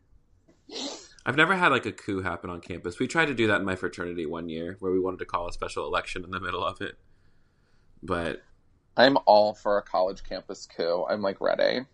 I've 1.27 1.37
never 1.37 1.57
had 1.57 1.73
like 1.73 1.85
a 1.85 1.91
coup 1.91 2.23
happen 2.23 2.49
on 2.49 2.61
campus. 2.61 3.01
We 3.01 3.09
tried 3.09 3.27
to 3.27 3.35
do 3.35 3.49
that 3.49 3.59
in 3.59 3.67
my 3.67 3.75
fraternity 3.75 4.25
one 4.25 4.49
year 4.49 4.77
where 4.79 4.93
we 4.93 5.01
wanted 5.01 5.19
to 5.19 5.27
call 5.27 5.49
a 5.49 5.53
special 5.53 5.85
election 5.85 6.23
in 6.23 6.31
the 6.31 6.39
middle 6.39 6.65
of 6.65 6.81
it. 6.81 6.97
But 8.05 8.43
I'm 8.99 9.17
all 9.27 9.55
for 9.55 9.79
a 9.79 9.83
college 9.83 10.25
campus 10.25 10.67
coup. 10.67 11.07
I'm 11.09 11.23
like 11.23 11.41
ready. 11.41 11.87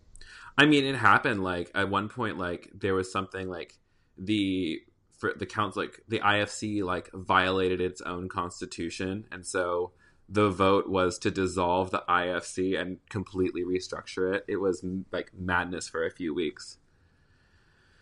I 0.56 0.64
mean, 0.64 0.84
it 0.84 0.96
happened 0.96 1.44
like 1.44 1.70
at 1.74 1.90
one 1.90 2.08
point, 2.08 2.38
like 2.38 2.70
there 2.74 2.94
was 2.94 3.12
something 3.12 3.48
like 3.48 3.78
the 4.16 4.80
for 5.18 5.34
the 5.36 5.46
council, 5.46 5.82
like 5.82 6.00
the 6.08 6.20
IFC, 6.20 6.82
like 6.82 7.10
violated 7.12 7.80
its 7.80 8.00
own 8.00 8.28
constitution, 8.28 9.26
and 9.30 9.46
so 9.46 9.92
the 10.28 10.48
vote 10.48 10.88
was 10.88 11.18
to 11.18 11.30
dissolve 11.30 11.90
the 11.90 12.02
IFC 12.08 12.80
and 12.80 12.98
completely 13.10 13.62
restructure 13.62 14.34
it. 14.34 14.44
It 14.48 14.56
was 14.56 14.82
like 15.12 15.30
madness 15.38 15.88
for 15.88 16.06
a 16.06 16.10
few 16.10 16.34
weeks. 16.34 16.78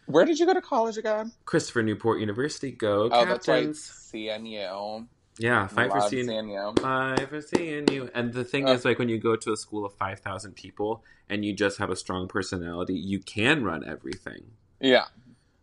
Where 0.07 0.25
did 0.25 0.38
you 0.38 0.47
go 0.47 0.55
to 0.55 0.61
college 0.61 0.97
again? 0.97 1.33
Christopher 1.45 1.83
Newport 1.83 2.21
University. 2.21 2.71
Go 2.71 3.09
Oh, 3.12 3.25
that's 3.25 3.49
right. 3.49 3.67
Captains! 3.67 4.11
CNU. 4.12 5.07
Yeah, 5.42 5.66
five 5.66 5.90
for 5.90 5.98
Love 5.98 6.09
seeing 6.11 6.26
CNU. 6.26 6.78
five 6.81 7.28
for 7.28 7.40
seeing 7.42 7.88
you. 7.90 8.09
And 8.14 8.33
the 8.33 8.44
thing 8.44 8.68
Uh. 8.68 8.72
is, 8.72 8.85
like 8.85 8.98
when 8.98 9.09
you 9.09 9.18
go 9.18 9.35
to 9.37 9.52
a 9.52 9.57
school 9.57 9.85
of 9.85 9.92
five 9.94 10.20
thousand 10.20 10.55
people 10.55 11.02
and 11.28 11.44
you 11.44 11.52
just 11.52 11.78
have 11.78 11.90
a 11.90 11.96
strong 11.96 12.28
personality, 12.28 12.94
you 12.94 13.18
can 13.18 13.64
run 13.64 13.85
everything. 13.85 14.52
Yeah. 14.81 15.07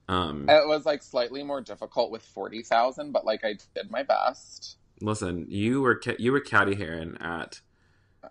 Um, 0.09 0.49
It 0.49 0.67
was 0.67 0.85
like 0.85 1.01
slightly 1.03 1.43
more 1.43 1.61
difficult 1.61 2.09
with 2.11 2.23
40,000, 2.23 3.11
but 3.11 3.25
like 3.25 3.45
I 3.45 3.53
did 3.75 3.89
my 3.91 4.03
best. 4.03 4.77
listen, 5.01 5.45
you 5.49 5.81
were 5.81 5.95
ca- 5.95 6.15
you 6.19 6.31
were 6.33 6.41
Cady 6.41 6.75
Heron 6.75 7.15
at 7.21 7.61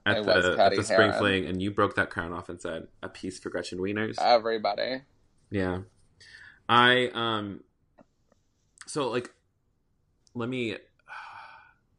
at 0.04 0.26
was 0.26 0.44
the, 0.44 0.62
at 0.62 0.76
the 0.76 0.82
spring 0.84 1.12
fling, 1.12 1.46
and 1.46 1.62
you 1.62 1.70
broke 1.70 1.94
that 1.96 2.10
crown 2.10 2.32
off 2.32 2.50
and 2.50 2.60
said 2.60 2.88
a 3.02 3.08
piece 3.08 3.38
for 3.38 3.48
Gretchen 3.48 3.78
Wieners. 3.78 4.16
Everybody. 4.20 5.00
Yeah. 5.50 5.78
I 6.68 7.08
um 7.14 7.62
so 8.86 9.08
like 9.08 9.32
let 10.34 10.48
me 10.50 10.76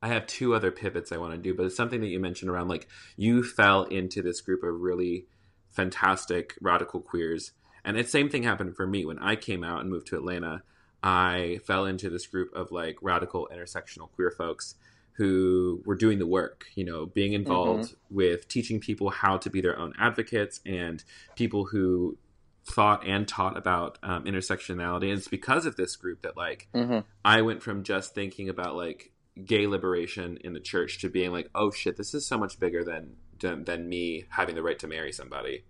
I 0.02 0.08
have 0.08 0.28
two 0.28 0.56
other 0.56 0.72
pivots 0.72 1.12
I 1.12 1.18
want 1.18 1.34
to 1.34 1.38
do, 1.38 1.54
but 1.54 1.66
it's 1.66 1.76
something 1.76 2.02
that 2.02 2.08
you 2.08 2.20
mentioned 2.20 2.50
around 2.52 2.70
like 2.70 2.88
you 3.18 3.44
fell 3.44 3.84
into 3.84 4.22
this 4.22 4.42
group 4.42 4.64
of 4.64 4.80
really 4.80 5.28
fantastic 5.70 6.56
radical 6.62 7.02
queers. 7.02 7.52
And 7.84 7.98
the 7.98 8.04
same 8.04 8.30
thing 8.30 8.44
happened 8.44 8.76
for 8.76 8.88
me 8.88 9.06
when 9.06 9.20
I 9.20 9.36
came 9.36 9.64
out 9.64 9.82
and 9.82 9.90
moved 9.90 10.08
to 10.08 10.18
Atlanta. 10.18 10.64
I 11.02 11.60
fell 11.66 11.86
into 11.86 12.10
this 12.10 12.28
group 12.28 12.54
of 12.54 12.72
like 12.72 12.98
radical 13.02 13.50
intersectional 13.54 14.12
queer 14.12 14.32
folks 14.32 14.76
who 15.14 15.82
were 15.86 15.96
doing 15.96 16.20
the 16.20 16.28
work, 16.28 16.66
you 16.76 16.86
know, 16.86 17.06
being 17.06 17.34
involved 17.34 17.96
with 18.10 18.48
teaching 18.48 18.80
people 18.80 19.10
how 19.10 19.38
to 19.38 19.50
be 19.50 19.60
their 19.62 19.78
own 19.78 19.94
advocates 20.00 20.62
and 20.66 21.04
people 21.36 21.66
who 21.66 22.18
thought 22.66 23.06
and 23.06 23.28
taught 23.28 23.58
about 23.58 23.98
um, 24.04 24.24
intersectionality. 24.26 25.10
And 25.10 25.18
it's 25.18 25.28
because 25.28 25.66
of 25.66 25.76
this 25.76 25.96
group 25.98 26.22
that 26.22 26.38
like 26.38 26.70
hmm 26.74 27.00
I 27.26 27.42
went 27.42 27.62
from 27.62 27.84
just 27.84 28.16
thinking 28.16 28.48
about 28.48 28.76
like 28.76 29.12
gay 29.46 29.68
liberation 29.68 30.38
in 30.44 30.54
the 30.54 30.60
church 30.60 31.00
to 31.00 31.10
being 31.10 31.32
like, 31.32 31.50
oh 31.56 31.72
shit, 31.72 31.98
this 31.98 32.14
is 32.14 32.26
so 32.26 32.38
much 32.38 32.60
bigger 32.60 32.84
than 32.84 33.16
than, 33.40 33.64
than 33.64 33.88
me 33.88 34.26
having 34.30 34.56
the 34.56 34.64
right 34.64 34.80
to 34.80 34.88
marry 34.88 35.12
somebody. 35.12 35.64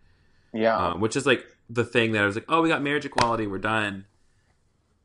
Yeah. 0.53 0.75
Um, 0.75 0.99
which 0.99 1.15
is 1.15 1.25
like 1.25 1.45
the 1.69 1.85
thing 1.85 2.13
that 2.13 2.23
I 2.23 2.25
was 2.25 2.35
like, 2.35 2.45
oh, 2.49 2.61
we 2.61 2.69
got 2.69 2.81
marriage 2.81 3.05
equality, 3.05 3.47
we're 3.47 3.59
done. 3.59 4.05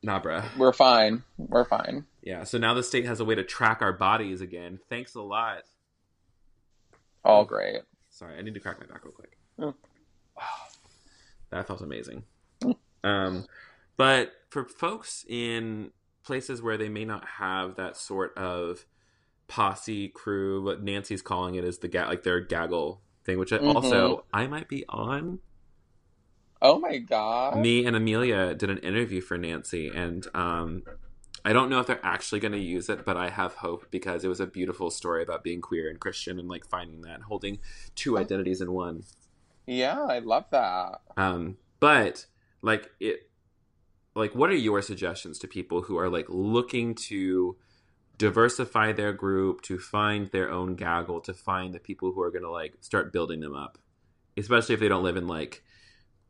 Nah, 0.02 0.20
bruh. 0.20 0.44
We're 0.56 0.72
fine. 0.72 1.22
We're 1.38 1.64
fine. 1.64 2.04
Yeah. 2.22 2.44
So 2.44 2.58
now 2.58 2.74
the 2.74 2.82
state 2.82 3.06
has 3.06 3.20
a 3.20 3.24
way 3.24 3.34
to 3.34 3.44
track 3.44 3.80
our 3.82 3.92
bodies 3.92 4.40
again. 4.40 4.78
Thanks 4.88 5.14
a 5.14 5.22
lot. 5.22 5.62
All 7.24 7.44
great. 7.44 7.82
Sorry, 8.10 8.38
I 8.38 8.42
need 8.42 8.54
to 8.54 8.60
crack 8.60 8.78
my 8.80 8.86
back 8.86 9.04
real 9.04 9.12
quick. 9.12 9.38
Mm. 9.58 9.74
That 11.50 11.68
felt 11.68 11.82
amazing. 11.82 12.24
Um, 13.04 13.46
but 13.96 14.32
for 14.50 14.64
folks 14.64 15.24
in 15.28 15.92
places 16.24 16.62
where 16.62 16.76
they 16.76 16.88
may 16.88 17.04
not 17.04 17.24
have 17.38 17.76
that 17.76 17.96
sort 17.96 18.36
of 18.36 18.84
posse 19.46 20.08
crew, 20.08 20.62
what 20.64 20.82
Nancy's 20.82 21.22
calling 21.22 21.54
it 21.54 21.64
is 21.64 21.78
the 21.78 21.88
ga- 21.88 22.06
like 22.08 22.22
their 22.22 22.40
gaggle 22.40 23.02
thing, 23.24 23.38
which 23.38 23.52
I 23.52 23.58
Mhm. 23.58 23.74
also 23.74 24.24
I 24.32 24.46
might 24.46 24.68
be 24.68 24.84
on. 24.88 25.40
Oh 26.62 26.78
my 26.78 26.96
god. 26.98 27.58
Me 27.58 27.84
and 27.84 27.94
Amelia 27.94 28.54
did 28.54 28.70
an 28.70 28.78
interview 28.78 29.20
for 29.20 29.36
Nancy, 29.36 29.88
and 29.88 30.26
um, 30.34 30.82
I 31.44 31.52
don't 31.52 31.68
know 31.68 31.78
if 31.80 31.86
they're 31.86 32.04
actually 32.04 32.40
going 32.40 32.52
to 32.52 32.58
use 32.58 32.88
it, 32.88 33.04
but 33.04 33.18
I 33.18 33.28
have 33.28 33.56
hope 33.56 33.90
because 33.90 34.24
it 34.24 34.28
was 34.28 34.40
a 34.40 34.46
beautiful 34.46 34.90
story 34.90 35.22
about 35.22 35.44
being 35.44 35.60
queer 35.60 35.90
and 35.90 36.00
Christian 36.00 36.38
and 36.38 36.48
like 36.48 36.64
finding 36.66 37.02
that, 37.02 37.16
and 37.16 37.24
holding 37.24 37.58
two 37.94 38.16
identities 38.16 38.62
in 38.62 38.72
one. 38.72 39.04
Yeah, 39.66 40.02
I 40.04 40.20
love 40.20 40.46
that. 40.50 41.02
Um, 41.18 41.58
but 41.80 42.26
like 42.62 42.90
it, 42.98 43.28
like 44.14 44.34
what 44.34 44.50
are 44.50 44.54
your 44.54 44.80
suggestions 44.82 45.38
to 45.40 45.48
people 45.48 45.82
who 45.82 45.96
are 45.98 46.08
like 46.08 46.26
looking 46.28 46.94
to 46.94 47.56
diversify 48.16 48.92
their 48.92 49.12
group, 49.12 49.60
to 49.62 49.78
find 49.78 50.28
their 50.28 50.50
own 50.50 50.76
gaggle, 50.76 51.20
to 51.20 51.34
find 51.34 51.74
the 51.74 51.80
people 51.80 52.12
who 52.12 52.22
are 52.22 52.30
going 52.30 52.44
to 52.44 52.50
like 52.50 52.74
start 52.80 53.12
building 53.12 53.40
them 53.40 53.54
up, 53.54 53.78
especially 54.36 54.74
if 54.74 54.80
they 54.80 54.88
don't 54.88 55.02
live 55.02 55.16
in 55.16 55.26
like 55.26 55.62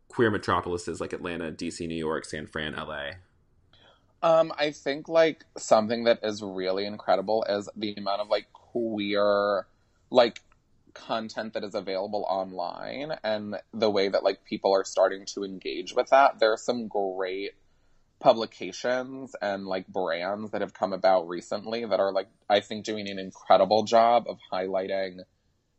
queer 0.09 0.31
metropolises 0.31 1.01
like 1.01 1.12
Atlanta, 1.12 1.51
DC, 1.51 1.87
New 1.87 1.94
York, 1.94 2.25
San 2.25 2.47
Fran, 2.47 2.75
LA. 2.75 3.11
Um, 4.23 4.53
I 4.57 4.70
think 4.70 5.09
like 5.09 5.44
something 5.59 6.05
that 6.05 6.20
is 6.23 6.42
really 6.42 6.87
incredible 6.87 7.44
is 7.47 7.68
the 7.77 7.94
amount 7.94 8.23
of 8.23 8.29
like 8.29 8.51
queer 8.53 9.66
like 10.11 10.40
content 10.94 11.53
that 11.55 11.64
is 11.64 11.75
available 11.75 12.25
online 12.29 13.12
and 13.23 13.57
the 13.75 13.90
way 13.90 14.09
that 14.09 14.23
like 14.23 14.44
people 14.44 14.73
are 14.73 14.85
starting 14.85 15.27
to 15.27 15.44
engage 15.44 15.94
with 15.94 16.09
that. 16.11 16.38
There 16.38 16.53
are 16.53 16.57
some 16.57 16.88
great 16.88 17.53
publications 18.20 19.35
and 19.42 19.66
like 19.66 19.87
brands 19.87 20.50
that 20.53 20.61
have 20.61 20.72
come 20.72 20.92
about 20.92 21.29
recently 21.29 21.85
that 21.85 22.00
are 22.00 22.12
like 22.12 22.29
I 22.48 22.61
think 22.61 22.85
doing 22.85 23.09
an 23.09 23.18
incredible 23.18 23.85
job 23.85 24.24
of 24.29 24.38
highlighting 24.53 25.18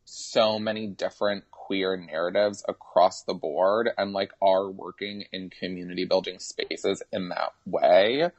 so 0.05 0.59
many 0.59 0.87
different 0.87 1.49
queer 1.49 1.97
narratives 1.97 2.63
across 2.67 3.23
the 3.23 3.33
board 3.33 3.89
and 3.97 4.13
like 4.13 4.31
are 4.41 4.69
working 4.69 5.25
in 5.31 5.49
community 5.49 6.05
building 6.05 6.37
spaces 6.37 7.01
in 7.11 7.29
that 7.29 7.53
way. 7.65 8.29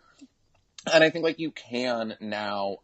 And 0.92 1.02
I 1.02 1.10
think 1.10 1.24
like 1.24 1.40
you 1.40 1.50
can 1.50 2.16
now 2.20 2.78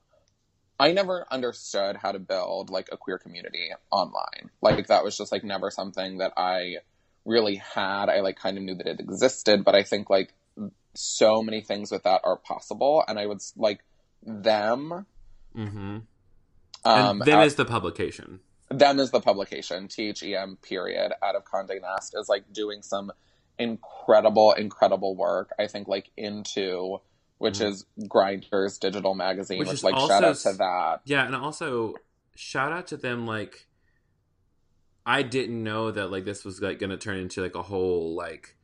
I 0.80 0.90
never 0.90 1.24
understood 1.30 1.96
how 1.96 2.10
to 2.10 2.18
build 2.18 2.70
like 2.70 2.88
a 2.90 2.96
queer 2.96 3.18
community 3.18 3.70
online. 3.92 4.50
Like 4.60 4.88
that 4.88 5.04
was 5.04 5.16
just 5.16 5.30
like 5.30 5.44
never 5.44 5.70
something 5.70 6.18
that 6.18 6.32
I 6.36 6.78
really 7.24 7.56
had. 7.56 8.08
I 8.08 8.20
like 8.20 8.36
kind 8.36 8.58
of 8.58 8.64
knew 8.64 8.74
that 8.74 8.88
it 8.88 8.98
existed, 8.98 9.64
but 9.64 9.76
I 9.76 9.84
think 9.84 10.10
like 10.10 10.34
so 10.94 11.42
many 11.42 11.60
things 11.60 11.90
with 11.90 12.02
that 12.04 12.20
are 12.24 12.36
possible 12.36 13.02
and 13.08 13.18
I 13.18 13.26
would 13.26 13.40
like 13.56 13.80
them 14.22 15.06
Mm-hmm. 15.56 15.78
um 15.78 16.04
and 16.84 17.20
them 17.22 17.40
is 17.40 17.54
the 17.56 17.64
publication. 17.64 18.40
them 18.70 18.98
is 19.00 19.10
the 19.10 19.20
publication 19.20 19.88
t-h-e-m 19.88 20.58
period 20.62 21.12
out 21.22 21.34
of 21.36 21.44
Condé 21.44 21.80
Nast 21.80 22.14
is 22.18 22.28
like 22.28 22.52
doing 22.52 22.82
some 22.82 23.12
incredible 23.58 24.52
incredible 24.52 25.14
work 25.14 25.50
i 25.58 25.66
think 25.66 25.86
like 25.88 26.10
into 26.16 26.98
which 27.38 27.58
Mhm. 27.58 27.66
is 27.68 27.84
Grindr's 28.08 28.78
digital 28.78 29.14
magazine 29.14 29.58
Which 29.58 29.68
which, 29.68 29.74
is 29.78 29.84
like 29.84 29.94
also 29.94 30.08
shout 30.08 30.24
out 30.24 30.36
to 30.36 30.52
that 30.54 31.00
Yeah, 31.04 31.26
and 31.26 31.34
also 31.36 31.94
shout 32.36 32.72
out 32.72 32.86
to 32.86 32.96
them. 32.96 33.26
Like, 33.26 33.66
I 35.04 35.22
didn't 35.22 35.62
know 35.62 35.90
that 35.90 36.10
like 36.12 36.24
this 36.24 36.44
was 36.44 36.60
like 36.62 36.78
going 36.78 36.90
to 36.90 36.96
turn 36.96 37.18
into 37.18 37.42
like 37.42 37.54
a 37.56 37.62
whole 37.62 38.14
like 38.14 38.56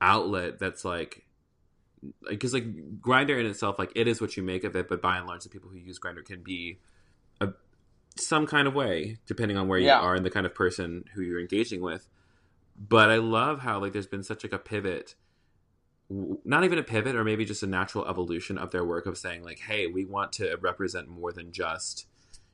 outlet 0.00 0.58
that's 0.58 0.84
like 0.84 1.24
because 2.28 2.52
like 2.54 2.64
Grindr 3.00 3.38
in 3.38 3.46
itself 3.46 3.78
like 3.78 3.92
it 3.94 4.06
is 4.08 4.20
what 4.20 4.36
you 4.36 4.42
make 4.42 4.64
of 4.64 4.74
it 4.76 4.88
but 4.88 5.00
by 5.02 5.16
and 5.18 5.26
large 5.26 5.42
the 5.44 5.48
people 5.48 5.70
who 5.70 5.78
use 5.78 5.98
Grindr 5.98 6.24
can 6.24 6.42
be 6.42 6.78
a 7.40 7.48
some 8.16 8.46
kind 8.46 8.66
of 8.66 8.74
way 8.74 9.18
depending 9.26 9.56
on 9.56 9.68
where 9.68 9.78
you 9.78 9.86
Yeah. 9.86 10.00
are 10.00 10.14
and 10.14 10.24
the 10.24 10.30
kind 10.30 10.46
of 10.46 10.54
person 10.54 11.04
who 11.14 11.22
you're 11.22 11.40
engaging 11.40 11.80
with. 11.80 12.08
But 12.78 13.10
i 13.10 13.16
love 13.16 13.60
how 13.60 13.78
like 13.80 13.92
there's 13.92 14.06
been 14.06 14.22
such 14.22 14.44
like 14.44 14.52
a 14.52 14.58
pivot 14.58 15.14
not 16.08 16.62
even 16.62 16.78
a 16.78 16.82
pivot 16.84 17.16
or 17.16 17.24
maybe 17.24 17.44
just 17.44 17.62
a 17.62 17.66
natural 17.66 18.06
evolution 18.06 18.58
of 18.58 18.70
their 18.70 18.84
work 18.84 19.06
of 19.06 19.18
saying 19.18 19.42
like 19.42 19.58
hey 19.60 19.86
we 19.88 20.04
want 20.04 20.32
to 20.34 20.56
represent 20.60 21.08
more 21.08 21.32
than 21.32 21.50
just 21.52 22.06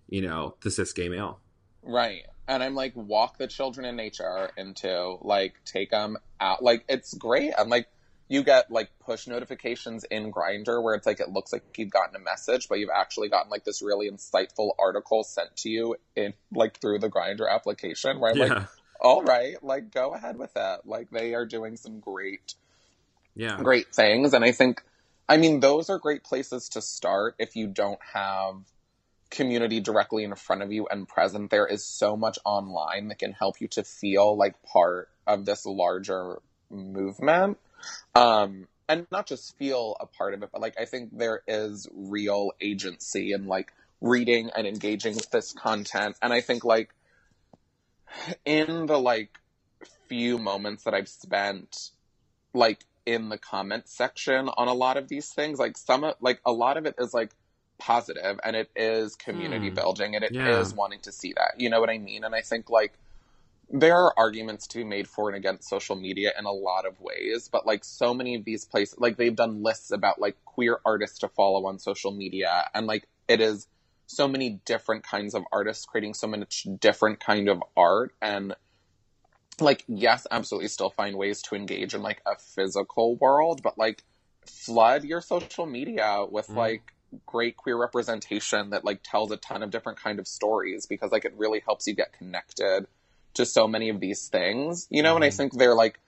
you 0.09 0.23
know 0.23 0.55
the 0.63 0.71
cis 0.71 0.93
gay 0.93 1.09
male. 1.09 1.41
Right. 1.83 2.23
And 2.49 2.63
i'm 2.63 2.75
like 2.75 2.93
walk 2.97 3.39
the 3.39 3.47
children 3.47 3.85
in 3.87 3.97
nature 3.97 4.51
into 4.57 5.19
like 5.23 5.55
take 5.65 5.91
them 5.91 6.17
out. 6.41 6.63
Like 6.63 6.85
it's 6.89 7.15
great. 7.15 7.53
I'm 7.59 7.69
like 7.69 7.89
you 8.33 8.43
get 8.43 8.71
like 8.71 8.91
push 9.01 9.27
notifications 9.27 10.05
in 10.05 10.33
Grindr 10.33 10.83
where 10.83 10.95
it's 10.95 11.07
like 11.07 11.21
it 11.21 11.31
looks 11.31 11.53
like 11.53 11.63
you've 11.77 11.91
gotten 11.91 12.17
a 12.17 12.21
message 12.21 12.69
but 12.69 12.79
you've 12.79 12.91
actually 12.95 13.29
gotten 13.29 13.51
like 13.51 13.65
this 13.65 13.83
really 13.83 14.11
insightful 14.11 14.71
article 14.79 15.23
sent 15.23 15.55
to 15.57 15.69
you 15.69 15.97
in 16.17 16.33
like 16.53 16.81
through 16.81 16.99
the 16.99 17.11
Grindr 17.11 17.51
application 17.51 18.21
where 18.21 18.33
i'm 18.33 18.39
like 18.39 18.67
all 19.03 19.23
right, 19.23 19.63
like 19.63 19.93
go 19.93 20.15
ahead 20.15 20.39
with 20.39 20.55
that. 20.55 20.87
Like 20.87 21.11
they 21.11 21.35
are 21.35 21.45
doing 21.45 21.77
some 21.77 21.99
great, 21.99 22.55
yeah 23.35 23.59
great 23.59 23.93
things. 23.95 24.33
And 24.33 24.45
I 24.45 24.53
think, 24.53 24.81
I 25.29 25.37
mean, 25.37 25.61
those 25.61 25.91
are 25.91 25.99
great 25.99 26.23
places 26.23 26.71
to 26.71 26.81
start 26.81 27.35
if 27.39 27.57
you 27.57 27.67
don't 27.67 27.99
have 28.15 28.55
community 29.31 29.81
directly 29.81 30.25
in 30.25 30.35
front 30.37 30.63
of 30.63 30.71
you 30.71 30.87
and 30.89 31.09
present. 31.09 31.51
There 31.51 31.67
is 31.67 31.85
so 31.85 32.17
much 32.17 32.39
online 32.45 33.09
that 33.09 33.19
can 33.19 33.33
help 33.33 33.61
you 33.61 33.69
to 33.69 33.83
feel 33.83 34.37
like 34.37 34.63
part 34.63 35.09
of 35.27 35.45
this 35.45 35.67
larger 35.67 36.41
movement. 36.71 37.59
Um, 38.15 38.69
and 38.89 39.07
not 39.11 39.27
just 39.27 39.57
feel 39.57 39.97
a 40.01 40.07
part 40.07 40.35
of 40.35 40.43
it, 40.43 40.51
but 40.53 40.61
like 40.61 40.75
I 40.79 40.85
think 40.85 41.11
there 41.17 41.43
is 41.47 41.89
real 41.95 42.53
agency 42.61 43.33
in 43.33 43.47
like 43.47 43.73
reading 44.01 44.51
and 44.55 44.67
engaging 44.67 45.15
with 45.15 45.31
this 45.31 45.53
content. 45.53 46.17
And 46.21 46.33
I 46.33 46.41
think 46.41 46.65
like 46.65 46.91
in 48.45 48.87
the 48.87 48.99
like 48.99 49.39
few 50.09 50.39
moments 50.39 50.85
that 50.85 50.95
I've 50.95 51.09
spent 51.09 51.91
like 52.55 52.85
in 53.07 53.29
the 53.31 53.39
comment 53.39 53.89
section 53.89 54.49
on 54.57 54.69
a 54.69 54.75
lot 54.75 54.97
of 54.97 55.09
these 55.09 55.31
things, 55.31 55.59
like 55.59 55.77
some 55.77 56.05
of 56.05 56.17
like 56.21 56.41
a 56.45 56.53
lot 56.53 56.77
of 56.77 56.87
it 56.87 56.95
is 56.99 57.15
like 57.15 57.33
positive 57.79 58.39
and 58.45 58.55
it 58.55 58.71
is 58.77 59.17
community 59.17 59.71
Hmm. 59.71 59.75
building 59.75 60.15
and 60.15 60.25
it 60.25 60.37
is 60.45 60.73
Yeah. 60.73 60.77
wanting 60.77 61.01
to 61.01 61.13
see 61.13 61.33
that. 61.35 61.55
You 61.57 61.71
know 61.71 61.81
what 61.81 61.91
I 61.91 61.99
mean? 61.99 62.25
And 62.25 62.35
I 62.35 62.43
think 62.43 62.69
like 62.71 62.95
there 63.73 63.97
are 63.97 64.13
arguments 64.19 64.67
to 64.69 64.79
be 64.79 64.85
made 64.85 65.09
for 65.09 65.31
and 65.31 65.37
against 65.37 65.69
social 65.69 65.97
media 65.97 66.33
in 66.39 66.45
a 66.45 66.53
lot 66.53 66.87
of 66.87 67.01
ways, 67.01 67.49
but 67.51 67.67
like 67.67 67.85
so 67.85 68.13
many 68.13 68.35
of 68.35 68.45
these 68.45 68.67
places, 68.67 68.99
like 68.99 69.17
they've 69.17 69.35
done 69.35 69.63
lists 69.63 69.91
about 69.91 70.21
like 70.21 70.37
queer 70.45 70.79
artists 70.85 71.19
to 71.21 71.29
follow 71.29 71.67
on 71.67 71.79
social 71.79 72.13
media, 72.13 72.69
and 72.75 72.87
like 72.87 73.09
it 73.29 73.41
is 73.41 73.67
so 74.07 74.29
many 74.29 74.61
different 74.67 75.03
kinds 75.05 75.35
of 75.35 75.43
artists 75.51 75.87
creating 75.87 76.13
so 76.13 76.27
much 76.27 76.67
different 76.81 77.19
kind 77.19 77.49
of 77.49 77.63
art, 77.75 78.13
and 78.21 78.55
like 79.59 79.85
yes, 79.89 80.27
absolutely 80.31 80.69
still 80.69 80.91
find 80.91 81.17
ways 81.17 81.41
to 81.41 81.55
engage 81.55 81.95
in 81.95 82.03
like 82.03 82.21
a 82.27 82.37
physical 82.37 83.17
world, 83.17 83.63
but 83.63 83.79
like 83.79 84.03
flood 84.47 85.03
your 85.03 85.23
social 85.23 85.65
media 85.65 86.27
with 86.31 86.49
Mm. 86.49 86.57
like 86.57 86.83
great 87.27 87.57
queer 87.57 87.77
representation 87.77 88.71
that 88.71 88.85
like 88.85 89.01
tells 89.03 89.31
a 89.31 89.37
ton 89.37 89.63
of 89.63 89.71
different 89.71 89.99
kind 89.99 90.19
of 90.19 90.27
stories 90.27 90.87
because 90.87 91.13
like 91.13 91.27
it 91.27 91.35
really 91.37 91.61
helps 91.61 91.87
you 91.87 91.95
get 91.95 92.13
connected 92.13 92.87
to 93.35 93.47
so 93.47 93.67
many 93.69 93.89
of 93.89 94.01
these 94.01 94.29
things 94.29 94.87
you 94.91 95.03
know 95.03 95.15
and 95.17 95.25
i 95.25 95.29
Mhm. 95.29 95.37
think 95.37 95.53
they're 95.59 95.75
like 95.75 95.99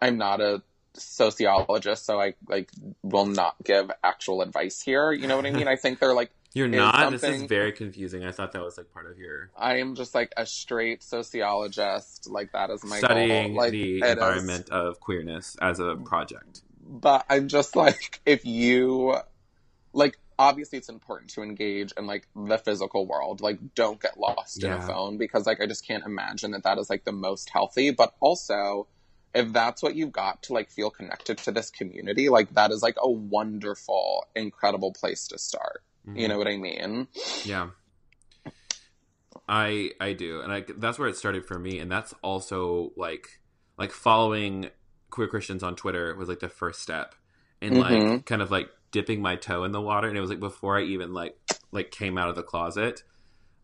i'm 0.00 0.16
not 0.18 0.40
a 0.40 0.62
sociologist 0.94 2.06
so 2.06 2.20
i 2.20 2.34
like 2.48 2.70
will 3.02 3.26
not 3.26 3.54
give 3.64 3.90
actual 4.02 4.42
advice 4.42 4.80
here 4.80 5.12
you 5.12 5.26
know 5.26 5.36
what 5.36 5.46
i 5.46 5.50
mean 5.50 5.68
i 5.68 5.76
think 5.76 5.98
they're 5.98 6.14
like 6.14 6.30
You're 6.54 6.66
not. 6.66 7.10
This 7.10 7.22
is 7.24 7.42
very 7.42 7.72
confusing. 7.72 8.24
I 8.24 8.32
thought 8.32 8.52
that 8.52 8.62
was 8.62 8.78
like 8.78 8.90
part 8.90 9.04
of 9.08 9.18
your 9.18 9.50
i 9.56 9.76
am 9.76 9.94
just 9.94 10.14
like 10.14 10.32
a 10.36 10.46
straight 10.46 11.02
sociologist 11.02 12.26
like 12.28 12.52
that 12.52 12.70
is 12.70 12.82
my 12.84 12.98
studying 12.98 13.48
goal. 13.48 13.56
like 13.56 13.72
the 13.72 13.98
it 13.98 14.04
is- 14.04 14.10
environment 14.12 14.70
of 14.70 14.98
queerness 14.98 15.56
as 15.60 15.78
a 15.78 15.94
project. 15.96 16.62
but 16.80 17.26
I'm 17.28 17.48
just 17.48 17.76
like, 17.76 18.20
if 18.24 18.46
you, 18.46 19.16
like, 19.92 20.16
obviously 20.38 20.78
it's 20.78 20.88
important 20.88 21.30
to 21.30 21.42
engage 21.42 21.92
in 21.96 22.06
like 22.06 22.28
the 22.34 22.58
physical 22.58 23.06
world. 23.06 23.40
Like, 23.40 23.58
don't 23.74 24.00
get 24.00 24.18
lost 24.18 24.62
in 24.62 24.72
a 24.72 24.80
phone 24.80 25.18
because, 25.18 25.46
like, 25.46 25.60
I 25.60 25.66
just 25.66 25.86
can't 25.86 26.04
imagine 26.04 26.52
that 26.52 26.62
that 26.62 26.78
is 26.78 26.88
like 26.88 27.04
the 27.04 27.12
most 27.12 27.50
healthy. 27.50 27.90
But 27.90 28.14
also, 28.20 28.86
if 29.34 29.52
that's 29.52 29.82
what 29.82 29.94
you've 29.94 30.12
got 30.12 30.42
to 30.44 30.52
like 30.52 30.70
feel 30.70 30.90
connected 30.90 31.38
to 31.38 31.52
this 31.52 31.70
community, 31.70 32.28
like, 32.28 32.54
that 32.54 32.70
is 32.70 32.82
like 32.82 32.96
a 33.02 33.10
wonderful, 33.10 34.26
incredible 34.34 34.92
place 34.92 35.26
to 35.28 35.38
start. 35.38 35.82
Mm-hmm. 36.06 36.18
You 36.18 36.28
know 36.28 36.38
what 36.38 36.48
I 36.48 36.56
mean? 36.56 37.08
Yeah. 37.44 37.70
I 39.48 39.92
I 40.00 40.12
do, 40.12 40.42
and 40.42 40.52
I 40.52 40.64
that's 40.76 40.98
where 40.98 41.08
it 41.08 41.16
started 41.16 41.46
for 41.46 41.58
me, 41.58 41.78
and 41.78 41.90
that's 41.90 42.14
also 42.22 42.92
like 42.96 43.40
like 43.78 43.92
following 43.92 44.70
queer 45.10 45.26
Christians 45.26 45.62
on 45.62 45.74
Twitter 45.74 46.14
was 46.16 46.28
like 46.28 46.40
the 46.40 46.50
first 46.50 46.82
step, 46.82 47.14
and 47.62 47.78
like 47.78 47.92
Mhm. 47.92 48.26
kind 48.26 48.42
of 48.42 48.50
like 48.50 48.68
dipping 48.90 49.20
my 49.22 49.36
toe 49.36 49.64
in 49.64 49.72
the 49.72 49.80
water, 49.80 50.08
and 50.08 50.16
it 50.16 50.20
was 50.20 50.30
like 50.30 50.40
before 50.40 50.78
I 50.78 50.82
even 50.82 51.12
like 51.12 51.36
like 51.72 51.90
came 51.90 52.18
out 52.18 52.28
of 52.28 52.36
the 52.36 52.42
closet. 52.42 53.02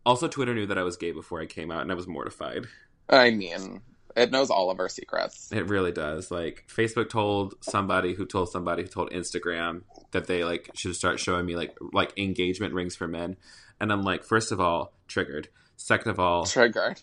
Also, 0.05 0.27
Twitter 0.27 0.53
knew 0.53 0.67
that 0.67 0.77
I 0.77 0.83
was 0.83 0.97
gay 0.97 1.11
before 1.11 1.41
I 1.41 1.45
came 1.47 1.71
out, 1.71 1.81
and 1.81 1.91
I 1.91 1.95
was 1.95 2.07
mortified. 2.07 2.65
I 3.09 3.31
mean, 3.31 3.81
it 4.15 4.31
knows 4.31 4.49
all 4.51 4.69
of 4.69 4.79
our 4.79 4.89
secrets. 4.89 5.51
It 5.51 5.67
really 5.67 5.91
does. 5.91 6.29
Like 6.31 6.65
Facebook 6.67 7.09
told 7.09 7.55
somebody 7.61 8.13
who 8.13 8.25
told 8.25 8.49
somebody 8.51 8.83
who 8.83 8.87
told 8.87 9.11
Instagram 9.11 9.81
that 10.11 10.27
they 10.27 10.43
like 10.43 10.69
should 10.75 10.95
start 10.95 11.19
showing 11.19 11.45
me 11.45 11.55
like 11.55 11.75
like 11.93 12.17
engagement 12.17 12.73
rings 12.73 12.95
for 12.95 13.07
men, 13.07 13.37
and 13.79 13.91
I'm 13.91 14.03
like, 14.03 14.23
first 14.23 14.51
of 14.51 14.59
all, 14.61 14.93
triggered. 15.07 15.49
Second 15.77 16.11
of 16.11 16.19
all, 16.19 16.45
Triggered. 16.45 17.01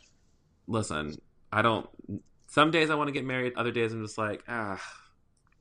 listen, 0.66 1.16
I 1.52 1.60
don't. 1.62 1.86
Some 2.46 2.70
days 2.70 2.88
I 2.90 2.94
want 2.94 3.08
to 3.08 3.12
get 3.12 3.24
married. 3.24 3.52
Other 3.56 3.70
days 3.70 3.92
I'm 3.92 4.02
just 4.04 4.16
like, 4.18 4.42
ah, 4.48 4.80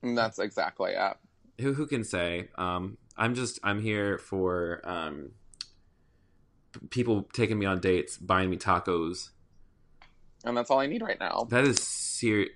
And 0.02 0.16
that's 0.16 0.38
exactly 0.38 0.92
it. 0.92 1.16
Who 1.60 1.72
who 1.74 1.86
can 1.86 2.04
say? 2.04 2.48
Um, 2.56 2.98
I'm 3.16 3.34
just 3.34 3.58
I'm 3.62 3.80
here 3.80 4.18
for 4.18 4.80
um, 4.84 5.32
people 6.90 7.28
taking 7.32 7.58
me 7.58 7.66
on 7.66 7.80
dates, 7.80 8.16
buying 8.16 8.50
me 8.50 8.56
tacos. 8.56 9.30
And 10.44 10.56
that's 10.56 10.70
all 10.70 10.80
I 10.80 10.86
need 10.86 11.02
right 11.02 11.20
now. 11.20 11.46
That 11.50 11.64
is 11.64 11.82
serious. 11.82 12.50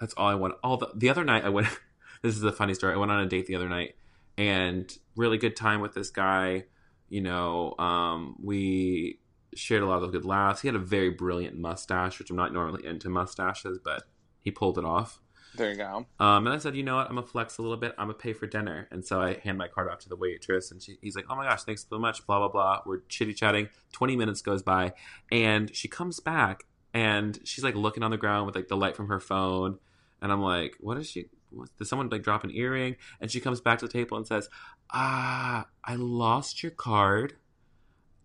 That's 0.00 0.14
all 0.14 0.28
I 0.28 0.34
want. 0.34 0.54
All 0.62 0.76
the 0.76 0.88
the 0.94 1.10
other 1.10 1.24
night 1.24 1.44
I 1.44 1.48
went. 1.48 1.68
this 2.22 2.36
is 2.36 2.42
a 2.44 2.52
funny 2.52 2.74
story. 2.74 2.94
I 2.94 2.96
went 2.96 3.10
on 3.10 3.20
a 3.20 3.26
date 3.26 3.46
the 3.46 3.56
other 3.56 3.68
night, 3.68 3.96
and 4.38 4.92
really 5.16 5.38
good 5.38 5.56
time 5.56 5.80
with 5.80 5.94
this 5.94 6.10
guy. 6.10 6.64
You 7.08 7.20
know, 7.20 7.74
um, 7.78 8.36
we 8.42 9.20
shared 9.54 9.82
a 9.82 9.86
lot 9.86 10.02
of 10.02 10.12
good 10.12 10.24
laughs. 10.24 10.62
He 10.62 10.68
had 10.68 10.74
a 10.74 10.80
very 10.80 11.10
brilliant 11.10 11.58
mustache, 11.58 12.18
which 12.18 12.30
I'm 12.30 12.36
not 12.36 12.52
normally 12.52 12.86
into 12.86 13.08
mustaches, 13.08 13.78
but 13.82 14.04
he 14.40 14.50
pulled 14.50 14.78
it 14.78 14.84
off. 14.84 15.21
There 15.54 15.70
you 15.70 15.76
go. 15.76 16.06
Um, 16.18 16.46
and 16.46 16.54
I 16.54 16.58
said, 16.58 16.74
you 16.74 16.82
know 16.82 16.96
what? 16.96 17.08
I'm 17.08 17.16
gonna 17.16 17.26
flex 17.26 17.58
a 17.58 17.62
little 17.62 17.76
bit. 17.76 17.94
I'm 17.98 18.06
gonna 18.06 18.14
pay 18.14 18.32
for 18.32 18.46
dinner. 18.46 18.88
And 18.90 19.04
so 19.04 19.20
I 19.20 19.34
hand 19.34 19.58
my 19.58 19.68
card 19.68 19.88
off 19.90 19.98
to 20.00 20.08
the 20.08 20.16
waitress, 20.16 20.70
and 20.70 20.82
she, 20.82 20.96
he's 21.02 21.14
like, 21.14 21.26
"Oh 21.28 21.36
my 21.36 21.44
gosh, 21.44 21.64
thanks 21.64 21.86
so 21.88 21.98
much." 21.98 22.26
Blah 22.26 22.38
blah 22.38 22.48
blah. 22.48 22.82
We're 22.86 23.00
chitty 23.08 23.34
chatting. 23.34 23.68
Twenty 23.92 24.16
minutes 24.16 24.40
goes 24.40 24.62
by, 24.62 24.94
and 25.30 25.74
she 25.74 25.88
comes 25.88 26.20
back, 26.20 26.64
and 26.94 27.38
she's 27.44 27.64
like 27.64 27.74
looking 27.74 28.02
on 28.02 28.10
the 28.10 28.16
ground 28.16 28.46
with 28.46 28.56
like 28.56 28.68
the 28.68 28.76
light 28.76 28.96
from 28.96 29.08
her 29.08 29.20
phone, 29.20 29.78
and 30.22 30.32
I'm 30.32 30.40
like, 30.40 30.76
"What 30.80 30.96
is 30.96 31.08
she? 31.10 31.26
What, 31.50 31.68
did 31.76 31.86
someone 31.86 32.08
like 32.08 32.22
drop 32.22 32.44
an 32.44 32.50
earring?" 32.50 32.96
And 33.20 33.30
she 33.30 33.40
comes 33.40 33.60
back 33.60 33.78
to 33.80 33.86
the 33.86 33.92
table 33.92 34.16
and 34.16 34.26
says, 34.26 34.48
"Ah, 34.90 35.66
I 35.84 35.96
lost 35.96 36.62
your 36.62 36.72
card, 36.72 37.34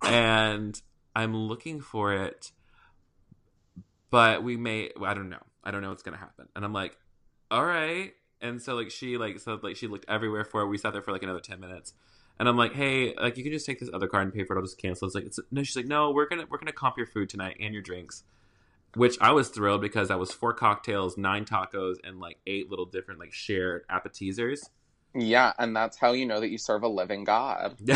and 0.01 0.81
I'm 1.13 1.35
looking 1.35 1.81
for 1.81 2.13
it, 2.13 2.53
but 4.09 4.43
we 4.43 4.55
may. 4.55 4.91
I 5.03 5.13
don't 5.13 5.29
know. 5.29 5.43
I 5.61 5.71
don't 5.71 5.81
know 5.81 5.89
what's 5.89 6.03
gonna 6.03 6.15
happen." 6.15 6.47
And 6.55 6.63
I'm 6.63 6.71
like 6.71 6.97
all 7.49 7.65
right. 7.65 8.13
And 8.41 8.61
so 8.61 8.75
like 8.75 8.91
she 8.91 9.17
like 9.17 9.39
so 9.39 9.59
like 9.61 9.75
she 9.75 9.87
looked 9.87 10.05
everywhere 10.07 10.45
for 10.45 10.61
it. 10.61 10.67
We 10.67 10.77
sat 10.77 10.93
there 10.93 11.01
for 11.01 11.11
like 11.11 11.23
another 11.23 11.39
10 11.39 11.59
minutes. 11.59 11.93
And 12.39 12.47
i'm 12.47 12.55
like 12.55 12.73
hey 12.73 13.15
like 13.15 13.35
you 13.35 13.43
can 13.43 13.51
just 13.51 13.65
take 13.65 13.79
this 13.79 13.89
other 13.91 14.07
card 14.07 14.25
and 14.25 14.33
pay 14.33 14.43
for 14.43 14.55
it. 14.55 14.59
I'll 14.59 14.65
just 14.65 14.77
cancel. 14.77 15.07
It's 15.07 15.15
like 15.15 15.25
it's, 15.25 15.39
no 15.49 15.63
she's 15.63 15.75
like 15.75 15.87
no 15.87 16.11
we're 16.11 16.27
gonna 16.27 16.45
we're 16.49 16.59
gonna 16.59 16.71
comp 16.71 16.97
your 16.97 17.07
food 17.07 17.29
tonight 17.29 17.57
and 17.59 17.73
your 17.73 17.81
drinks 17.81 18.23
which 18.95 19.17
i 19.19 19.31
was 19.31 19.49
thrilled 19.49 19.81
because 19.81 20.07
that 20.07 20.17
was 20.17 20.31
four 20.31 20.53
cocktails 20.53 21.17
nine 21.17 21.45
tacos 21.45 21.95
and 22.03 22.19
like 22.19 22.37
eight 22.47 22.69
little 22.69 22.85
different 22.85 23.19
like 23.19 23.33
shared 23.33 23.83
appetizers. 23.89 24.69
Yeah, 25.15 25.53
and 25.57 25.75
that's 25.75 25.97
how 25.97 26.11
you 26.11 26.27
know 26.27 26.39
that 26.39 26.49
you 26.49 26.59
serve 26.59 26.83
a 26.83 26.87
living 26.87 27.23
God. 27.23 27.75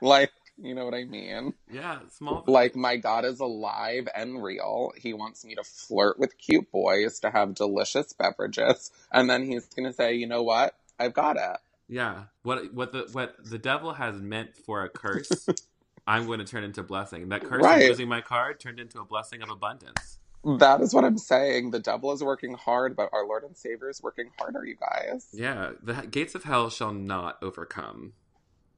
Like, 0.00 0.32
you 0.60 0.74
know 0.74 0.84
what 0.84 0.94
I 0.94 1.04
mean? 1.04 1.54
yeah 1.70 2.00
small 2.10 2.44
Like, 2.46 2.76
my 2.76 2.96
God 2.96 3.24
is 3.24 3.40
alive 3.40 4.08
and 4.14 4.42
real. 4.42 4.92
He 4.96 5.12
wants 5.14 5.44
me 5.44 5.54
to 5.56 5.64
flirt 5.64 6.18
with 6.18 6.38
cute 6.38 6.70
boys, 6.72 7.20
to 7.20 7.30
have 7.30 7.54
delicious 7.54 8.12
beverages, 8.12 8.90
and 9.12 9.28
then 9.30 9.44
he's 9.44 9.66
gonna 9.66 9.92
say, 9.92 10.14
you 10.14 10.26
know 10.26 10.42
what? 10.42 10.74
I've 10.98 11.14
got 11.14 11.36
it. 11.36 11.58
yeah 11.88 12.24
what 12.42 12.72
what 12.74 12.92
the 12.92 13.08
what 13.12 13.36
the 13.44 13.58
devil 13.58 13.94
has 13.94 14.20
meant 14.20 14.56
for 14.56 14.82
a 14.82 14.88
curse 14.88 15.48
i'm 16.06 16.26
going 16.26 16.38
to 16.38 16.44
turn 16.44 16.64
into 16.64 16.80
a 16.80 16.84
blessing 16.84 17.28
that 17.28 17.44
curse 17.44 17.62
Right. 17.62 17.82
of 17.82 17.88
losing 17.88 18.08
my 18.08 18.20
card 18.20 18.58
turned 18.60 18.80
into 18.80 19.00
a 19.00 19.04
blessing 19.04 19.42
of 19.42 19.50
abundance 19.50 20.18
That 20.58 20.80
is 20.80 20.94
what 20.94 21.04
I'm 21.04 21.18
saying. 21.18 21.72
The 21.72 21.80
devil 21.80 22.12
is 22.12 22.22
working 22.22 22.54
hard, 22.54 22.94
but 22.96 23.10
our 23.12 23.26
Lord 23.26 23.42
and 23.44 23.56
Savior 23.56 23.90
is 23.90 24.02
working 24.02 24.30
harder, 24.38 24.64
you 24.64 24.76
guys. 24.76 25.26
Yeah, 25.32 25.72
the 25.82 25.94
gates 26.08 26.34
of 26.36 26.44
hell 26.44 26.70
shall 26.70 26.92
not 26.92 27.38
overcome 27.42 28.12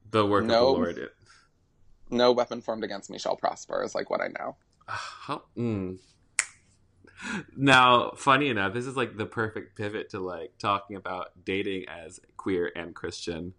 the 0.09 0.25
work 0.25 0.45
No. 0.47 0.61
of 0.61 0.67
the 0.71 0.73
Lord. 0.73 1.09
No 2.09 2.31
weapon 2.31 2.61
formed 2.61 2.83
against 2.83 3.09
me 3.09 3.19
shall 3.19 3.35
prosper, 3.35 3.83
is 3.83 3.93
like 3.95 4.09
what 4.09 4.21
I 4.21 4.27
know. 4.27 4.55
How, 4.87 5.43
mm. 5.57 5.97
Now, 7.55 8.11
funny 8.15 8.47
enough, 8.49 8.73
this 8.73 8.85
is 8.85 8.95
like 8.95 9.17
the 9.17 9.25
perfect 9.25 9.77
pivot 9.77 10.09
to 10.11 10.19
like 10.19 10.53
talking 10.57 10.95
about 10.95 11.31
dating 11.43 11.85
as 11.89 12.19
queer 12.37 12.71
and 12.75 12.95
Christian. 12.95 13.53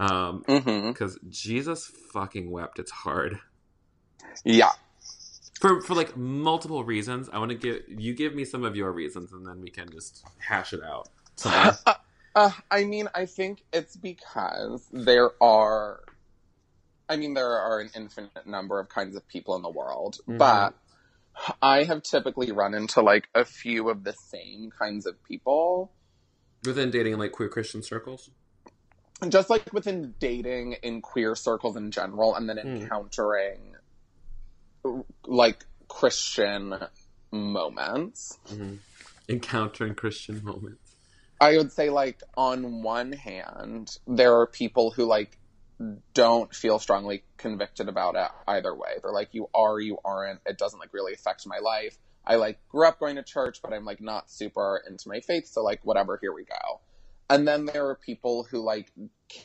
Um, 0.00 0.42
because 0.46 1.18
Jesus 1.28 1.90
fucking 2.12 2.50
wept. 2.50 2.78
It's 2.78 2.90
hard 2.90 3.38
Yeah. 4.44 4.70
for 5.60 5.80
for 5.82 5.94
like 5.94 6.16
multiple 6.16 6.84
reasons. 6.84 7.28
I 7.32 7.38
want 7.38 7.50
to 7.50 7.56
give 7.56 7.82
you 7.88 8.14
give 8.14 8.34
me 8.34 8.44
some 8.44 8.64
of 8.64 8.76
your 8.76 8.92
reasons, 8.92 9.32
and 9.32 9.46
then 9.46 9.60
we 9.60 9.70
can 9.70 9.90
just 9.90 10.24
hash 10.38 10.72
it 10.72 10.82
out. 10.82 11.08
Some- 11.36 11.74
Uh, 12.34 12.50
I 12.70 12.84
mean, 12.84 13.10
I 13.14 13.26
think 13.26 13.62
it's 13.74 13.94
because 13.94 14.88
there 14.90 15.32
are. 15.42 16.00
I 17.08 17.16
mean, 17.16 17.34
there 17.34 17.50
are 17.58 17.80
an 17.80 17.90
infinite 17.94 18.46
number 18.46 18.80
of 18.80 18.88
kinds 18.88 19.16
of 19.16 19.26
people 19.28 19.54
in 19.56 19.62
the 19.62 19.70
world, 19.70 20.18
Mhm. 20.28 20.38
but 20.38 20.74
I 21.62 21.84
have 21.84 22.02
typically 22.02 22.52
run 22.52 22.74
into 22.74 23.00
like 23.02 23.28
a 23.34 23.44
few 23.44 23.88
of 23.90 24.04
the 24.04 24.12
same 24.12 24.70
kinds 24.70 25.06
of 25.06 25.22
people. 25.24 25.92
Within 26.64 26.90
dating 26.90 27.14
in 27.14 27.18
like 27.18 27.32
queer 27.32 27.48
Christian 27.48 27.82
circles. 27.82 28.30
just 29.28 29.50
like 29.50 29.72
within 29.72 30.14
dating 30.18 30.72
in 30.82 31.00
queer 31.00 31.36
circles 31.36 31.76
in 31.76 31.90
general 31.92 32.34
and 32.34 32.48
then 32.48 32.58
Mm. 32.58 32.82
encountering 32.82 33.76
like 35.26 35.64
christian 35.88 36.74
moments 37.30 38.38
hmm 38.48 38.76
Encountering 39.28 39.94
Christian 39.94 40.42
moments. 40.42 40.96
i 41.40 41.56
would 41.56 41.70
say 41.70 41.88
like 41.90 42.20
on 42.36 42.82
one 42.82 43.12
hand 43.12 43.96
there 44.08 44.34
are 44.40 44.46
people 44.48 44.90
who 44.90 45.04
like 45.04 45.38
don't 46.14 46.54
feel 46.54 46.78
strongly 46.78 47.24
convicted 47.36 47.88
about 47.88 48.14
it 48.14 48.30
either 48.48 48.74
way. 48.74 48.98
They're 49.02 49.12
like, 49.12 49.30
you 49.32 49.48
are, 49.54 49.80
you 49.80 49.98
aren't. 50.04 50.40
It 50.46 50.58
doesn't 50.58 50.78
like 50.78 50.92
really 50.92 51.12
affect 51.12 51.46
my 51.46 51.58
life. 51.58 51.96
I 52.24 52.36
like 52.36 52.58
grew 52.68 52.86
up 52.86 53.00
going 53.00 53.16
to 53.16 53.22
church, 53.22 53.60
but 53.62 53.72
I'm 53.72 53.84
like 53.84 54.00
not 54.00 54.30
super 54.30 54.82
into 54.88 55.08
my 55.08 55.20
faith. 55.20 55.46
So 55.48 55.62
like, 55.62 55.80
whatever, 55.84 56.18
here 56.20 56.32
we 56.32 56.44
go. 56.44 56.80
And 57.28 57.48
then 57.48 57.64
there 57.66 57.88
are 57.88 57.94
people 57.94 58.46
who 58.50 58.60
like 58.60 58.92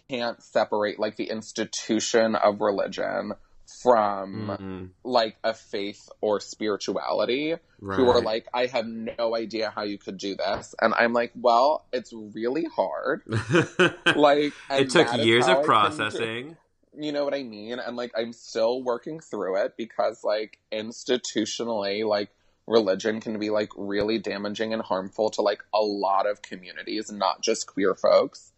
can't 0.09 0.41
separate 0.43 0.99
like 0.99 1.15
the 1.15 1.29
institution 1.29 2.35
of 2.35 2.61
religion 2.61 3.33
from 3.67 4.47
Mm-hmm. 4.47 4.85
like 5.03 5.37
a 5.43 5.53
faith 5.53 6.09
or 6.21 6.39
spirituality 6.39 7.55
who 7.79 8.09
are 8.09 8.21
like, 8.21 8.47
I 8.53 8.65
have 8.67 8.87
no 8.87 9.35
idea 9.35 9.71
how 9.75 9.83
you 9.83 9.97
could 9.97 10.17
do 10.17 10.35
this. 10.35 10.73
And 10.81 10.93
I'm 10.95 11.13
like, 11.13 11.31
well, 11.35 11.85
it's 11.93 12.11
really 12.13 12.65
hard. 12.75 13.21
Like, 14.15 14.53
it 14.71 14.89
took 14.89 15.15
years 15.17 15.47
I 15.47 15.53
of 15.53 15.57
do- 15.61 15.65
processing. 15.65 16.57
you 16.97 17.11
know 17.11 17.23
what 17.25 17.33
I 17.35 17.43
mean? 17.43 17.77
And 17.79 17.95
like, 17.95 18.11
I'm 18.17 18.33
still 18.33 18.81
working 18.81 19.19
through 19.19 19.57
it 19.57 19.75
because 19.77 20.23
like 20.23 20.57
institutionally, 20.71 22.07
like 22.07 22.29
religion 22.65 23.19
can 23.21 23.37
be 23.39 23.49
like 23.49 23.69
really 23.77 24.17
damaging 24.19 24.73
and 24.73 24.81
harmful 24.81 25.29
to 25.31 25.41
like 25.41 25.63
a 25.73 25.79
lot 25.81 26.25
of 26.27 26.41
communities, 26.41 27.11
not 27.11 27.41
just 27.41 27.67
queer 27.67 27.93
folks. 27.95 28.51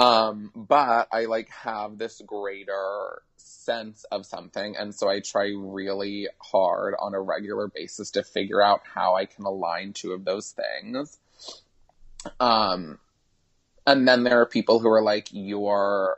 Um, 0.00 0.50
but 0.56 1.08
I 1.12 1.26
like 1.26 1.50
have 1.50 1.98
this 1.98 2.22
greater 2.24 3.20
sense 3.36 4.04
of 4.04 4.24
something. 4.24 4.74
And 4.74 4.94
so 4.94 5.10
I 5.10 5.20
try 5.20 5.52
really 5.54 6.26
hard 6.38 6.94
on 6.98 7.14
a 7.14 7.20
regular 7.20 7.68
basis 7.68 8.12
to 8.12 8.22
figure 8.22 8.62
out 8.62 8.80
how 8.82 9.16
I 9.16 9.26
can 9.26 9.44
align 9.44 9.92
two 9.92 10.12
of 10.12 10.24
those 10.24 10.52
things. 10.52 11.18
Um, 12.40 12.98
and 13.86 14.08
then 14.08 14.24
there 14.24 14.40
are 14.40 14.46
people 14.46 14.78
who 14.78 14.88
are 14.88 15.02
like, 15.02 15.28
you're 15.32 16.16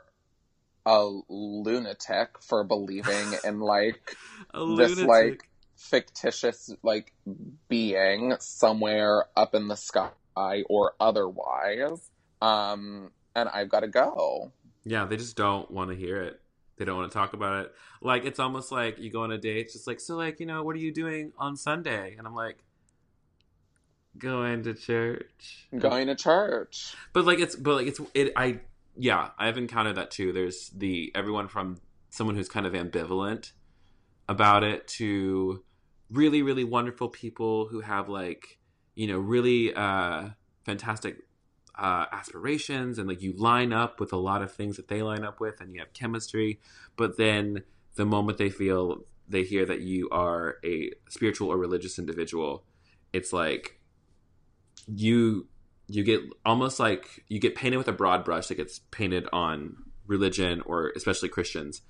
a 0.85 1.09
lunatic 1.27 2.41
for 2.41 2.63
believing 2.63 3.33
in 3.43 3.59
like 3.59 4.15
A 4.53 4.59
this 4.77 4.97
lunatic. 4.97 5.07
like 5.07 5.49
fictitious 5.75 6.73
like 6.83 7.11
being 7.67 8.35
somewhere 8.39 9.25
up 9.35 9.53
in 9.55 9.67
the 9.67 9.75
sky 9.75 10.63
or 10.69 10.93
otherwise. 11.01 12.09
Um, 12.41 13.11
and 13.35 13.49
I've 13.49 13.69
got 13.69 13.81
to 13.81 13.87
go. 13.87 14.51
Yeah, 14.85 15.05
they 15.05 15.17
just 15.17 15.35
don't 15.35 15.69
want 15.71 15.89
to 15.89 15.95
hear 15.95 16.21
it. 16.21 16.39
They 16.77 16.85
don't 16.85 16.97
want 16.97 17.11
to 17.11 17.17
talk 17.17 17.33
about 17.33 17.65
it. 17.65 17.73
Like 18.01 18.25
it's 18.25 18.39
almost 18.39 18.71
like 18.71 18.99
you 18.99 19.11
go 19.11 19.23
on 19.23 19.31
a 19.31 19.37
date. 19.37 19.65
It's 19.65 19.73
just 19.73 19.87
like, 19.87 19.99
so 19.99 20.15
like 20.15 20.39
you 20.39 20.45
know, 20.45 20.63
what 20.63 20.75
are 20.75 20.79
you 20.79 20.93
doing 20.93 21.31
on 21.37 21.55
Sunday? 21.55 22.15
And 22.17 22.27
I'm 22.27 22.35
like, 22.35 22.57
going 24.17 24.63
to 24.63 24.73
church. 24.73 25.67
Going 25.77 26.07
to 26.07 26.15
church. 26.15 26.95
But 27.13 27.25
like 27.25 27.39
it's 27.39 27.55
but 27.55 27.75
like 27.75 27.87
it's 27.87 28.01
it. 28.13 28.33
I 28.35 28.59
yeah, 28.95 29.29
I've 29.37 29.57
encountered 29.57 29.95
that 29.95 30.11
too. 30.11 30.31
There's 30.33 30.69
the 30.69 31.11
everyone 31.15 31.47
from 31.47 31.77
someone 32.09 32.35
who's 32.35 32.49
kind 32.49 32.65
of 32.65 32.73
ambivalent 32.73 33.51
about 34.29 34.63
it 34.63 34.87
to 34.87 35.63
really 36.09 36.41
really 36.41 36.63
wonderful 36.63 37.09
people 37.09 37.67
who 37.67 37.81
have 37.81 38.07
like 38.07 38.59
you 38.95 39.07
know 39.07 39.17
really 39.17 39.73
uh 39.73 40.29
fantastic 40.65 41.17
uh, 41.77 42.05
aspirations 42.11 42.99
and 42.99 43.07
like 43.07 43.21
you 43.21 43.33
line 43.33 43.73
up 43.73 43.99
with 43.99 44.13
a 44.13 44.17
lot 44.17 44.41
of 44.41 44.51
things 44.51 44.77
that 44.77 44.87
they 44.87 45.01
line 45.01 45.23
up 45.23 45.39
with 45.39 45.59
and 45.59 45.73
you 45.73 45.79
have 45.79 45.91
chemistry 45.93 46.59
but 46.95 47.17
then 47.17 47.63
the 47.95 48.05
moment 48.05 48.37
they 48.37 48.49
feel 48.49 49.03
they 49.27 49.43
hear 49.43 49.65
that 49.65 49.81
you 49.81 50.07
are 50.11 50.57
a 50.63 50.91
spiritual 51.09 51.49
or 51.49 51.57
religious 51.57 51.97
individual 51.97 52.63
it's 53.11 53.33
like 53.33 53.79
you 54.87 55.47
you 55.87 56.03
get 56.03 56.21
almost 56.45 56.79
like 56.79 57.23
you 57.27 57.39
get 57.39 57.55
painted 57.55 57.77
with 57.77 57.87
a 57.87 57.93
broad 57.93 58.23
brush 58.23 58.47
that 58.47 58.55
gets 58.55 58.79
painted 58.91 59.27
on 59.33 59.75
religion 60.07 60.61
or 60.65 60.91
especially 60.95 61.29
christians. 61.29 61.81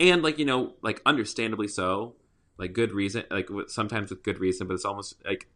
And 0.00 0.22
like 0.22 0.38
you 0.38 0.44
know 0.44 0.74
like 0.82 1.02
understandably 1.04 1.68
so 1.68 2.14
like 2.56 2.72
good 2.72 2.92
reason 2.92 3.24
like 3.30 3.48
sometimes 3.66 4.10
with 4.10 4.22
good 4.22 4.38
reason 4.38 4.66
but 4.66 4.74
it's 4.74 4.84
almost 4.84 5.14
like 5.24 5.48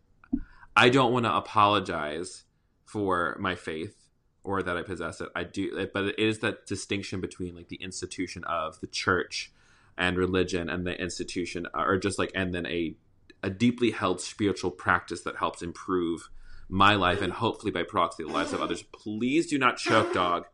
i 0.76 0.89
don't 0.89 1.12
want 1.12 1.26
to 1.26 1.35
apologize 1.35 2.45
for 2.93 3.36
my 3.40 3.55
faith 3.55 3.97
or 4.45 4.62
that 4.62 4.76
i 4.76 4.82
possess 4.82 5.20
it. 5.20 5.28
I 5.34 5.45
do 5.45 5.88
but 5.95 6.05
it 6.05 6.18
is 6.18 6.40
that 6.40 6.66
distinction 6.66 7.20
between 7.20 7.57
like 7.57 7.68
the 7.68 7.76
institution 7.82 8.45
of 8.45 8.80
the 8.80 8.86
church 8.86 9.51
and 9.97 10.16
religion 10.16 10.68
and 10.68 10.86
the 10.86 11.01
institution 11.01 11.66
or 11.74 11.97
just 11.97 12.18
like 12.18 12.32
and 12.34 12.55
then 12.55 12.66
a 12.66 12.95
a 13.43 13.51
deeply 13.51 13.90
held 13.90 14.20
spiritual 14.20 14.70
practice 14.70 15.22
that 15.22 15.36
helps 15.36 15.62
improve 15.62 16.30
my 16.68 16.95
life 16.95 17.20
and 17.20 17.32
hopefully 17.32 17.72
by 17.72 17.82
proxy 17.82 18.22
the 18.22 18.30
lives 18.30 18.53
of 18.53 18.61
others. 18.61 18.82
Please 18.82 19.49
do 19.49 19.59
not 19.59 19.76
choke 19.76 20.12
dog. 20.14 20.47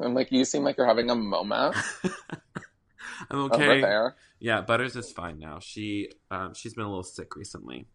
I'm 0.00 0.14
like, 0.14 0.32
you 0.32 0.44
seem 0.44 0.64
like 0.64 0.76
you're 0.76 0.86
having 0.86 1.10
a 1.10 1.14
moment. 1.14 1.76
I'm 3.30 3.38
okay. 3.50 3.80
there. 3.80 4.14
yeah 4.40 4.60
butters 4.60 4.96
is 4.96 5.12
fine 5.12 5.38
now. 5.38 5.58
She 5.60 6.10
um 6.30 6.54
she's 6.54 6.74
been 6.74 6.84
a 6.84 6.88
little 6.88 7.02
sick 7.02 7.36
recently. 7.36 7.86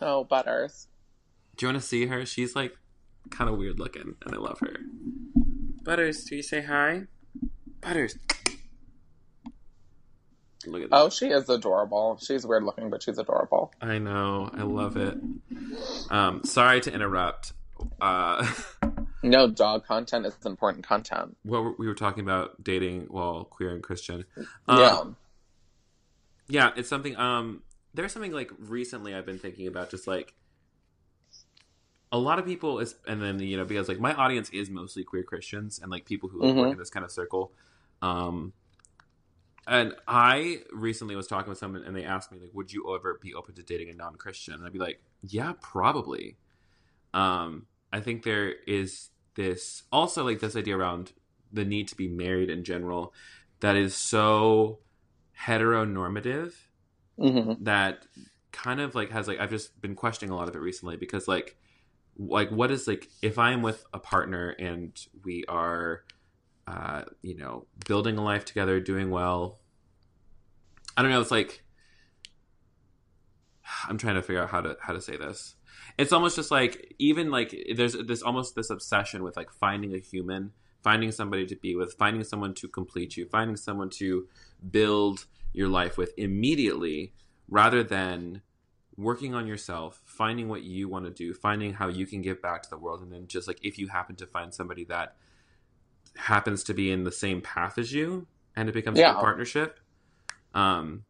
Oh, 0.00 0.24
Butters. 0.24 0.88
do 1.56 1.64
you 1.64 1.72
want 1.72 1.80
to 1.80 1.86
see 1.86 2.06
her? 2.06 2.26
She's 2.26 2.54
like 2.54 2.76
kind 3.30 3.50
of 3.50 3.56
weird 3.58 3.78
looking 3.78 4.14
and 4.24 4.34
i 4.34 4.38
love 4.38 4.58
her 4.60 4.76
butters 5.84 6.24
do 6.24 6.36
you 6.36 6.42
say 6.42 6.62
hi 6.62 7.02
butters 7.80 8.16
look 10.66 10.82
at 10.82 10.90
that 10.90 10.96
Oh, 10.96 11.08
she 11.10 11.26
is 11.26 11.48
adorable. 11.48 12.18
She's 12.20 12.44
weird 12.44 12.64
looking, 12.64 12.90
but 12.90 13.00
she's 13.00 13.18
adorable. 13.18 13.72
I 13.80 13.98
know. 13.98 14.50
I 14.52 14.62
love 14.62 14.96
it. 14.96 15.16
Um, 16.10 16.42
sorry 16.44 16.80
to 16.80 16.92
interrupt. 16.92 17.52
Uh, 18.00 18.44
No, 19.22 19.48
dog 19.48 19.84
content 19.86 20.24
is 20.26 20.34
important 20.44 20.86
content. 20.86 21.36
what 21.42 21.62
were- 21.64 21.74
we 21.78 21.86
were 21.88 21.94
talking 21.94 22.22
about 22.24 22.62
dating 22.62 23.06
while 23.10 23.44
queer 23.44 23.70
and 23.74 23.82
Christian. 23.82 24.24
Um, 24.68 24.78
yeah. 24.78 25.02
yeah, 26.48 26.70
it's 26.76 26.88
something. 26.88 27.16
Um, 27.16 27.62
there's 27.94 28.12
something 28.12 28.30
like 28.32 28.50
recently 28.58 29.14
I've 29.14 29.26
been 29.26 29.38
thinking 29.38 29.66
about, 29.68 29.90
just 29.90 30.06
like 30.06 30.34
a 32.12 32.18
lot 32.18 32.38
of 32.38 32.44
people 32.46 32.78
is, 32.78 32.96
and 33.06 33.20
then 33.20 33.38
you 33.40 33.56
know 33.56 33.64
because 33.64 33.88
like 33.88 34.00
my 34.00 34.14
audience 34.14 34.50
is 34.50 34.70
mostly 34.70 35.04
queer 35.04 35.22
Christians 35.22 35.80
and 35.80 35.90
like 35.90 36.04
people 36.06 36.28
who 36.28 36.40
Mhm. 36.40 36.56
work 36.56 36.72
in 36.72 36.78
this 36.78 36.90
kind 36.90 37.04
of 37.04 37.10
circle. 37.10 37.52
Um, 38.02 38.52
and 39.66 39.94
I 40.06 40.62
recently 40.72 41.16
was 41.16 41.26
talking 41.26 41.48
with 41.48 41.58
someone 41.58 41.82
and 41.82 41.94
they 41.96 42.04
asked 42.04 42.30
me 42.30 42.38
like, 42.38 42.50
would 42.54 42.72
you 42.72 42.94
ever 42.94 43.18
be 43.20 43.34
open 43.34 43.54
to 43.56 43.62
dating 43.62 43.90
a 43.90 43.94
non-Christian? 43.94 44.54
And 44.54 44.64
I'd 44.64 44.72
be 44.72 44.78
like, 44.78 45.00
yeah, 45.22 45.54
probably. 45.60 46.36
Um, 47.14 47.66
I 47.92 48.00
think 48.00 48.24
there 48.24 48.54
is 48.66 49.10
this 49.36 49.84
also 49.92 50.24
like 50.24 50.40
this 50.40 50.56
idea 50.56 50.76
around 50.76 51.12
the 51.52 51.64
need 51.64 51.88
to 51.88 51.96
be 51.96 52.08
married 52.08 52.50
in 52.50 52.64
general 52.64 53.14
that 53.60 53.76
is 53.76 53.96
so 53.96 54.80
heteronormative 55.46 56.52
hmm 57.18 57.56
that 57.58 58.06
kind 58.52 58.80
of 58.80 58.94
like 58.94 59.10
has 59.10 59.28
like 59.28 59.40
I've 59.40 59.50
just 59.50 59.80
been 59.80 59.94
questioning 59.94 60.32
a 60.32 60.36
lot 60.36 60.48
of 60.48 60.54
it 60.54 60.60
recently 60.60 60.96
because 60.96 61.28
like 61.28 61.56
like 62.18 62.50
what 62.50 62.70
is 62.70 62.86
like 62.86 63.08
if 63.22 63.38
I 63.38 63.52
am 63.52 63.62
with 63.62 63.84
a 63.92 63.98
partner 63.98 64.50
and 64.50 64.98
we 65.24 65.44
are 65.48 66.04
uh 66.66 67.02
you 67.22 67.36
know 67.36 67.66
building 67.86 68.16
a 68.16 68.24
life 68.24 68.44
together 68.44 68.80
doing 68.80 69.10
well 69.10 69.60
I 70.96 71.02
don't 71.02 71.10
know 71.10 71.20
it's 71.20 71.30
like 71.30 71.62
I'm 73.88 73.98
trying 73.98 74.14
to 74.16 74.22
figure 74.22 74.42
out 74.42 74.50
how 74.50 74.60
to 74.60 74.76
how 74.80 74.92
to 74.92 75.00
say 75.00 75.16
this. 75.16 75.56
It's 75.98 76.12
almost 76.12 76.36
just 76.36 76.50
like 76.50 76.94
even 76.98 77.30
like 77.30 77.54
there's 77.74 77.94
this 78.06 78.22
almost 78.22 78.54
this 78.54 78.70
obsession 78.70 79.22
with 79.22 79.36
like 79.36 79.52
finding 79.52 79.94
a 79.94 79.98
human 79.98 80.52
finding 80.82 81.10
somebody 81.10 81.46
to 81.46 81.56
be 81.56 81.74
with 81.74 81.94
finding 81.94 82.22
someone 82.22 82.54
to 82.54 82.68
complete 82.68 83.16
you 83.16 83.26
finding 83.26 83.56
someone 83.56 83.90
to 83.90 84.28
build 84.70 85.26
your 85.52 85.68
life 85.68 85.96
with 85.96 86.12
immediately 86.16 87.12
rather 87.48 87.82
than 87.82 88.42
working 88.96 89.34
on 89.34 89.46
yourself 89.46 90.00
finding 90.06 90.48
what 90.48 90.62
you 90.62 90.88
want 90.88 91.04
to 91.04 91.10
do 91.10 91.34
finding 91.34 91.74
how 91.74 91.88
you 91.88 92.06
can 92.06 92.22
give 92.22 92.40
back 92.40 92.62
to 92.62 92.70
the 92.70 92.78
world 92.78 93.02
and 93.02 93.12
then 93.12 93.26
just 93.26 93.46
like 93.46 93.58
if 93.62 93.78
you 93.78 93.88
happen 93.88 94.16
to 94.16 94.26
find 94.26 94.54
somebody 94.54 94.84
that 94.84 95.16
happens 96.16 96.64
to 96.64 96.72
be 96.74 96.90
in 96.90 97.04
the 97.04 97.12
same 97.12 97.40
path 97.42 97.78
as 97.78 97.92
you 97.92 98.26
and 98.56 98.68
it 98.68 98.72
becomes 98.72 98.98
a 98.98 99.02
Yeah. 99.02 99.12
good 99.12 99.20
partnership 99.20 99.80
um 100.54 101.04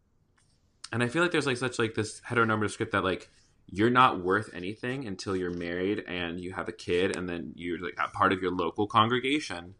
and 0.92 1.02
i 1.02 1.08
feel 1.08 1.22
like 1.22 1.30
there's 1.30 1.46
like 1.46 1.56
such 1.56 1.78
like 1.78 1.94
this 1.94 2.20
heteronormative 2.28 2.70
script 2.70 2.92
that 2.92 3.04
like 3.04 3.30
you're 3.68 3.90
not 3.90 4.22
worth 4.22 4.50
anything 4.54 5.06
until 5.06 5.36
you're 5.36 5.50
married 5.52 6.04
and 6.08 6.40
you 6.40 6.52
have 6.52 6.68
a 6.68 6.72
kid 6.72 7.16
and 7.16 7.28
then 7.28 7.52
you're 7.56 7.78
like 7.80 7.96
part 8.12 8.32
of 8.32 8.40
your 8.42 8.52
local 8.52 8.86
congregation 8.86 9.74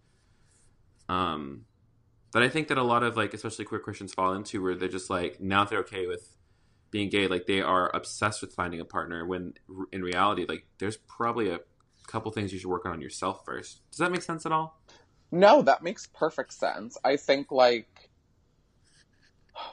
um 1.09 1.63
that 2.33 2.43
i 2.43 2.49
think 2.49 2.69
that 2.69 2.79
a 2.79 2.83
lot 2.83 3.03
of 3.03 3.17
like 3.17 3.35
especially 3.35 3.65
queer 3.65 3.81
christians 3.81 4.13
fall 4.15 4.33
into 4.35 4.63
where 4.63 4.75
they're 4.75 4.89
just 4.89 5.11
like 5.11 5.41
now 5.41 5.65
they're 5.65 5.81
okay 5.81 6.07
with 6.07 6.37
being 6.91 7.09
gay 7.11 7.27
like 7.29 7.47
they 7.47 7.61
are 7.61 7.91
obsessed 7.95 8.41
with 8.41 8.55
finding 8.55 8.81
a 8.81 8.85
partner 8.85 9.27
when 9.27 9.55
in 9.93 10.03
reality 10.03 10.47
like 10.49 10.67
there's 10.79 10.97
probably 10.97 11.51
a 11.51 11.61
couple 12.09 12.31
things 12.33 12.53
you 12.53 12.59
should 12.59 12.69
work 12.71 12.87
on 12.87 12.93
on 12.93 13.01
yourself 13.01 13.45
first 13.45 13.81
does 13.91 13.99
that 13.99 14.13
make 14.13 14.23
sense 14.23 14.47
at 14.47 14.53
all 14.53 14.81
No, 15.31 15.63
that 15.63 15.83
makes 15.83 16.07
perfect 16.07 16.53
sense. 16.53 16.97
I 17.05 17.17
think 17.17 17.51
like 17.51 18.11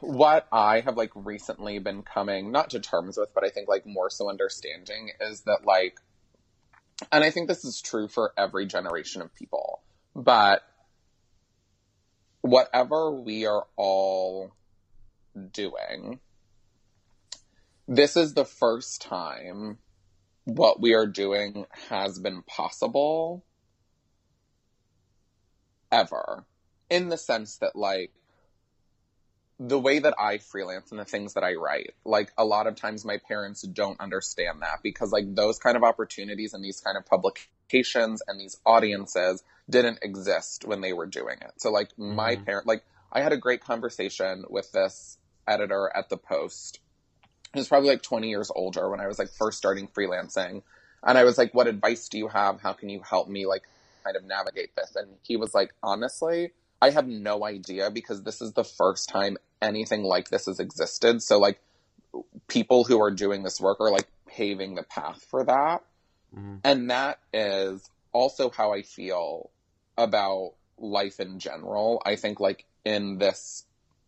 what 0.01 0.47
I 0.51 0.79
have 0.81 0.97
like 0.97 1.11
recently 1.15 1.79
been 1.79 2.03
coming 2.03 2.51
not 2.51 2.71
to 2.71 2.79
terms 2.79 3.17
with, 3.17 3.33
but 3.33 3.43
I 3.43 3.49
think 3.49 3.67
like 3.69 3.85
more 3.85 4.09
so 4.09 4.29
understanding 4.29 5.11
is 5.21 5.41
that 5.41 5.65
like 5.65 5.99
and 7.11 7.23
I 7.23 7.31
think 7.31 7.47
this 7.47 7.65
is 7.65 7.81
true 7.81 8.07
for 8.07 8.33
every 8.37 8.65
generation 8.65 9.21
of 9.21 9.33
people, 9.35 9.81
but 10.15 10.61
whatever 12.41 13.11
we 13.11 13.45
are 13.45 13.65
all 13.75 14.51
doing, 15.51 16.19
this 17.87 18.15
is 18.15 18.33
the 18.33 18.45
first 18.45 19.01
time 19.01 19.79
what 20.45 20.81
we 20.81 20.93
are 20.93 21.07
doing 21.07 21.65
has 21.89 22.19
been 22.19 22.43
possible 22.43 23.45
ever. 25.91 26.45
In 26.89 27.09
the 27.09 27.17
sense 27.17 27.57
that, 27.57 27.75
like, 27.75 28.11
the 29.59 29.79
way 29.79 29.99
that 29.99 30.15
I 30.19 30.39
freelance 30.39 30.91
and 30.91 30.99
the 30.99 31.05
things 31.05 31.33
that 31.35 31.43
I 31.43 31.53
write, 31.53 31.93
like, 32.03 32.31
a 32.37 32.45
lot 32.45 32.67
of 32.67 32.75
times 32.75 33.05
my 33.05 33.17
parents 33.27 33.61
don't 33.61 33.99
understand 33.99 34.61
that 34.61 34.81
because, 34.83 35.11
like, 35.11 35.33
those 35.35 35.59
kind 35.59 35.77
of 35.77 35.83
opportunities 35.83 36.53
and 36.53 36.63
these 36.63 36.81
kind 36.81 36.97
of 36.97 37.05
publications 37.05 38.21
and 38.27 38.39
these 38.39 38.59
audiences 38.65 39.43
didn't 39.69 39.99
exist 40.01 40.65
when 40.65 40.81
they 40.81 40.93
were 40.93 41.05
doing 41.05 41.37
it. 41.41 41.53
So, 41.57 41.71
like, 41.71 41.97
my 41.97 42.35
Mhm. 42.35 42.45
parent, 42.45 42.67
like, 42.67 42.83
I 43.11 43.21
had 43.21 43.31
a 43.31 43.37
great 43.37 43.61
conversation 43.61 44.43
with 44.49 44.71
this 44.71 45.17
editor 45.47 45.91
at 45.95 46.09
the 46.09 46.17
Post. 46.17 46.79
He 47.53 47.59
was 47.59 47.67
probably 47.67 47.89
like 47.89 48.01
20 48.01 48.29
years 48.29 48.51
older 48.55 48.89
when 48.89 48.99
I 48.99 49.07
was 49.07 49.19
like 49.19 49.29
first 49.29 49.57
starting 49.57 49.87
freelancing. 49.87 50.63
And 51.03 51.17
I 51.17 51.23
was 51.23 51.37
like, 51.37 51.53
what 51.53 51.67
advice 51.67 52.09
do 52.09 52.17
you 52.17 52.27
have? 52.29 52.61
How 52.61 52.73
can 52.73 52.89
you 52.89 53.01
help 53.01 53.27
me 53.27 53.45
like 53.45 53.63
kind 54.03 54.15
of 54.15 54.23
navigate 54.23 54.75
this? 54.75 54.95
And 54.95 55.09
he 55.21 55.37
was 55.37 55.53
like, 55.53 55.73
honestly, 55.83 56.51
I 56.81 56.89
have 56.89 57.07
no 57.07 57.45
idea 57.45 57.91
because 57.91 58.23
this 58.23 58.41
is 58.41 58.53
the 58.53 58.63
first 58.63 59.09
time 59.09 59.37
anything 59.61 60.03
like 60.03 60.29
this 60.29 60.47
has 60.47 60.59
existed. 60.59 61.21
So 61.21 61.39
like 61.39 61.59
people 62.47 62.85
who 62.85 63.01
are 63.01 63.11
doing 63.11 63.43
this 63.43 63.61
work 63.61 63.79
are 63.79 63.91
like 63.91 64.07
paving 64.27 64.75
the 64.75 64.83
path 64.83 65.23
for 65.29 65.43
that. 65.43 65.83
Mhm. 66.35 66.59
And 66.63 66.89
that 66.89 67.19
is 67.31 67.89
also 68.11 68.49
how 68.49 68.73
I 68.73 68.81
feel 68.81 69.51
about 69.97 70.53
life 70.77 71.19
in 71.19 71.39
general. 71.39 72.01
I 72.05 72.15
think 72.15 72.39
like 72.39 72.65
in 72.83 73.19
this 73.19 73.65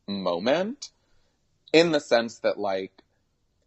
moment, 0.08 0.90
in 1.72 1.92
the 1.92 2.00
sense 2.00 2.40
that 2.40 2.58
like 2.58 2.92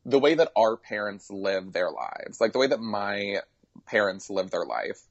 the 0.09 0.19
way 0.19 0.35
that 0.35 0.51
our 0.57 0.77
parents 0.77 1.31
live 1.31 1.73
their 1.73 1.91
lives, 1.91 2.41
like 2.41 2.53
the 2.53 2.59
way 2.59 2.67
that 2.67 2.81
my 2.81 3.41
parents 3.87 4.31
live 4.31 4.51
their 4.51 4.65
life 4.65 5.03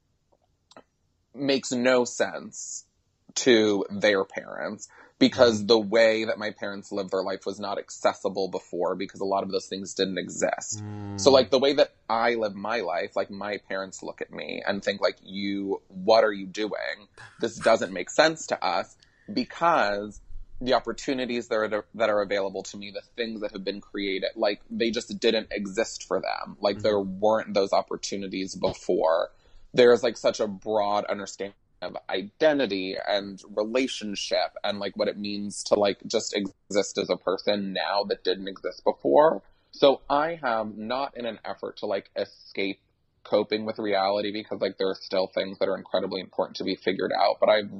makes 1.34 1.70
no 1.70 2.04
sense 2.04 2.86
to 3.34 3.84
their 3.90 4.24
parents 4.24 4.88
because 5.20 5.66
the 5.66 5.78
way 5.78 6.24
that 6.24 6.38
my 6.38 6.50
parents 6.50 6.90
lived 6.90 7.12
their 7.12 7.22
life 7.22 7.46
was 7.46 7.60
not 7.60 7.78
accessible 7.78 8.48
before 8.48 8.96
because 8.96 9.20
a 9.20 9.24
lot 9.24 9.44
of 9.44 9.52
those 9.52 9.66
things 9.66 9.94
didn't 9.94 10.18
exist. 10.18 10.82
So 11.16 11.30
Mm. 11.30 11.34
like 11.34 11.50
the 11.50 11.58
way 11.58 11.72
that 11.74 11.94
I 12.08 12.34
live 12.34 12.54
my 12.54 12.80
life, 12.80 13.14
like 13.14 13.30
my 13.30 13.58
parents 13.68 14.02
look 14.02 14.20
at 14.20 14.32
me 14.32 14.62
and 14.66 14.82
think 14.82 15.00
like 15.00 15.18
you 15.22 15.80
what 15.88 16.24
are 16.24 16.32
you 16.32 16.46
doing? 16.46 17.08
This 17.40 17.56
doesn't 17.56 17.92
make 17.92 18.10
sense 18.10 18.46
to 18.48 18.64
us 18.64 18.96
because 19.32 20.20
the 20.60 20.74
opportunities 20.74 21.48
that 21.48 21.56
are 21.56 21.84
that 21.94 22.10
are 22.10 22.22
available 22.22 22.62
to 22.64 22.76
me, 22.76 22.90
the 22.90 23.02
things 23.16 23.40
that 23.42 23.52
have 23.52 23.64
been 23.64 23.80
created, 23.80 24.30
like 24.34 24.60
they 24.70 24.90
just 24.90 25.18
didn't 25.20 25.48
exist 25.52 26.04
for 26.04 26.20
them. 26.20 26.56
Like 26.60 26.78
Mhm. 26.78 26.82
there 26.82 27.00
weren't 27.00 27.54
those 27.54 27.72
opportunities 27.72 28.54
before. 28.56 29.30
There's 29.72 30.02
like 30.02 30.16
such 30.16 30.40
a 30.40 30.48
broad 30.48 31.04
understanding 31.06 31.54
of 31.80 31.96
identity 32.10 32.96
and 33.06 33.40
relationship 33.50 34.56
and 34.64 34.80
like 34.80 34.96
what 34.96 35.06
it 35.06 35.16
means 35.16 35.62
to 35.64 35.74
like 35.74 35.98
just 36.06 36.34
exist 36.34 36.98
as 36.98 37.08
a 37.08 37.16
person 37.16 37.72
now 37.72 38.02
that 38.04 38.24
didn't 38.24 38.48
exist 38.48 38.82
before. 38.84 39.42
So 39.70 40.00
I 40.10 40.40
have 40.42 40.76
not 40.76 41.16
in 41.16 41.24
an 41.24 41.38
effort 41.44 41.76
to 41.78 41.86
like 41.86 42.10
escape 42.16 42.80
coping 43.22 43.64
with 43.64 43.78
reality 43.78 44.32
because 44.32 44.60
like 44.60 44.78
there 44.78 44.88
are 44.88 44.96
still 44.96 45.28
things 45.28 45.58
that 45.60 45.68
are 45.68 45.76
incredibly 45.76 46.20
important 46.20 46.56
to 46.56 46.64
be 46.64 46.74
figured 46.74 47.12
out, 47.16 47.36
but 47.38 47.48
I've 47.48 47.70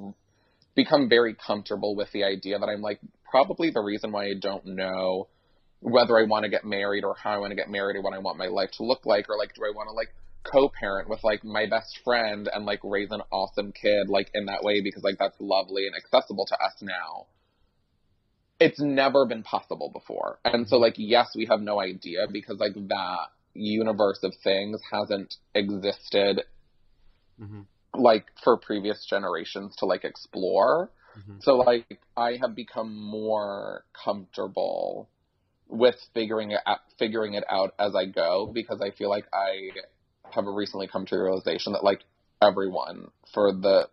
become 0.79 1.09
very 1.09 1.35
comfortable 1.35 1.97
with 1.97 2.11
the 2.13 2.23
idea 2.23 2.57
that 2.57 2.69
I'm 2.69 2.81
like 2.81 3.01
probably 3.29 3.71
the 3.71 3.81
reason 3.81 4.13
why 4.13 4.27
I 4.27 4.35
don't 4.41 4.65
know 4.65 5.27
whether 5.81 6.17
I 6.17 6.23
want 6.23 6.45
to 6.45 6.49
get 6.49 6.65
married 6.65 7.05
or 7.05 7.17
how 7.17 7.33
I 7.33 7.39
want 7.39 7.51
to 7.51 7.57
get 7.57 7.69
married 7.69 7.97
or 7.97 8.03
what 8.03 8.15
I 8.15 8.19
want 8.19 8.39
my 8.39 8.47
life 8.47 8.71
to 8.79 8.85
look 8.85 9.05
like 9.05 9.29
or 9.29 9.37
like 9.37 9.55
do 9.55 9.63
I 9.65 9.75
want 9.75 9.89
to 9.89 9.93
like 9.93 10.15
co-parent 10.45 11.09
with 11.11 11.25
like 11.25 11.43
my 11.45 11.67
best 11.67 11.99
friend 12.05 12.49
and 12.53 12.65
like 12.65 12.79
raise 12.85 13.11
an 13.11 13.23
awesome 13.33 13.73
kid 13.73 14.09
like 14.09 14.31
in 14.35 14.47
that 14.47 14.63
way 14.63 14.81
because 14.81 15.03
like 15.03 15.19
that's 15.19 15.37
lovely 15.41 15.87
and 15.89 15.97
accessible 15.97 16.47
to 16.47 16.55
us 16.55 16.77
now. 16.81 17.27
It's 18.61 18.81
never 18.81 19.27
been 19.27 19.43
possible 19.43 19.91
before. 19.93 20.39
And 20.45 20.69
so 20.69 20.77
like 20.77 20.95
yes, 20.97 21.35
we 21.35 21.47
have 21.47 21.61
no 21.61 21.81
idea 21.81 22.27
because 22.33 22.61
like 22.61 22.75
that 22.75 23.27
universe 23.53 24.21
of 24.23 24.33
things 24.45 24.81
hasn't 24.93 25.35
existed 25.57 26.45
Mhm. 27.41 27.67
Like 27.95 28.27
for 28.43 28.57
previous 28.57 29.05
generations 29.05 29.77
to 29.77 29.87
like 29.87 30.05
explore. 30.05 30.91
Mhm. 31.17 31.43
So 31.43 31.57
like 31.57 32.01
I 32.17 32.39
have 32.41 32.55
become 32.55 32.95
more 32.95 33.85
comfortable 33.93 35.09
with 35.69 35.97
figuring 36.15 36.51
it 36.53 36.61
out, 36.67 36.81
figuring 36.99 37.35
it 37.35 37.45
out 37.49 37.75
as 37.79 37.95
I 37.95 38.07
go 38.07 38.47
because 38.53 38.81
I 38.81 38.91
feel 38.91 39.11
like 39.11 39.27
I 39.33 39.71
have 40.31 40.47
recently 40.47 40.89
come 40.89 41.07
to 41.07 41.17
the 41.17 41.23
realization 41.23 41.73
that 41.73 41.85
like 41.85 42.05
everyone 42.41 43.11
for 43.33 43.53
the 43.53 43.89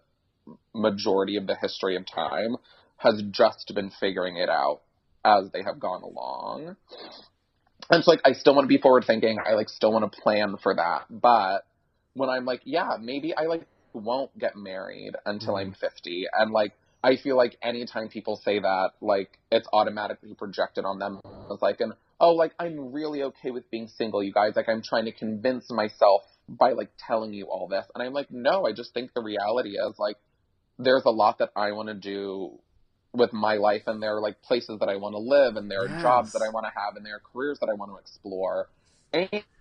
majority 0.73 1.37
of 1.37 1.47
the 1.47 1.55
history 1.55 1.95
of 1.95 2.05
time 2.05 2.57
has 2.97 3.21
just 3.31 3.73
been 3.73 3.89
figuring 3.99 4.37
it 4.37 4.49
out 4.49 4.81
as 5.23 5.49
they 5.51 5.63
have 5.63 5.79
gone 5.79 6.03
along. 6.03 6.75
And 7.89 8.03
so 8.03 8.11
like 8.11 8.21
I 8.25 8.33
still 8.33 8.55
want 8.55 8.65
to 8.65 8.69
be 8.69 8.77
forward 8.77 9.05
thinking. 9.05 9.37
I 9.43 9.53
like 9.53 9.69
still 9.69 9.91
want 9.91 10.11
to 10.11 10.21
plan 10.21 10.57
for 10.61 10.75
that. 10.75 11.05
But 11.09 11.65
when 12.13 12.29
I'm 12.29 12.45
like, 12.45 12.61
yeah, 12.63 12.97
maybe 13.01 13.35
I 13.35 13.43
like 13.43 13.67
won't 13.95 14.37
get 14.37 14.55
married 14.55 15.13
until 15.25 15.55
I'm 15.55 15.71
mm-hmm. 15.71 15.85
50 15.85 16.25
and 16.33 16.51
like 16.51 16.73
I 17.05 17.17
feel 17.17 17.37
like 17.37 17.55
anytime 17.61 18.09
people 18.09 18.35
say 18.43 18.59
that, 18.59 18.93
like 18.99 19.37
it's 19.51 19.67
automatically 19.71 20.33
projected 20.33 20.85
on 20.85 20.97
them 20.97 21.19
as 21.53 21.61
like 21.61 21.79
an 21.79 21.93
oh, 22.19 22.31
like 22.31 22.53
I'm 22.59 22.93
really 22.93 23.21
okay 23.21 23.51
with 23.51 23.69
being 23.69 23.87
single, 23.89 24.23
you 24.23 24.33
guys. 24.33 24.53
Like 24.55 24.67
I'm 24.67 24.81
trying 24.81 25.05
to 25.05 25.11
convince 25.11 25.69
myself 25.69 26.23
by 26.49 26.71
like 26.71 26.89
telling 26.97 27.31
you 27.31 27.45
all 27.45 27.67
this. 27.67 27.85
And 27.93 28.03
I'm 28.03 28.13
like, 28.13 28.31
no, 28.31 28.65
I 28.65 28.73
just 28.73 28.95
think 28.95 29.13
the 29.13 29.21
reality 29.21 29.77
is 29.77 29.99
like 29.99 30.17
there's 30.79 31.05
a 31.05 31.11
lot 31.11 31.37
that 31.39 31.51
I 31.55 31.73
want 31.73 31.89
to 31.89 31.93
do 31.93 32.57
with 33.13 33.31
my 33.33 33.55
life 33.55 33.83
and 33.85 34.01
there 34.01 34.17
are 34.17 34.21
like 34.21 34.41
places 34.41 34.79
that 34.79 34.89
I 34.89 34.95
want 34.95 35.13
to 35.13 35.19
live 35.19 35.57
and 35.57 35.69
there 35.69 35.83
are 35.83 35.87
Yes. 35.87 36.01
jobs 36.01 36.33
that 36.33 36.41
I 36.41 36.49
want 36.49 36.65
to 36.65 36.71
have 36.75 36.95
and 36.95 37.05
there 37.05 37.17
are 37.17 37.21
careers 37.31 37.59
that 37.59 37.69
I 37.69 37.73
want 37.73 37.91
to 37.91 37.97
explore. 37.97 38.67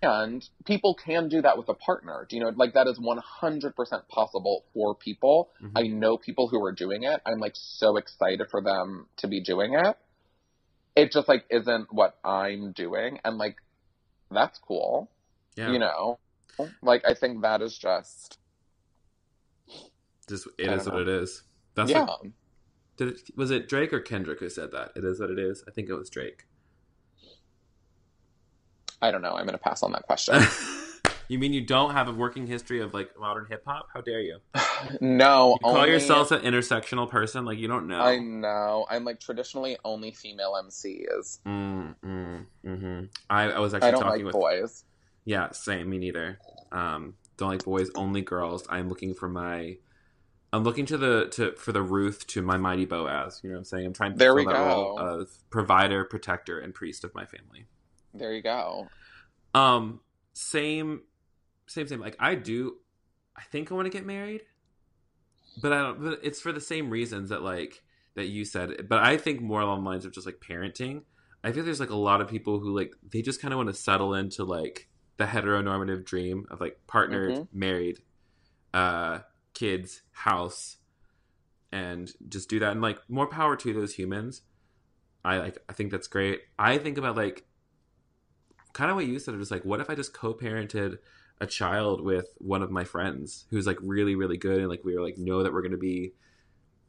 And 0.01 0.47
people 0.65 0.93
can 0.93 1.29
do 1.29 1.41
that 1.41 1.57
with 1.57 1.69
a 1.69 1.73
partner. 1.73 2.25
Do 2.29 2.35
you 2.35 2.43
know, 2.43 2.51
like 2.55 2.73
that 2.73 2.87
is 2.87 2.99
100% 2.99 4.07
possible 4.07 4.65
for 4.73 4.95
people. 4.95 5.51
Mhm. 5.61 5.71
I 5.75 5.87
know 5.87 6.17
people 6.17 6.47
who 6.47 6.63
are 6.63 6.71
doing 6.71 7.03
it. 7.03 7.21
I'm 7.25 7.39
like 7.39 7.55
so 7.55 7.97
excited 7.97 8.49
for 8.49 8.61
them 8.61 9.07
to 9.17 9.27
be 9.27 9.41
doing 9.41 9.73
it. 9.73 9.97
It 10.95 11.11
just 11.11 11.27
like 11.27 11.45
isn't 11.49 11.91
what 11.91 12.17
I'm 12.23 12.71
doing. 12.71 13.19
And 13.23 13.37
like, 13.37 13.57
that's 14.31 14.59
cool. 14.59 15.09
yeah. 15.55 15.71
You 15.71 15.79
know, 15.79 16.19
like 16.81 17.03
I 17.05 17.13
think 17.13 17.41
that 17.41 17.61
is 17.61 17.77
just, 17.77 18.39
just 20.27 20.47
it 20.57 20.69
I 20.69 20.77
what 20.77 21.01
it 21.01 21.07
is. 21.07 21.43
That's 21.75 21.91
yeah. 21.91 22.05
what, 22.05 22.21
did 22.97 23.07
it, 23.09 23.21
was 23.35 23.51
it 23.51 23.67
Drake 23.67 23.93
or 23.93 23.99
Kendrick 23.99 24.39
who 24.39 24.49
said 24.49 24.71
that? 24.71 24.91
It 24.95 25.03
is 25.03 25.19
what 25.19 25.29
it 25.29 25.39
is. 25.39 25.63
I 25.67 25.71
think 25.71 25.89
it 25.89 25.95
was 25.95 26.09
Drake. 26.09 26.45
I 29.01 29.11
don't 29.11 29.21
know. 29.21 29.33
I'm 29.33 29.45
going 29.45 29.57
to 29.57 29.63
pass 29.63 29.83
on 29.83 29.91
that 29.93 30.03
question. 30.07 30.41
you 31.27 31.39
mean 31.39 31.53
you 31.53 31.61
don't 31.61 31.91
have 31.91 32.07
a 32.07 32.11
working 32.13 32.47
history 32.47 32.81
of 32.81 32.93
like 32.93 33.09
modern 33.19 33.45
hip 33.49 33.63
hop? 33.67 33.87
How 33.93 34.01
dare 34.01 34.21
you? 34.21 34.39
no. 35.01 35.51
You 35.53 35.57
call 35.63 35.77
only- 35.77 35.89
yourself 35.91 36.31
an 36.31 36.41
intersectional 36.41 37.09
person? 37.09 37.45
Like 37.45 37.57
you 37.57 37.67
don't 37.67 37.87
know. 37.87 37.99
I 38.01 38.17
know. 38.19 38.85
I'm 38.89 39.03
like 39.05 39.19
traditionally 39.19 39.77
only 39.83 40.11
female 40.11 40.53
MCs. 40.65 41.39
Mm, 41.45 41.95
mm, 42.03 42.45
hmm 42.63 43.03
I, 43.29 43.43
I 43.51 43.59
was 43.59 43.73
actually 43.73 43.89
I 43.89 43.91
don't 43.91 44.01
talking 44.01 44.25
like 44.25 44.33
with 44.33 44.41
boys. 44.41 44.83
yeah, 45.25 45.51
same. 45.51 45.89
Me 45.89 45.97
neither. 45.97 46.39
Um, 46.71 47.15
don't 47.37 47.49
like 47.49 47.63
boys, 47.65 47.89
only 47.95 48.21
girls. 48.21 48.65
I'm 48.69 48.87
looking 48.89 49.13
for 49.13 49.27
my. 49.29 49.77
I'm 50.53 50.63
looking 50.63 50.85
to 50.85 50.97
the 50.97 51.27
to 51.33 51.51
for 51.53 51.73
the 51.73 51.81
Ruth 51.81 52.25
to 52.27 52.41
my 52.41 52.55
mighty 52.57 52.85
Boaz. 52.85 53.41
You 53.43 53.49
know 53.49 53.55
what 53.55 53.59
I'm 53.59 53.65
saying? 53.65 53.85
I'm 53.87 53.93
trying 53.93 54.13
to 54.13 54.17
There 54.17 54.29
fill 54.29 54.35
we 54.37 54.45
that 54.45 54.53
go. 54.53 54.65
role 54.65 54.99
of 54.99 55.29
provider, 55.49 56.05
protector, 56.05 56.59
and 56.59 56.73
priest 56.73 57.03
of 57.03 57.13
my 57.13 57.25
family. 57.25 57.65
There 58.17 58.33
you 58.33 58.41
go. 58.41 58.87
Um, 59.53 60.01
same, 60.33 61.01
same, 61.67 61.87
same. 61.87 61.99
Like 61.99 62.15
I 62.19 62.35
do, 62.35 62.77
I 63.35 63.43
think 63.51 63.71
I 63.71 63.75
want 63.75 63.85
to 63.85 63.89
get 63.89 64.05
married, 64.05 64.41
but 65.61 65.73
I 65.73 65.81
don't. 65.81 66.01
But 66.01 66.19
it's 66.23 66.41
for 66.41 66.51
the 66.51 66.61
same 66.61 66.89
reasons 66.89 67.29
that 67.29 67.41
like 67.41 67.83
that 68.15 68.27
you 68.27 68.45
said. 68.45 68.87
But 68.89 69.03
I 69.03 69.17
think 69.17 69.41
more 69.41 69.61
along 69.61 69.83
the 69.83 69.89
lines 69.89 70.05
of 70.05 70.13
just 70.13 70.25
like 70.25 70.39
parenting. 70.39 71.03
I 71.43 71.51
feel 71.51 71.63
there's 71.63 71.79
like 71.79 71.91
a 71.91 71.95
lot 71.95 72.21
of 72.21 72.27
people 72.27 72.59
who 72.59 72.75
like 72.75 72.93
they 73.11 73.21
just 73.21 73.41
kind 73.41 73.53
of 73.53 73.57
want 73.57 73.69
to 73.69 73.75
settle 73.75 74.13
into 74.15 74.43
like 74.43 74.89
the 75.17 75.25
heteronormative 75.25 76.03
dream 76.05 76.45
of 76.49 76.59
like 76.59 76.79
partnered, 76.87 77.35
Mhm. 77.35 77.47
married, 77.53 77.99
uh, 78.73 79.19
kids, 79.53 80.01
house, 80.11 80.77
and 81.71 82.11
just 82.27 82.49
do 82.49 82.59
that. 82.59 82.71
And 82.71 82.81
like 82.81 82.99
more 83.09 83.27
power 83.27 83.55
to 83.57 83.73
those 83.73 83.93
humans. 83.95 84.41
I 85.23 85.37
like. 85.37 85.57
I 85.69 85.73
think 85.73 85.91
that's 85.91 86.07
great. 86.07 86.41
I 86.59 86.77
think 86.77 86.97
about 86.97 87.15
like 87.15 87.45
kind 88.75 88.91
of 88.91 88.95
what 88.97 89.07
you 89.07 89.17
said. 89.17 89.33
It 89.33 89.37
was 89.37 89.49
like, 89.51 89.63
what 89.65 89.79
if 89.79 89.89
I 89.89 89.95
just 89.95 90.13
co-parented 90.13 90.99
a 91.41 91.47
child 91.47 92.01
with 92.01 92.27
one 92.37 92.61
of 92.61 92.69
my 92.71 92.83
friends 92.83 93.45
who's 93.49 93.65
like 93.65 93.77
really, 93.81 94.15
really 94.15 94.37
good, 94.37 94.59
and 94.59 94.69
like 94.69 94.83
we 94.83 94.93
were 94.95 95.01
like 95.01 95.17
know 95.17 95.41
that 95.43 95.51
we're 95.53 95.61
gonna 95.63 95.77
be 95.77 96.13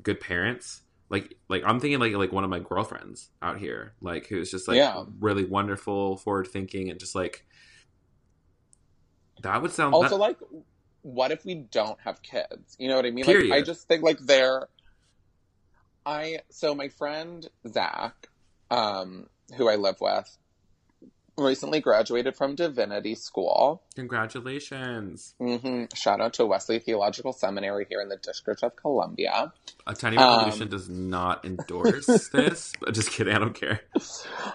good 0.02 0.20
parents. 0.20 0.82
like 1.08 1.34
like 1.48 1.62
I'm 1.64 1.78
thinking 1.80 2.00
like 2.00 2.12
like 2.14 2.32
one 2.32 2.44
of 2.44 2.50
my 2.50 2.58
girlfriends 2.58 3.30
out 3.40 3.58
here, 3.58 3.94
like 4.00 4.26
who's 4.26 4.50
just 4.50 4.66
like 4.68 4.76
Yeah. 4.76 5.04
really 5.20 5.44
wonderful, 5.44 6.16
forward 6.16 6.48
thinking, 6.48 6.90
and 6.90 6.98
just 7.00 7.14
like 7.14 7.46
that 9.42 9.62
would 9.62 9.70
sound 9.72 9.94
also 9.94 10.10
that- 10.10 10.16
like 10.16 10.38
what 11.02 11.30
if 11.30 11.44
we 11.44 11.54
don't 11.54 12.00
have 12.00 12.20
kids 12.22 12.74
you 12.80 12.88
know 12.88 12.96
what 12.96 13.06
i 13.06 13.10
mean 13.12 13.24
Period. 13.24 13.50
like 13.50 13.60
i 13.60 13.62
just 13.62 13.86
think 13.86 14.02
like 14.02 14.18
they're 14.20 14.66
i 16.04 16.38
so 16.50 16.74
my 16.74 16.88
friend 16.88 17.48
zach 17.68 18.28
um 18.72 19.26
who 19.56 19.68
i 19.68 19.76
live 19.76 19.96
with 20.00 20.36
recently 21.38 21.80
graduated 21.80 22.34
from 22.36 22.54
divinity 22.54 23.14
school 23.14 23.82
congratulations. 23.94 25.34
hmm 25.38 25.84
shout 25.94 26.20
out 26.20 26.32
to 26.34 26.46
wesley 26.46 26.78
theological 26.78 27.32
seminary 27.32 27.86
here 27.88 28.00
in 28.00 28.08
the 28.08 28.16
district 28.16 28.62
of 28.62 28.74
columbia 28.76 29.52
A 29.86 29.94
tiny 29.94 30.16
Um, 30.16 30.30
revolution 30.30 30.68
does 30.68 30.88
not 30.88 31.44
endorse 31.44 32.28
this. 32.32 32.72
Just 32.92 33.10
kidding, 33.10 33.34
I 33.34 33.38
don't 33.38 33.54
care. 33.54 33.82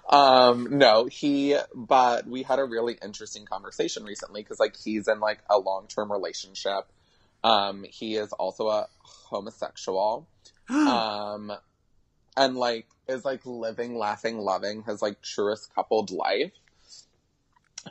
um 0.09 0.67
no 0.77 1.05
he 1.05 1.55
but 1.75 2.27
we 2.27 2.43
had 2.43 2.59
a 2.59 2.65
really 2.65 2.97
interesting 3.03 3.45
conversation 3.45 4.03
recently 4.03 4.41
because 4.41 4.59
like 4.59 4.75
he's 4.77 5.07
in 5.07 5.19
like 5.19 5.39
a 5.49 5.57
long-term 5.59 6.11
relationship 6.11 6.91
um 7.43 7.83
he 7.89 8.15
is 8.15 8.31
also 8.33 8.67
a 8.67 8.87
homosexual 9.03 10.27
um 10.69 11.51
and 12.37 12.55
like 12.55 12.87
is 13.07 13.25
like 13.25 13.45
living 13.45 13.95
laughing 13.97 14.37
loving 14.39 14.83
his 14.83 15.01
like 15.01 15.21
truest 15.21 15.73
coupled 15.75 16.11
life 16.11 16.51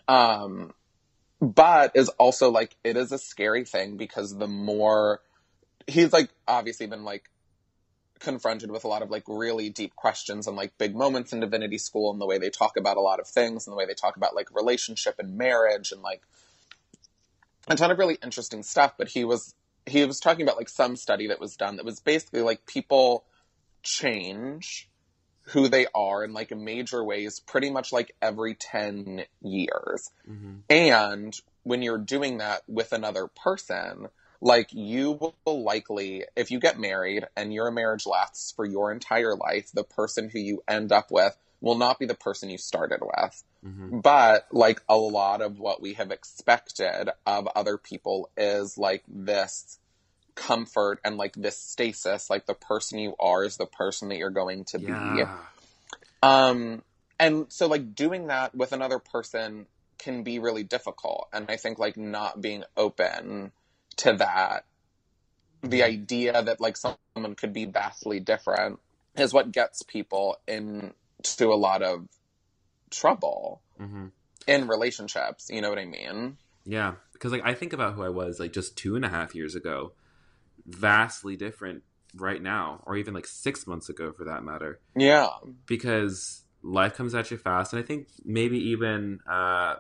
um 0.09 0.73
but 1.41 1.93
is 1.95 2.09
also 2.11 2.51
like 2.51 2.77
it 2.85 2.97
is 2.97 3.13
a 3.13 3.19
scary 3.19 3.65
thing 3.65 3.97
because 3.97 4.37
the 4.37 4.47
more 4.47 5.21
he's 5.87 6.13
like 6.13 6.31
obviously 6.47 6.87
been 6.87 7.05
like 7.05 7.31
confronted 8.21 8.71
with 8.71 8.85
a 8.85 8.89
lot 8.89 9.03
of 9.03 9.11
like 9.11 9.25
really 9.27 9.71
deep 9.71 9.97
questions 9.97 10.47
and 10.47 10.57
like 10.57 10.77
big 10.77 10.95
moments 10.95 11.33
in 11.33 11.41
divinity 11.41 11.79
school 11.79 12.13
and 12.13 12.21
the 12.21 12.27
way 12.27 12.39
they 12.39 12.51
talk 12.51 12.77
about 12.77 12.99
a 12.99 13.01
lot 13.01 13.19
of 13.19 13.27
things 13.27 13.67
and 13.67 13.73
the 13.73 13.77
way 13.77 13.87
they 13.87 13.95
talk 13.95 14.17
about 14.17 14.35
like 14.35 14.55
relationship 14.55 15.17
and 15.19 15.37
marriage 15.37 15.91
and 15.91 16.03
like 16.03 16.23
a 17.67 17.77
ton 17.77 17.91
of 17.91 17.99
really 17.99 18.19
interesting 18.23 18.63
stuff. 18.63 18.95
But 18.99 19.09
he 19.09 19.25
was 19.25 19.55
he 19.87 20.05
was 20.05 20.21
talking 20.21 20.43
about 20.43 20.59
like 20.59 20.69
some 20.69 20.97
study 20.97 21.29
that 21.29 21.41
was 21.41 21.57
done 21.57 21.77
that 21.77 21.85
was 21.85 22.01
basically 22.01 22.43
like 22.43 22.67
people 22.67 23.25
change 23.83 24.90
who 25.51 25.69
they 25.69 25.87
are 25.95 26.25
in 26.25 26.33
like 26.33 26.51
major 26.57 27.03
ways 27.05 27.41
pretty 27.41 27.71
much 27.71 27.93
like 27.93 28.15
every 28.23 28.55
10 28.55 29.25
years. 29.43 30.11
Hmm 30.27 30.61
and 30.71 31.37
when 31.65 31.83
you're 31.83 31.99
doing 31.99 32.39
that 32.39 32.63
with 32.69 32.93
another 32.93 33.27
person, 33.27 34.09
like 34.41 34.69
you 34.73 35.13
will 35.45 35.63
likely, 35.63 36.25
if 36.37 36.51
you 36.51 36.61
get 36.61 36.79
married 36.79 37.27
and 37.37 37.53
your 37.53 37.71
marriage 37.71 38.07
lasts 38.07 38.53
for 38.53 38.65
your 38.65 38.93
entire 38.93 39.35
life, 39.35 39.71
the 39.75 39.85
person 39.85 40.31
who 40.31 40.39
you 40.39 40.63
end 40.69 40.93
up 40.93 41.11
with 41.11 41.37
will 41.61 41.77
not 41.77 41.99
be 41.99 42.07
the 42.07 42.15
person 42.15 42.49
you 42.49 42.57
started 42.57 43.01
with. 43.03 43.45
hmm 43.63 43.99
But 43.99 44.47
like 44.53 44.81
a 44.89 44.97
lot 44.97 45.43
of 45.43 45.59
what 45.59 45.83
we 45.83 45.95
have 45.95 46.13
expected 46.13 47.11
of 47.27 47.49
other 47.55 47.77
people 47.77 48.31
is 48.37 48.79
like 48.79 49.03
this 49.09 49.80
comfort 50.41 51.01
and 51.05 51.19
like 51.19 51.35
this 51.35 51.59
stasis, 51.59 52.31
like 52.31 52.47
the 52.47 52.55
person 52.55 52.99
you 52.99 53.15
are 53.21 53.45
is 53.45 53.59
the 53.59 53.67
person 53.67 54.09
that 54.09 54.17
you're 54.17 54.31
going 54.31 54.65
to 54.65 54.79
be. 54.79 55.19
Yeah. 55.19 55.29
Um, 56.23 56.83
and 57.19 57.47
so 57.51 57.67
like 57.67 57.95
doing 57.95 58.29
that 58.29 58.55
with 58.55 58.73
another 58.73 58.99
person 58.99 59.67
can 59.99 60.23
be 60.23 60.39
really 60.39 60.63
difficult. 60.63 61.29
And 61.33 61.47
I 61.51 61.57
think 61.57 61.79
like 61.79 61.99
not 61.99 62.41
being 62.41 62.65
open 62.75 63.53
to 63.99 64.15
that, 64.15 64.65
the 65.63 65.83
idea 65.83 66.43
that 66.43 66.59
like 66.59 66.79
someone 66.79 67.35
could 67.37 67.53
be 67.53 67.67
vastly 67.67 68.19
different 68.19 68.81
is 69.17 69.35
what 69.35 69.53
gets 69.53 69.83
people 69.83 70.39
into 70.49 71.53
a 71.53 71.55
lot 71.55 71.83
of 71.83 72.09
trouble 72.91 73.61
hmm 73.77 74.07
in 74.47 74.67
relationships. 74.67 75.51
You 75.51 75.61
know 75.61 75.69
what 75.69 75.79
I 75.79 75.85
mean? 75.85 76.39
Yeah, 76.65 76.95
because 77.13 77.31
like 77.31 77.43
I 77.45 77.53
think 77.53 77.75
about 77.75 77.95
who 77.95 78.03
I 78.03 78.09
was 78.09 78.41
like 78.41 78.55
just 78.55 78.77
two 78.77 78.97
and 78.97 79.05
a 79.05 79.11
half 79.11 79.35
years 79.35 79.55
ago, 79.55 79.93
vastly 80.75 81.37
different 81.37 81.83
right 82.17 82.43
now, 82.43 82.83
or 82.87 82.97
even 82.97 83.15
like 83.15 83.27
six 83.27 83.67
months 83.67 83.89
ago 83.89 84.13
for 84.13 84.25
that 84.25 84.43
matter. 84.43 84.81
Yeah. 84.97 85.29
Because 85.67 86.43
life 86.63 86.95
comes 86.95 87.15
at 87.15 87.31
you 87.31 87.37
fast, 87.37 87.73
and 87.73 87.83
I 87.83 87.87
think 87.87 88.09
maybe 88.25 88.59
even 88.71 89.21
uh, 89.31 89.77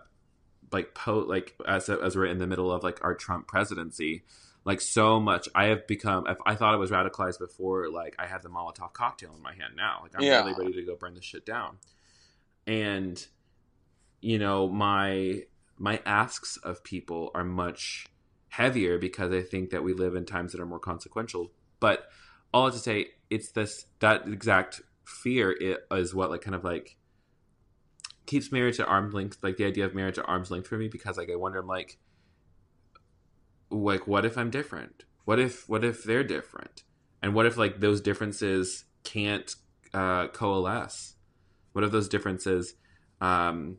like 0.72 0.94
po 0.94 1.18
like 1.18 1.56
as 1.66 1.88
as 1.88 2.16
we're 2.16 2.26
in 2.26 2.38
the 2.38 2.46
middle 2.46 2.70
of 2.72 2.82
like 2.82 3.02
our 3.04 3.14
Trump 3.14 3.48
presidency, 3.48 4.22
like 4.64 4.80
so 4.80 5.18
much 5.20 5.48
I 5.54 5.66
have 5.66 5.86
become. 5.86 6.26
If 6.26 6.38
I 6.46 6.54
thought 6.54 6.74
I 6.74 6.76
was 6.76 6.90
radicalized 6.90 7.38
before, 7.38 7.90
like 7.90 8.14
I 8.18 8.26
have 8.26 8.42
the 8.42 8.48
Molotov 8.48 8.92
cocktail 8.92 9.34
in 9.34 9.42
my 9.42 9.54
hand 9.54 9.74
now. 9.76 10.00
Like 10.02 10.12
I'm 10.14 10.22
Yeah. 10.22 10.40
really 10.44 10.54
ready 10.54 10.72
to 10.74 10.82
go 10.86 10.96
burn 10.96 11.14
this 11.14 11.24
shit 11.24 11.44
down, 11.44 11.78
and 12.66 13.26
you 14.20 14.38
know 14.38 14.68
my 14.68 15.42
my 15.78 16.00
asks 16.04 16.58
of 16.58 16.84
people 16.84 17.30
are 17.34 17.44
much 17.44 18.06
heavier 18.50 18.98
because 18.98 19.32
I 19.32 19.42
think 19.42 19.70
that 19.70 19.82
we 19.82 19.94
live 19.94 20.14
in 20.14 20.26
times 20.26 20.52
that 20.52 20.60
are 20.60 20.66
more 20.66 20.78
consequential. 20.78 21.52
But 21.78 22.06
all 22.52 22.70
to 22.70 22.78
say, 22.78 23.08
it's 23.30 23.52
this 23.52 23.86
that 24.00 24.28
exact 24.28 24.82
fear 25.04 25.56
is 25.90 26.14
what 26.14 26.30
like 26.30 26.42
kind 26.42 26.54
of 26.54 26.64
like 26.64 26.96
keeps 28.26 28.52
marriage 28.52 28.78
at 28.78 28.88
arm's 28.88 29.14
length, 29.14 29.38
like 29.42 29.56
the 29.56 29.64
idea 29.64 29.84
of 29.84 29.94
marriage 29.94 30.18
at 30.18 30.28
arm's 30.28 30.50
length 30.50 30.68
for 30.68 30.76
me, 30.76 30.88
because 30.88 31.16
like 31.16 31.30
I 31.30 31.36
wonder, 31.36 31.60
I'm 31.60 31.66
like, 31.66 31.98
like 33.70 34.06
what 34.06 34.24
if 34.24 34.36
I'm 34.36 34.50
different? 34.50 35.04
What 35.24 35.38
if 35.38 35.68
what 35.68 35.84
if 35.84 36.02
they're 36.04 36.24
different? 36.24 36.82
And 37.22 37.34
what 37.34 37.46
if 37.46 37.56
like 37.56 37.80
those 37.80 38.00
differences 38.00 38.84
can't 39.04 39.54
uh, 39.94 40.28
coalesce? 40.28 41.14
What 41.72 41.84
if 41.84 41.92
those 41.92 42.08
differences, 42.08 42.74
um, 43.20 43.78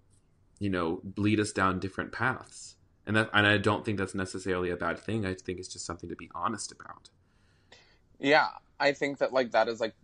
you 0.60 0.70
know, 0.70 1.02
lead 1.18 1.42
us 1.42 1.52
down 1.52 1.80
different 1.80 2.14
paths? 2.14 2.76
And 3.06 3.16
that, 3.16 3.30
and 3.34 3.48
I 3.48 3.58
don't 3.58 3.84
think 3.84 3.98
that's 3.98 4.16
necessarily 4.16 4.70
a 4.70 4.76
bad 4.76 5.00
thing. 5.00 5.26
I 5.26 5.34
think 5.34 5.60
it's 5.60 5.68
just 5.68 5.86
something 5.86 6.10
to 6.10 6.16
be 6.16 6.30
honest 6.36 6.72
about. 6.72 7.10
Yeah, 8.20 8.50
I 8.80 8.94
think 8.94 9.18
that 9.18 9.34
like 9.34 9.52
that 9.52 9.68
is 9.68 9.80
like 9.80 9.96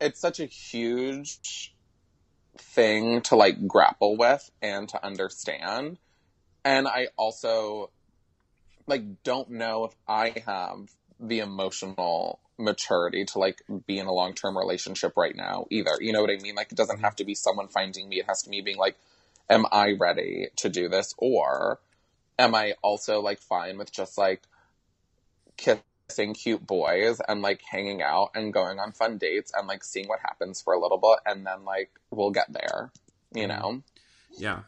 it's 0.00 0.20
such 0.20 0.40
a 0.40 0.46
huge 0.46 1.74
thing 2.56 3.20
to 3.22 3.36
like 3.36 3.66
grapple 3.66 4.16
with 4.16 4.50
and 4.62 4.88
to 4.90 5.04
understand. 5.04 5.98
And 6.64 6.86
I 6.86 7.08
also 7.16 7.90
like 8.86 9.22
don't 9.24 9.50
know 9.50 9.84
if 9.84 9.94
I 10.06 10.34
have 10.46 10.90
the 11.18 11.40
emotional 11.40 12.40
maturity 12.56 13.24
to 13.24 13.38
like 13.38 13.62
be 13.86 13.98
in 13.98 14.06
a 14.06 14.12
long-term 14.12 14.56
relationship 14.56 15.16
right 15.16 15.34
now 15.34 15.66
either. 15.70 15.96
You 16.00 16.12
know 16.12 16.20
what 16.20 16.30
I 16.30 16.36
mean? 16.36 16.54
Like 16.54 16.70
it 16.70 16.76
doesn't 16.76 16.96
mm-hmm. 16.96 17.04
have 17.04 17.16
to 17.16 17.24
be 17.24 17.34
someone 17.34 17.68
finding 17.68 18.08
me. 18.08 18.20
It 18.20 18.26
has 18.26 18.42
to 18.42 18.50
be 18.50 18.60
being 18.60 18.78
like 18.78 18.96
am 19.50 19.66
I 19.70 19.92
ready 19.92 20.48
to 20.56 20.68
do 20.68 20.88
this 20.88 21.14
or 21.18 21.78
am 22.38 22.54
I 22.54 22.74
also 22.82 23.20
like 23.20 23.40
fine 23.40 23.78
with 23.78 23.92
just 23.92 24.18
like 24.18 24.42
kissing 25.56 26.34
cute 26.34 26.66
boys 26.66 27.20
and 27.26 27.42
like 27.42 27.62
hanging 27.62 28.02
out 28.02 28.30
and 28.34 28.52
going 28.52 28.78
on 28.78 28.92
fun 28.92 29.18
dates 29.18 29.52
and 29.56 29.66
like 29.66 29.84
seeing 29.84 30.08
what 30.08 30.20
happens 30.20 30.60
for 30.60 30.74
a 30.74 30.80
little 30.80 30.98
bit 30.98 31.18
and 31.26 31.46
then 31.46 31.64
like 31.64 31.90
we'll 32.10 32.30
get 32.30 32.52
there, 32.52 32.90
you 33.34 33.46
know? 33.46 33.82
Yeah. 34.36 34.60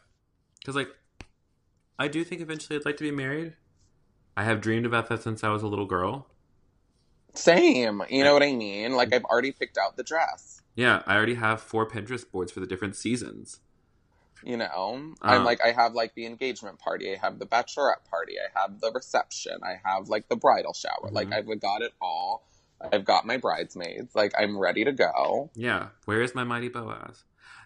Because, 0.59 0.75
like, 0.75 0.89
I 1.99 2.07
do 2.07 2.23
think 2.23 2.41
eventually 2.41 2.77
I'd 2.77 2.85
like 2.85 2.97
to 2.97 3.03
be 3.03 3.11
married. 3.11 3.55
I 4.35 4.43
have 4.43 4.61
dreamed 4.61 4.85
about 4.85 5.09
that 5.09 5.23
since 5.23 5.43
I 5.43 5.49
was 5.49 5.63
a 5.63 5.67
little 5.67 5.85
girl. 5.85 6.27
Same. 7.33 8.03
You 8.09 8.23
know 8.23 8.33
what 8.33 8.43
I 8.43 8.51
mean? 8.51 8.93
Like 8.95 9.13
I've 9.13 9.23
already 9.25 9.51
picked 9.51 9.77
out 9.77 9.95
the 9.95 10.03
dress. 10.03 10.61
Yeah, 10.75 11.01
I 11.07 11.15
already 11.15 11.35
have 11.35 11.61
four 11.61 11.87
Pinterest 11.87 12.29
boards 12.29 12.51
for 12.51 12.59
the 12.59 12.67
different 12.67 12.95
seasons. 12.95 13.61
You 14.43 14.57
know, 14.57 15.13
Uh. 15.21 15.25
I'm 15.27 15.43
like, 15.43 15.59
I 15.65 15.71
have 15.71 15.93
like 15.93 16.13
the 16.15 16.25
engagement 16.25 16.79
party, 16.79 17.11
I 17.13 17.17
have 17.17 17.39
the 17.39 17.45
bachelorette 17.45 18.05
party, 18.09 18.35
I 18.39 18.59
have 18.59 18.79
the 18.79 18.91
reception, 18.91 19.59
I 19.63 19.79
have 19.83 20.09
like 20.09 20.29
the 20.29 20.35
bridal 20.35 20.73
shower. 20.73 21.09
Like, 21.11 21.29
Mhm. 21.29 21.33
I've 21.51 21.59
got 21.59 21.81
it 21.81 21.93
all. 22.01 22.47
I've 22.79 23.03
got 23.05 23.25
my 23.25 23.37
bridesmaids. 23.37 24.13
Like, 24.15 24.33
I'm 24.37 24.57
ready 24.57 24.85
to 24.85 24.91
go. 24.91 25.49
Yeah, 25.55 25.89
where 26.05 26.21
is 26.21 26.35
my 26.35 26.43
mighty 26.43 26.69
Boaz? 26.69 27.23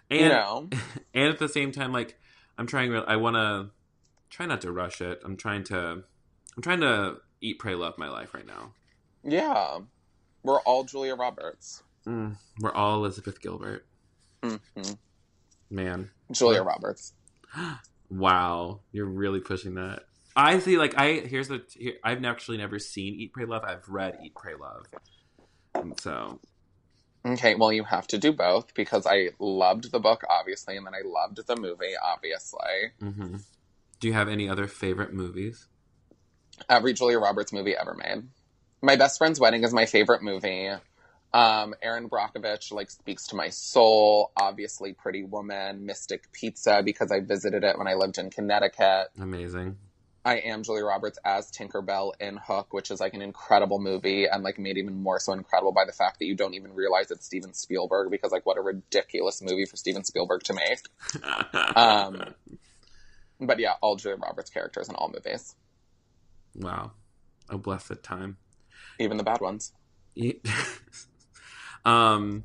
you 0.08 0.20
And 0.20 0.28
know, 0.30 0.68
and 1.14 1.28
at 1.28 1.38
the 1.38 1.48
same 1.48 1.72
time, 1.72 1.92
like 1.92 2.18
I'm 2.58 2.66
trying. 2.66 2.90
real- 2.90 3.04
I 3.06 3.16
want 3.16 3.36
to 3.36 3.70
try 4.30 4.46
not 4.46 4.60
to 4.62 4.72
rush 4.72 5.00
it. 5.02 5.20
I'm 5.24 5.36
trying 5.36 5.64
to. 5.64 6.04
I'm 6.56 6.62
trying 6.62 6.80
to 6.80 7.18
eat, 7.40 7.58
pray, 7.58 7.74
love 7.74 7.96
my 7.98 8.08
life 8.08 8.32
right 8.34 8.46
now. 8.46 8.74
yeah, 9.22 9.80
we're 10.42 10.60
all 10.62 10.84
Julia 10.84 11.14
Roberts. 11.14 11.82
Mm, 12.06 12.36
we're 12.60 12.72
all 12.72 12.96
Elizabeth 12.96 13.40
Gilbert. 13.40 13.86
hmm 14.42 14.56
Man, 15.72 16.10
Julia 16.30 16.62
Roberts. 16.62 17.14
wow, 18.10 18.80
you're 18.92 19.06
really 19.06 19.40
pushing 19.40 19.74
that. 19.74 20.04
I 20.36 20.58
see. 20.58 20.78
Like 20.78 20.98
I 20.98 21.14
here's 21.14 21.48
the. 21.48 21.62
Here, 21.76 21.94
I've 22.04 22.24
actually 22.24 22.58
never 22.58 22.78
seen 22.78 23.14
Eat, 23.14 23.32
Pray, 23.32 23.44
Love. 23.44 23.64
I've 23.64 23.88
read 23.88 24.18
Eat, 24.22 24.34
Pray, 24.34 24.54
Love. 24.54 24.86
And 25.74 25.98
so 26.00 26.38
Okay, 27.24 27.54
well, 27.54 27.72
you 27.72 27.84
have 27.84 28.06
to 28.08 28.18
do 28.18 28.32
both 28.32 28.74
because 28.74 29.06
I 29.06 29.30
loved 29.38 29.92
the 29.92 30.00
book, 30.00 30.22
obviously, 30.28 30.76
and 30.76 30.86
then 30.86 30.94
I 30.94 31.02
loved 31.04 31.46
the 31.46 31.56
movie, 31.56 31.94
obviously. 32.02 32.92
hmm 32.98 33.36
Do 34.00 34.08
you 34.08 34.14
have 34.14 34.28
any 34.28 34.48
other 34.48 34.66
favorite 34.66 35.12
movies? 35.12 35.68
Every 36.68 36.92
Julia 36.92 37.18
Roberts 37.18 37.52
movie 37.52 37.76
ever 37.76 37.94
made. 37.94 38.24
My 38.82 38.96
Best 38.96 39.18
Friend's 39.18 39.38
Wedding 39.38 39.62
is 39.62 39.72
my 39.72 39.86
favorite 39.86 40.22
movie. 40.22 40.70
Um, 41.34 41.74
Erin 41.82 42.10
Brockovich 42.10 42.72
like 42.72 42.90
speaks 42.90 43.26
to 43.28 43.36
my 43.36 43.48
soul. 43.48 44.32
Obviously, 44.36 44.92
Pretty 44.92 45.24
Woman, 45.24 45.86
Mystic 45.86 46.30
Pizza 46.32 46.82
because 46.84 47.10
I 47.10 47.20
visited 47.20 47.64
it 47.64 47.78
when 47.78 47.86
I 47.86 47.94
lived 47.94 48.18
in 48.18 48.30
Connecticut. 48.30 49.08
Amazing. 49.18 49.76
I 50.24 50.36
am 50.36 50.62
Julia 50.62 50.84
Roberts 50.84 51.18
as 51.24 51.50
Tinkerbell 51.50 52.12
in 52.20 52.36
Hook, 52.36 52.72
which 52.72 52.92
is 52.92 53.00
like 53.00 53.14
an 53.14 53.22
incredible 53.22 53.80
movie 53.80 54.26
and 54.26 54.44
like 54.44 54.56
made 54.56 54.78
even 54.78 55.02
more 55.02 55.18
so 55.18 55.32
incredible 55.32 55.72
by 55.72 55.84
the 55.84 55.92
fact 55.92 56.20
that 56.20 56.26
you 56.26 56.36
don't 56.36 56.54
even 56.54 56.74
realize 56.74 57.10
it's 57.10 57.26
Steven 57.26 57.52
Spielberg 57.54 58.10
because 58.10 58.30
like 58.30 58.46
what 58.46 58.56
a 58.56 58.60
ridiculous 58.60 59.42
movie 59.42 59.64
for 59.64 59.76
Steven 59.76 60.04
Spielberg 60.04 60.44
to 60.44 60.54
make. 60.54 61.74
um, 61.76 62.34
but 63.40 63.58
yeah, 63.58 63.72
all 63.80 63.96
Julia 63.96 64.18
Roberts 64.18 64.50
characters 64.50 64.88
in 64.88 64.94
all 64.94 65.12
movies, 65.12 65.56
wow. 66.54 66.92
A 67.48 67.58
blessed 67.58 68.02
time. 68.02 68.36
even 69.00 69.16
the 69.16 69.24
bad 69.24 69.40
ones. 69.40 69.72
Um, 71.84 72.44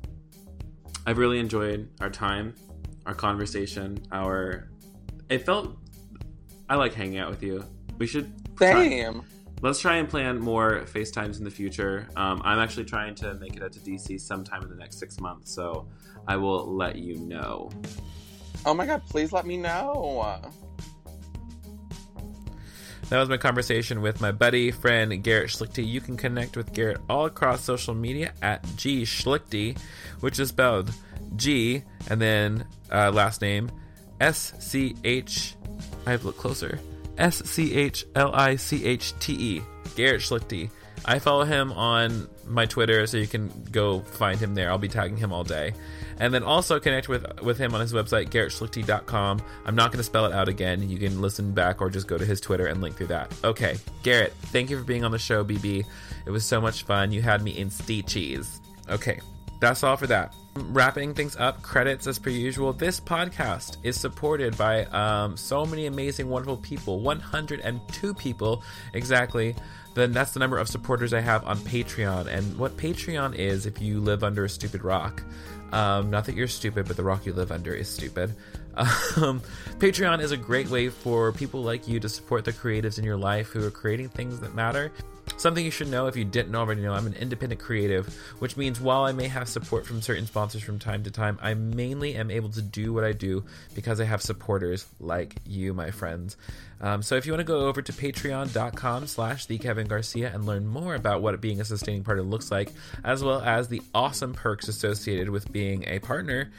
I've 1.06 1.18
really 1.18 1.38
enjoyed 1.38 1.88
our 2.00 2.10
time, 2.10 2.54
our 3.06 3.14
conversation, 3.14 3.98
our. 4.12 4.68
It 5.28 5.44
felt. 5.44 5.76
I 6.68 6.76
like 6.76 6.92
hanging 6.94 7.18
out 7.18 7.30
with 7.30 7.42
you. 7.42 7.64
We 7.98 8.06
should. 8.06 8.32
try- 8.74 8.88
let's 9.62 9.80
try 9.80 9.96
and 9.96 10.08
plan 10.08 10.38
more 10.38 10.82
FaceTimes 10.82 11.38
in 11.38 11.44
the 11.44 11.50
future. 11.50 12.08
Um, 12.16 12.40
I'm 12.44 12.58
actually 12.58 12.84
trying 12.84 13.14
to 13.16 13.34
make 13.34 13.56
it 13.56 13.62
out 13.62 13.72
to 13.72 13.80
DC 13.80 14.20
sometime 14.20 14.62
in 14.62 14.68
the 14.68 14.76
next 14.76 14.98
six 14.98 15.20
months, 15.20 15.52
so 15.52 15.88
I 16.26 16.36
will 16.36 16.66
let 16.66 16.96
you 16.96 17.16
know. 17.16 17.70
Oh 18.66 18.74
my 18.74 18.86
god, 18.86 19.02
please 19.08 19.32
let 19.32 19.46
me 19.46 19.56
know. 19.56 20.52
That 23.08 23.20
was 23.20 23.30
my 23.30 23.38
conversation 23.38 24.02
with 24.02 24.20
my 24.20 24.32
buddy, 24.32 24.70
friend 24.70 25.22
Garrett 25.22 25.48
Schlichte. 25.48 25.86
You 25.86 26.00
can 26.00 26.16
connect 26.16 26.58
with 26.58 26.74
Garrett 26.74 27.00
all 27.08 27.24
across 27.24 27.62
social 27.62 27.94
media 27.94 28.34
at 28.42 28.62
G 28.76 29.04
Schlichte, 29.04 29.78
which 30.20 30.38
is 30.38 30.50
spelled 30.50 30.92
G 31.36 31.82
and 32.10 32.20
then 32.20 32.66
uh, 32.92 33.10
last 33.10 33.40
name 33.40 33.70
S 34.20 34.52
C 34.58 34.94
H. 35.04 35.54
I 36.06 36.10
have 36.10 36.20
to 36.20 36.26
look 36.26 36.36
closer. 36.36 36.78
S 37.16 37.42
C 37.48 37.74
H 37.74 38.04
L 38.14 38.30
I 38.34 38.56
C 38.56 38.84
H 38.84 39.18
T 39.20 39.32
E. 39.32 39.62
Garrett 39.96 40.20
Schlichte. 40.20 40.70
I 41.04 41.18
follow 41.18 41.44
him 41.44 41.72
on 41.72 42.28
my 42.46 42.66
Twitter, 42.66 43.06
so 43.06 43.16
you 43.16 43.26
can 43.26 43.48
go 43.72 44.00
find 44.00 44.38
him 44.38 44.54
there. 44.54 44.70
I'll 44.70 44.78
be 44.78 44.88
tagging 44.88 45.16
him 45.16 45.32
all 45.32 45.44
day. 45.44 45.72
And 46.18 46.34
then 46.34 46.42
also 46.42 46.80
connect 46.80 47.08
with 47.08 47.40
with 47.42 47.58
him 47.58 47.74
on 47.74 47.80
his 47.80 47.92
website, 47.92 48.30
garrettschlichte.com. 48.30 49.40
I'm 49.64 49.74
not 49.74 49.92
going 49.92 49.98
to 49.98 50.04
spell 50.04 50.26
it 50.26 50.32
out 50.32 50.48
again. 50.48 50.88
You 50.88 50.98
can 50.98 51.20
listen 51.20 51.52
back 51.52 51.80
or 51.80 51.90
just 51.90 52.06
go 52.06 52.18
to 52.18 52.24
his 52.24 52.40
Twitter 52.40 52.66
and 52.66 52.80
link 52.80 52.96
through 52.96 53.08
that. 53.08 53.32
Okay, 53.44 53.76
Garrett, 54.02 54.32
thank 54.46 54.70
you 54.70 54.78
for 54.78 54.84
being 54.84 55.04
on 55.04 55.12
the 55.12 55.18
show, 55.18 55.44
BB. 55.44 55.84
It 56.26 56.30
was 56.30 56.44
so 56.44 56.60
much 56.60 56.82
fun. 56.82 57.12
You 57.12 57.22
had 57.22 57.42
me 57.42 57.52
in 57.56 57.70
cheese. 57.70 58.60
Okay, 58.90 59.20
that's 59.60 59.82
all 59.82 59.96
for 59.96 60.06
that. 60.06 60.34
Wrapping 60.54 61.14
things 61.14 61.36
up, 61.36 61.62
credits 61.62 62.06
as 62.06 62.18
per 62.18 62.30
usual. 62.30 62.72
This 62.72 63.00
podcast 63.00 63.76
is 63.82 63.98
supported 63.98 64.56
by 64.56 64.84
um, 64.86 65.36
so 65.36 65.64
many 65.64 65.86
amazing, 65.86 66.28
wonderful 66.28 66.56
people 66.56 67.00
102 67.00 68.14
people 68.14 68.62
exactly. 68.92 69.54
Then 69.94 70.12
that's 70.12 70.32
the 70.32 70.40
number 70.40 70.58
of 70.58 70.68
supporters 70.68 71.12
I 71.12 71.20
have 71.20 71.44
on 71.44 71.58
Patreon. 71.58 72.26
And 72.26 72.56
what 72.56 72.76
Patreon 72.76 73.34
is, 73.34 73.66
if 73.66 73.80
you 73.80 74.00
live 74.00 74.22
under 74.22 74.44
a 74.44 74.48
stupid 74.48 74.84
rock, 74.84 75.22
um, 75.72 76.10
not 76.10 76.24
that 76.26 76.34
you're 76.34 76.48
stupid, 76.48 76.86
but 76.86 76.96
the 76.96 77.02
rock 77.02 77.26
you 77.26 77.32
live 77.32 77.52
under 77.52 77.74
is 77.74 77.88
stupid. 77.88 78.34
Um, 79.16 79.42
Patreon 79.78 80.20
is 80.20 80.30
a 80.30 80.36
great 80.36 80.70
way 80.70 80.88
for 80.88 81.32
people 81.32 81.64
like 81.64 81.88
you 81.88 81.98
to 81.98 82.08
support 82.08 82.44
the 82.44 82.52
creatives 82.52 82.96
in 82.96 83.02
your 83.02 83.16
life 83.16 83.48
who 83.48 83.66
are 83.66 83.72
creating 83.72 84.08
things 84.08 84.38
that 84.38 84.54
matter. 84.54 84.92
Something 85.38 85.64
you 85.64 85.70
should 85.70 85.86
know 85.86 86.08
if 86.08 86.16
you 86.16 86.24
didn't 86.24 86.56
already 86.56 86.82
know, 86.82 86.92
I'm 86.92 87.06
an 87.06 87.14
independent 87.14 87.60
creative, 87.60 88.12
which 88.40 88.56
means 88.56 88.80
while 88.80 89.04
I 89.04 89.12
may 89.12 89.28
have 89.28 89.48
support 89.48 89.86
from 89.86 90.02
certain 90.02 90.26
sponsors 90.26 90.64
from 90.64 90.80
time 90.80 91.04
to 91.04 91.12
time, 91.12 91.38
I 91.40 91.54
mainly 91.54 92.16
am 92.16 92.28
able 92.28 92.48
to 92.50 92.60
do 92.60 92.92
what 92.92 93.04
I 93.04 93.12
do 93.12 93.44
because 93.72 94.00
I 94.00 94.04
have 94.04 94.20
supporters 94.20 94.84
like 94.98 95.36
you, 95.46 95.72
my 95.74 95.92
friends. 95.92 96.36
Um, 96.80 97.02
so 97.02 97.14
if 97.14 97.24
you 97.24 97.30
want 97.30 97.38
to 97.38 97.44
go 97.44 97.68
over 97.68 97.80
to 97.80 97.92
patreon.com 97.92 99.06
slash 99.06 99.46
the 99.46 99.58
Kevin 99.58 99.86
Garcia 99.86 100.28
and 100.34 100.44
learn 100.44 100.66
more 100.66 100.96
about 100.96 101.22
what 101.22 101.40
being 101.40 101.60
a 101.60 101.64
sustaining 101.64 102.02
partner 102.02 102.24
looks 102.24 102.50
like, 102.50 102.72
as 103.04 103.22
well 103.22 103.40
as 103.40 103.68
the 103.68 103.80
awesome 103.94 104.34
perks 104.34 104.66
associated 104.66 105.30
with 105.30 105.52
being 105.52 105.84
a 105.86 106.00
partner, 106.00 106.50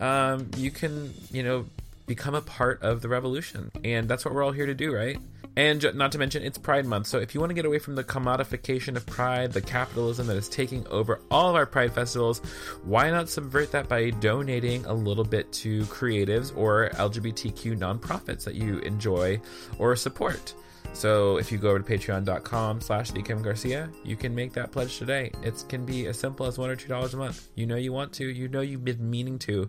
um, 0.00 0.50
you 0.56 0.72
can, 0.72 1.14
you 1.30 1.44
know, 1.44 1.66
become 2.08 2.34
a 2.34 2.42
part 2.42 2.82
of 2.82 3.00
the 3.00 3.08
revolution. 3.08 3.70
And 3.84 4.08
that's 4.08 4.24
what 4.24 4.34
we're 4.34 4.42
all 4.42 4.50
here 4.50 4.66
to 4.66 4.74
do, 4.74 4.92
right? 4.92 5.18
And 5.56 5.94
not 5.94 6.12
to 6.12 6.18
mention, 6.18 6.42
it's 6.42 6.58
Pride 6.58 6.84
Month. 6.84 7.06
So 7.06 7.18
if 7.18 7.34
you 7.34 7.40
want 7.40 7.50
to 7.50 7.54
get 7.54 7.64
away 7.64 7.78
from 7.78 7.94
the 7.94 8.02
commodification 8.02 8.96
of 8.96 9.06
Pride, 9.06 9.52
the 9.52 9.60
capitalism 9.60 10.26
that 10.26 10.36
is 10.36 10.48
taking 10.48 10.86
over 10.88 11.20
all 11.30 11.48
of 11.48 11.54
our 11.54 11.66
Pride 11.66 11.92
festivals, 11.92 12.40
why 12.84 13.10
not 13.10 13.28
subvert 13.28 13.70
that 13.72 13.88
by 13.88 14.10
donating 14.10 14.84
a 14.86 14.92
little 14.92 15.24
bit 15.24 15.52
to 15.52 15.84
creatives 15.84 16.56
or 16.56 16.90
LGBTQ 16.94 17.78
nonprofits 17.78 18.44
that 18.44 18.54
you 18.56 18.78
enjoy 18.80 19.40
or 19.78 19.94
support? 19.94 20.54
So 20.94 21.38
if 21.38 21.50
you 21.50 21.58
go 21.58 21.70
over 21.70 21.80
to 21.80 21.84
patreon.com 21.84 22.80
slash 22.80 23.10
Garcia, 23.10 23.90
you 24.04 24.14
can 24.14 24.32
make 24.32 24.52
that 24.52 24.70
pledge 24.70 24.96
today. 24.96 25.32
It 25.42 25.64
can 25.68 25.84
be 25.84 26.06
as 26.06 26.18
simple 26.18 26.46
as 26.46 26.56
one 26.56 26.70
or 26.70 26.76
two 26.76 26.88
dollars 26.88 27.14
a 27.14 27.16
month. 27.16 27.48
You 27.56 27.66
know 27.66 27.74
you 27.74 27.92
want 27.92 28.12
to, 28.14 28.26
you 28.26 28.46
know 28.48 28.60
you've 28.60 28.84
been 28.84 29.10
meaning 29.10 29.38
to, 29.40 29.68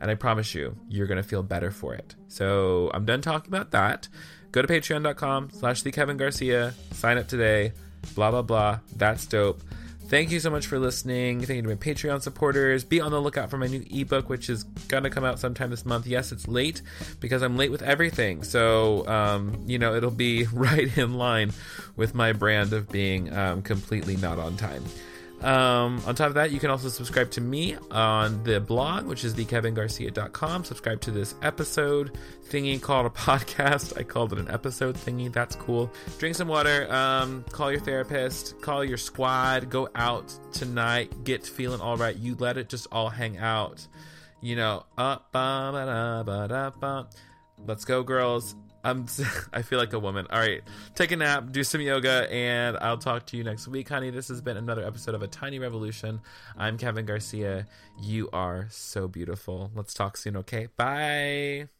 and 0.00 0.10
I 0.10 0.16
promise 0.16 0.52
you, 0.52 0.76
you're 0.88 1.06
gonna 1.06 1.22
feel 1.22 1.44
better 1.44 1.70
for 1.70 1.94
it. 1.94 2.16
So 2.26 2.90
I'm 2.92 3.04
done 3.04 3.20
talking 3.20 3.54
about 3.54 3.70
that. 3.70 4.08
Go 4.54 4.62
to 4.62 4.68
patreon.com 4.68 5.50
slash 5.50 5.82
the 5.82 5.90
Kevin 5.90 6.16
Garcia, 6.16 6.74
sign 6.92 7.18
up 7.18 7.26
today, 7.26 7.72
blah 8.14 8.30
blah 8.30 8.42
blah. 8.42 8.78
That's 8.94 9.26
dope. 9.26 9.60
Thank 10.06 10.30
you 10.30 10.38
so 10.38 10.48
much 10.48 10.68
for 10.68 10.78
listening. 10.78 11.40
Thank 11.40 11.56
you 11.56 11.62
to 11.62 11.68
my 11.70 11.74
Patreon 11.74 12.22
supporters. 12.22 12.84
Be 12.84 13.00
on 13.00 13.10
the 13.10 13.20
lookout 13.20 13.50
for 13.50 13.58
my 13.58 13.66
new 13.66 13.84
ebook, 13.90 14.28
which 14.28 14.48
is 14.48 14.62
gonna 14.62 15.10
come 15.10 15.24
out 15.24 15.40
sometime 15.40 15.70
this 15.70 15.84
month. 15.84 16.06
Yes, 16.06 16.30
it's 16.30 16.46
late 16.46 16.82
because 17.18 17.42
I'm 17.42 17.56
late 17.56 17.72
with 17.72 17.82
everything. 17.82 18.44
So, 18.44 19.04
um, 19.08 19.64
you 19.66 19.80
know, 19.80 19.96
it'll 19.96 20.12
be 20.12 20.44
right 20.52 20.96
in 20.96 21.14
line 21.14 21.50
with 21.96 22.14
my 22.14 22.32
brand 22.32 22.72
of 22.72 22.88
being 22.88 23.36
um, 23.36 23.60
completely 23.60 24.16
not 24.16 24.38
on 24.38 24.56
time. 24.56 24.84
Um, 25.44 26.00
on 26.06 26.14
top 26.14 26.28
of 26.28 26.34
that, 26.34 26.52
you 26.52 26.58
can 26.58 26.70
also 26.70 26.88
subscribe 26.88 27.30
to 27.32 27.40
me 27.42 27.76
on 27.90 28.42
the 28.44 28.60
blog, 28.60 29.04
which 29.04 29.24
is 29.24 29.34
thekevingarcia.com. 29.34 30.64
Subscribe 30.64 31.02
to 31.02 31.10
this 31.10 31.34
episode 31.42 32.18
thingy 32.48 32.80
called 32.80 33.04
a 33.04 33.10
podcast. 33.10 33.98
I 33.98 34.04
called 34.04 34.32
it 34.32 34.38
an 34.38 34.50
episode 34.50 34.94
thingy. 34.96 35.30
That's 35.30 35.54
cool. 35.56 35.92
Drink 36.18 36.34
some 36.34 36.48
water. 36.48 36.90
Um, 36.90 37.44
call 37.52 37.70
your 37.70 37.80
therapist. 37.80 38.58
Call 38.62 38.82
your 38.82 38.96
squad. 38.96 39.68
Go 39.68 39.88
out 39.94 40.32
tonight. 40.52 41.24
Get 41.24 41.46
feeling 41.46 41.80
all 41.80 41.98
right. 41.98 42.16
You 42.16 42.36
let 42.36 42.56
it 42.56 42.70
just 42.70 42.86
all 42.90 43.10
hang 43.10 43.36
out. 43.36 43.86
You 44.40 44.56
know, 44.56 44.86
up, 44.96 45.30
ba, 45.30 45.70
ba, 45.72 45.84
da, 45.86 46.22
ba, 46.22 46.48
da, 46.48 46.70
ba. 46.70 47.08
Let's 47.66 47.84
go, 47.84 48.02
girls. 48.02 48.54
I'm. 48.84 49.06
I 49.52 49.62
feel 49.62 49.78
like 49.78 49.92
a 49.92 49.98
woman. 49.98 50.26
All 50.30 50.38
right, 50.38 50.62
take 50.94 51.10
a 51.12 51.16
nap, 51.16 51.50
do 51.50 51.64
some 51.64 51.80
yoga, 51.80 52.30
and 52.30 52.76
I'll 52.76 52.98
talk 52.98 53.26
to 53.26 53.36
you 53.36 53.44
next 53.44 53.66
week, 53.66 53.88
honey. 53.88 54.10
This 54.10 54.28
has 54.28 54.40
been 54.40 54.56
another 54.56 54.86
episode 54.86 55.14
of 55.14 55.22
A 55.22 55.26
Tiny 55.26 55.58
Revolution. 55.58 56.20
I'm 56.56 56.78
Kevin 56.78 57.06
Garcia. 57.06 57.66
You 58.00 58.28
are 58.32 58.66
so 58.70 59.08
beautiful. 59.08 59.70
Let's 59.74 59.94
talk 59.94 60.16
soon, 60.16 60.36
okay? 60.36 60.68
Bye. 60.76 61.73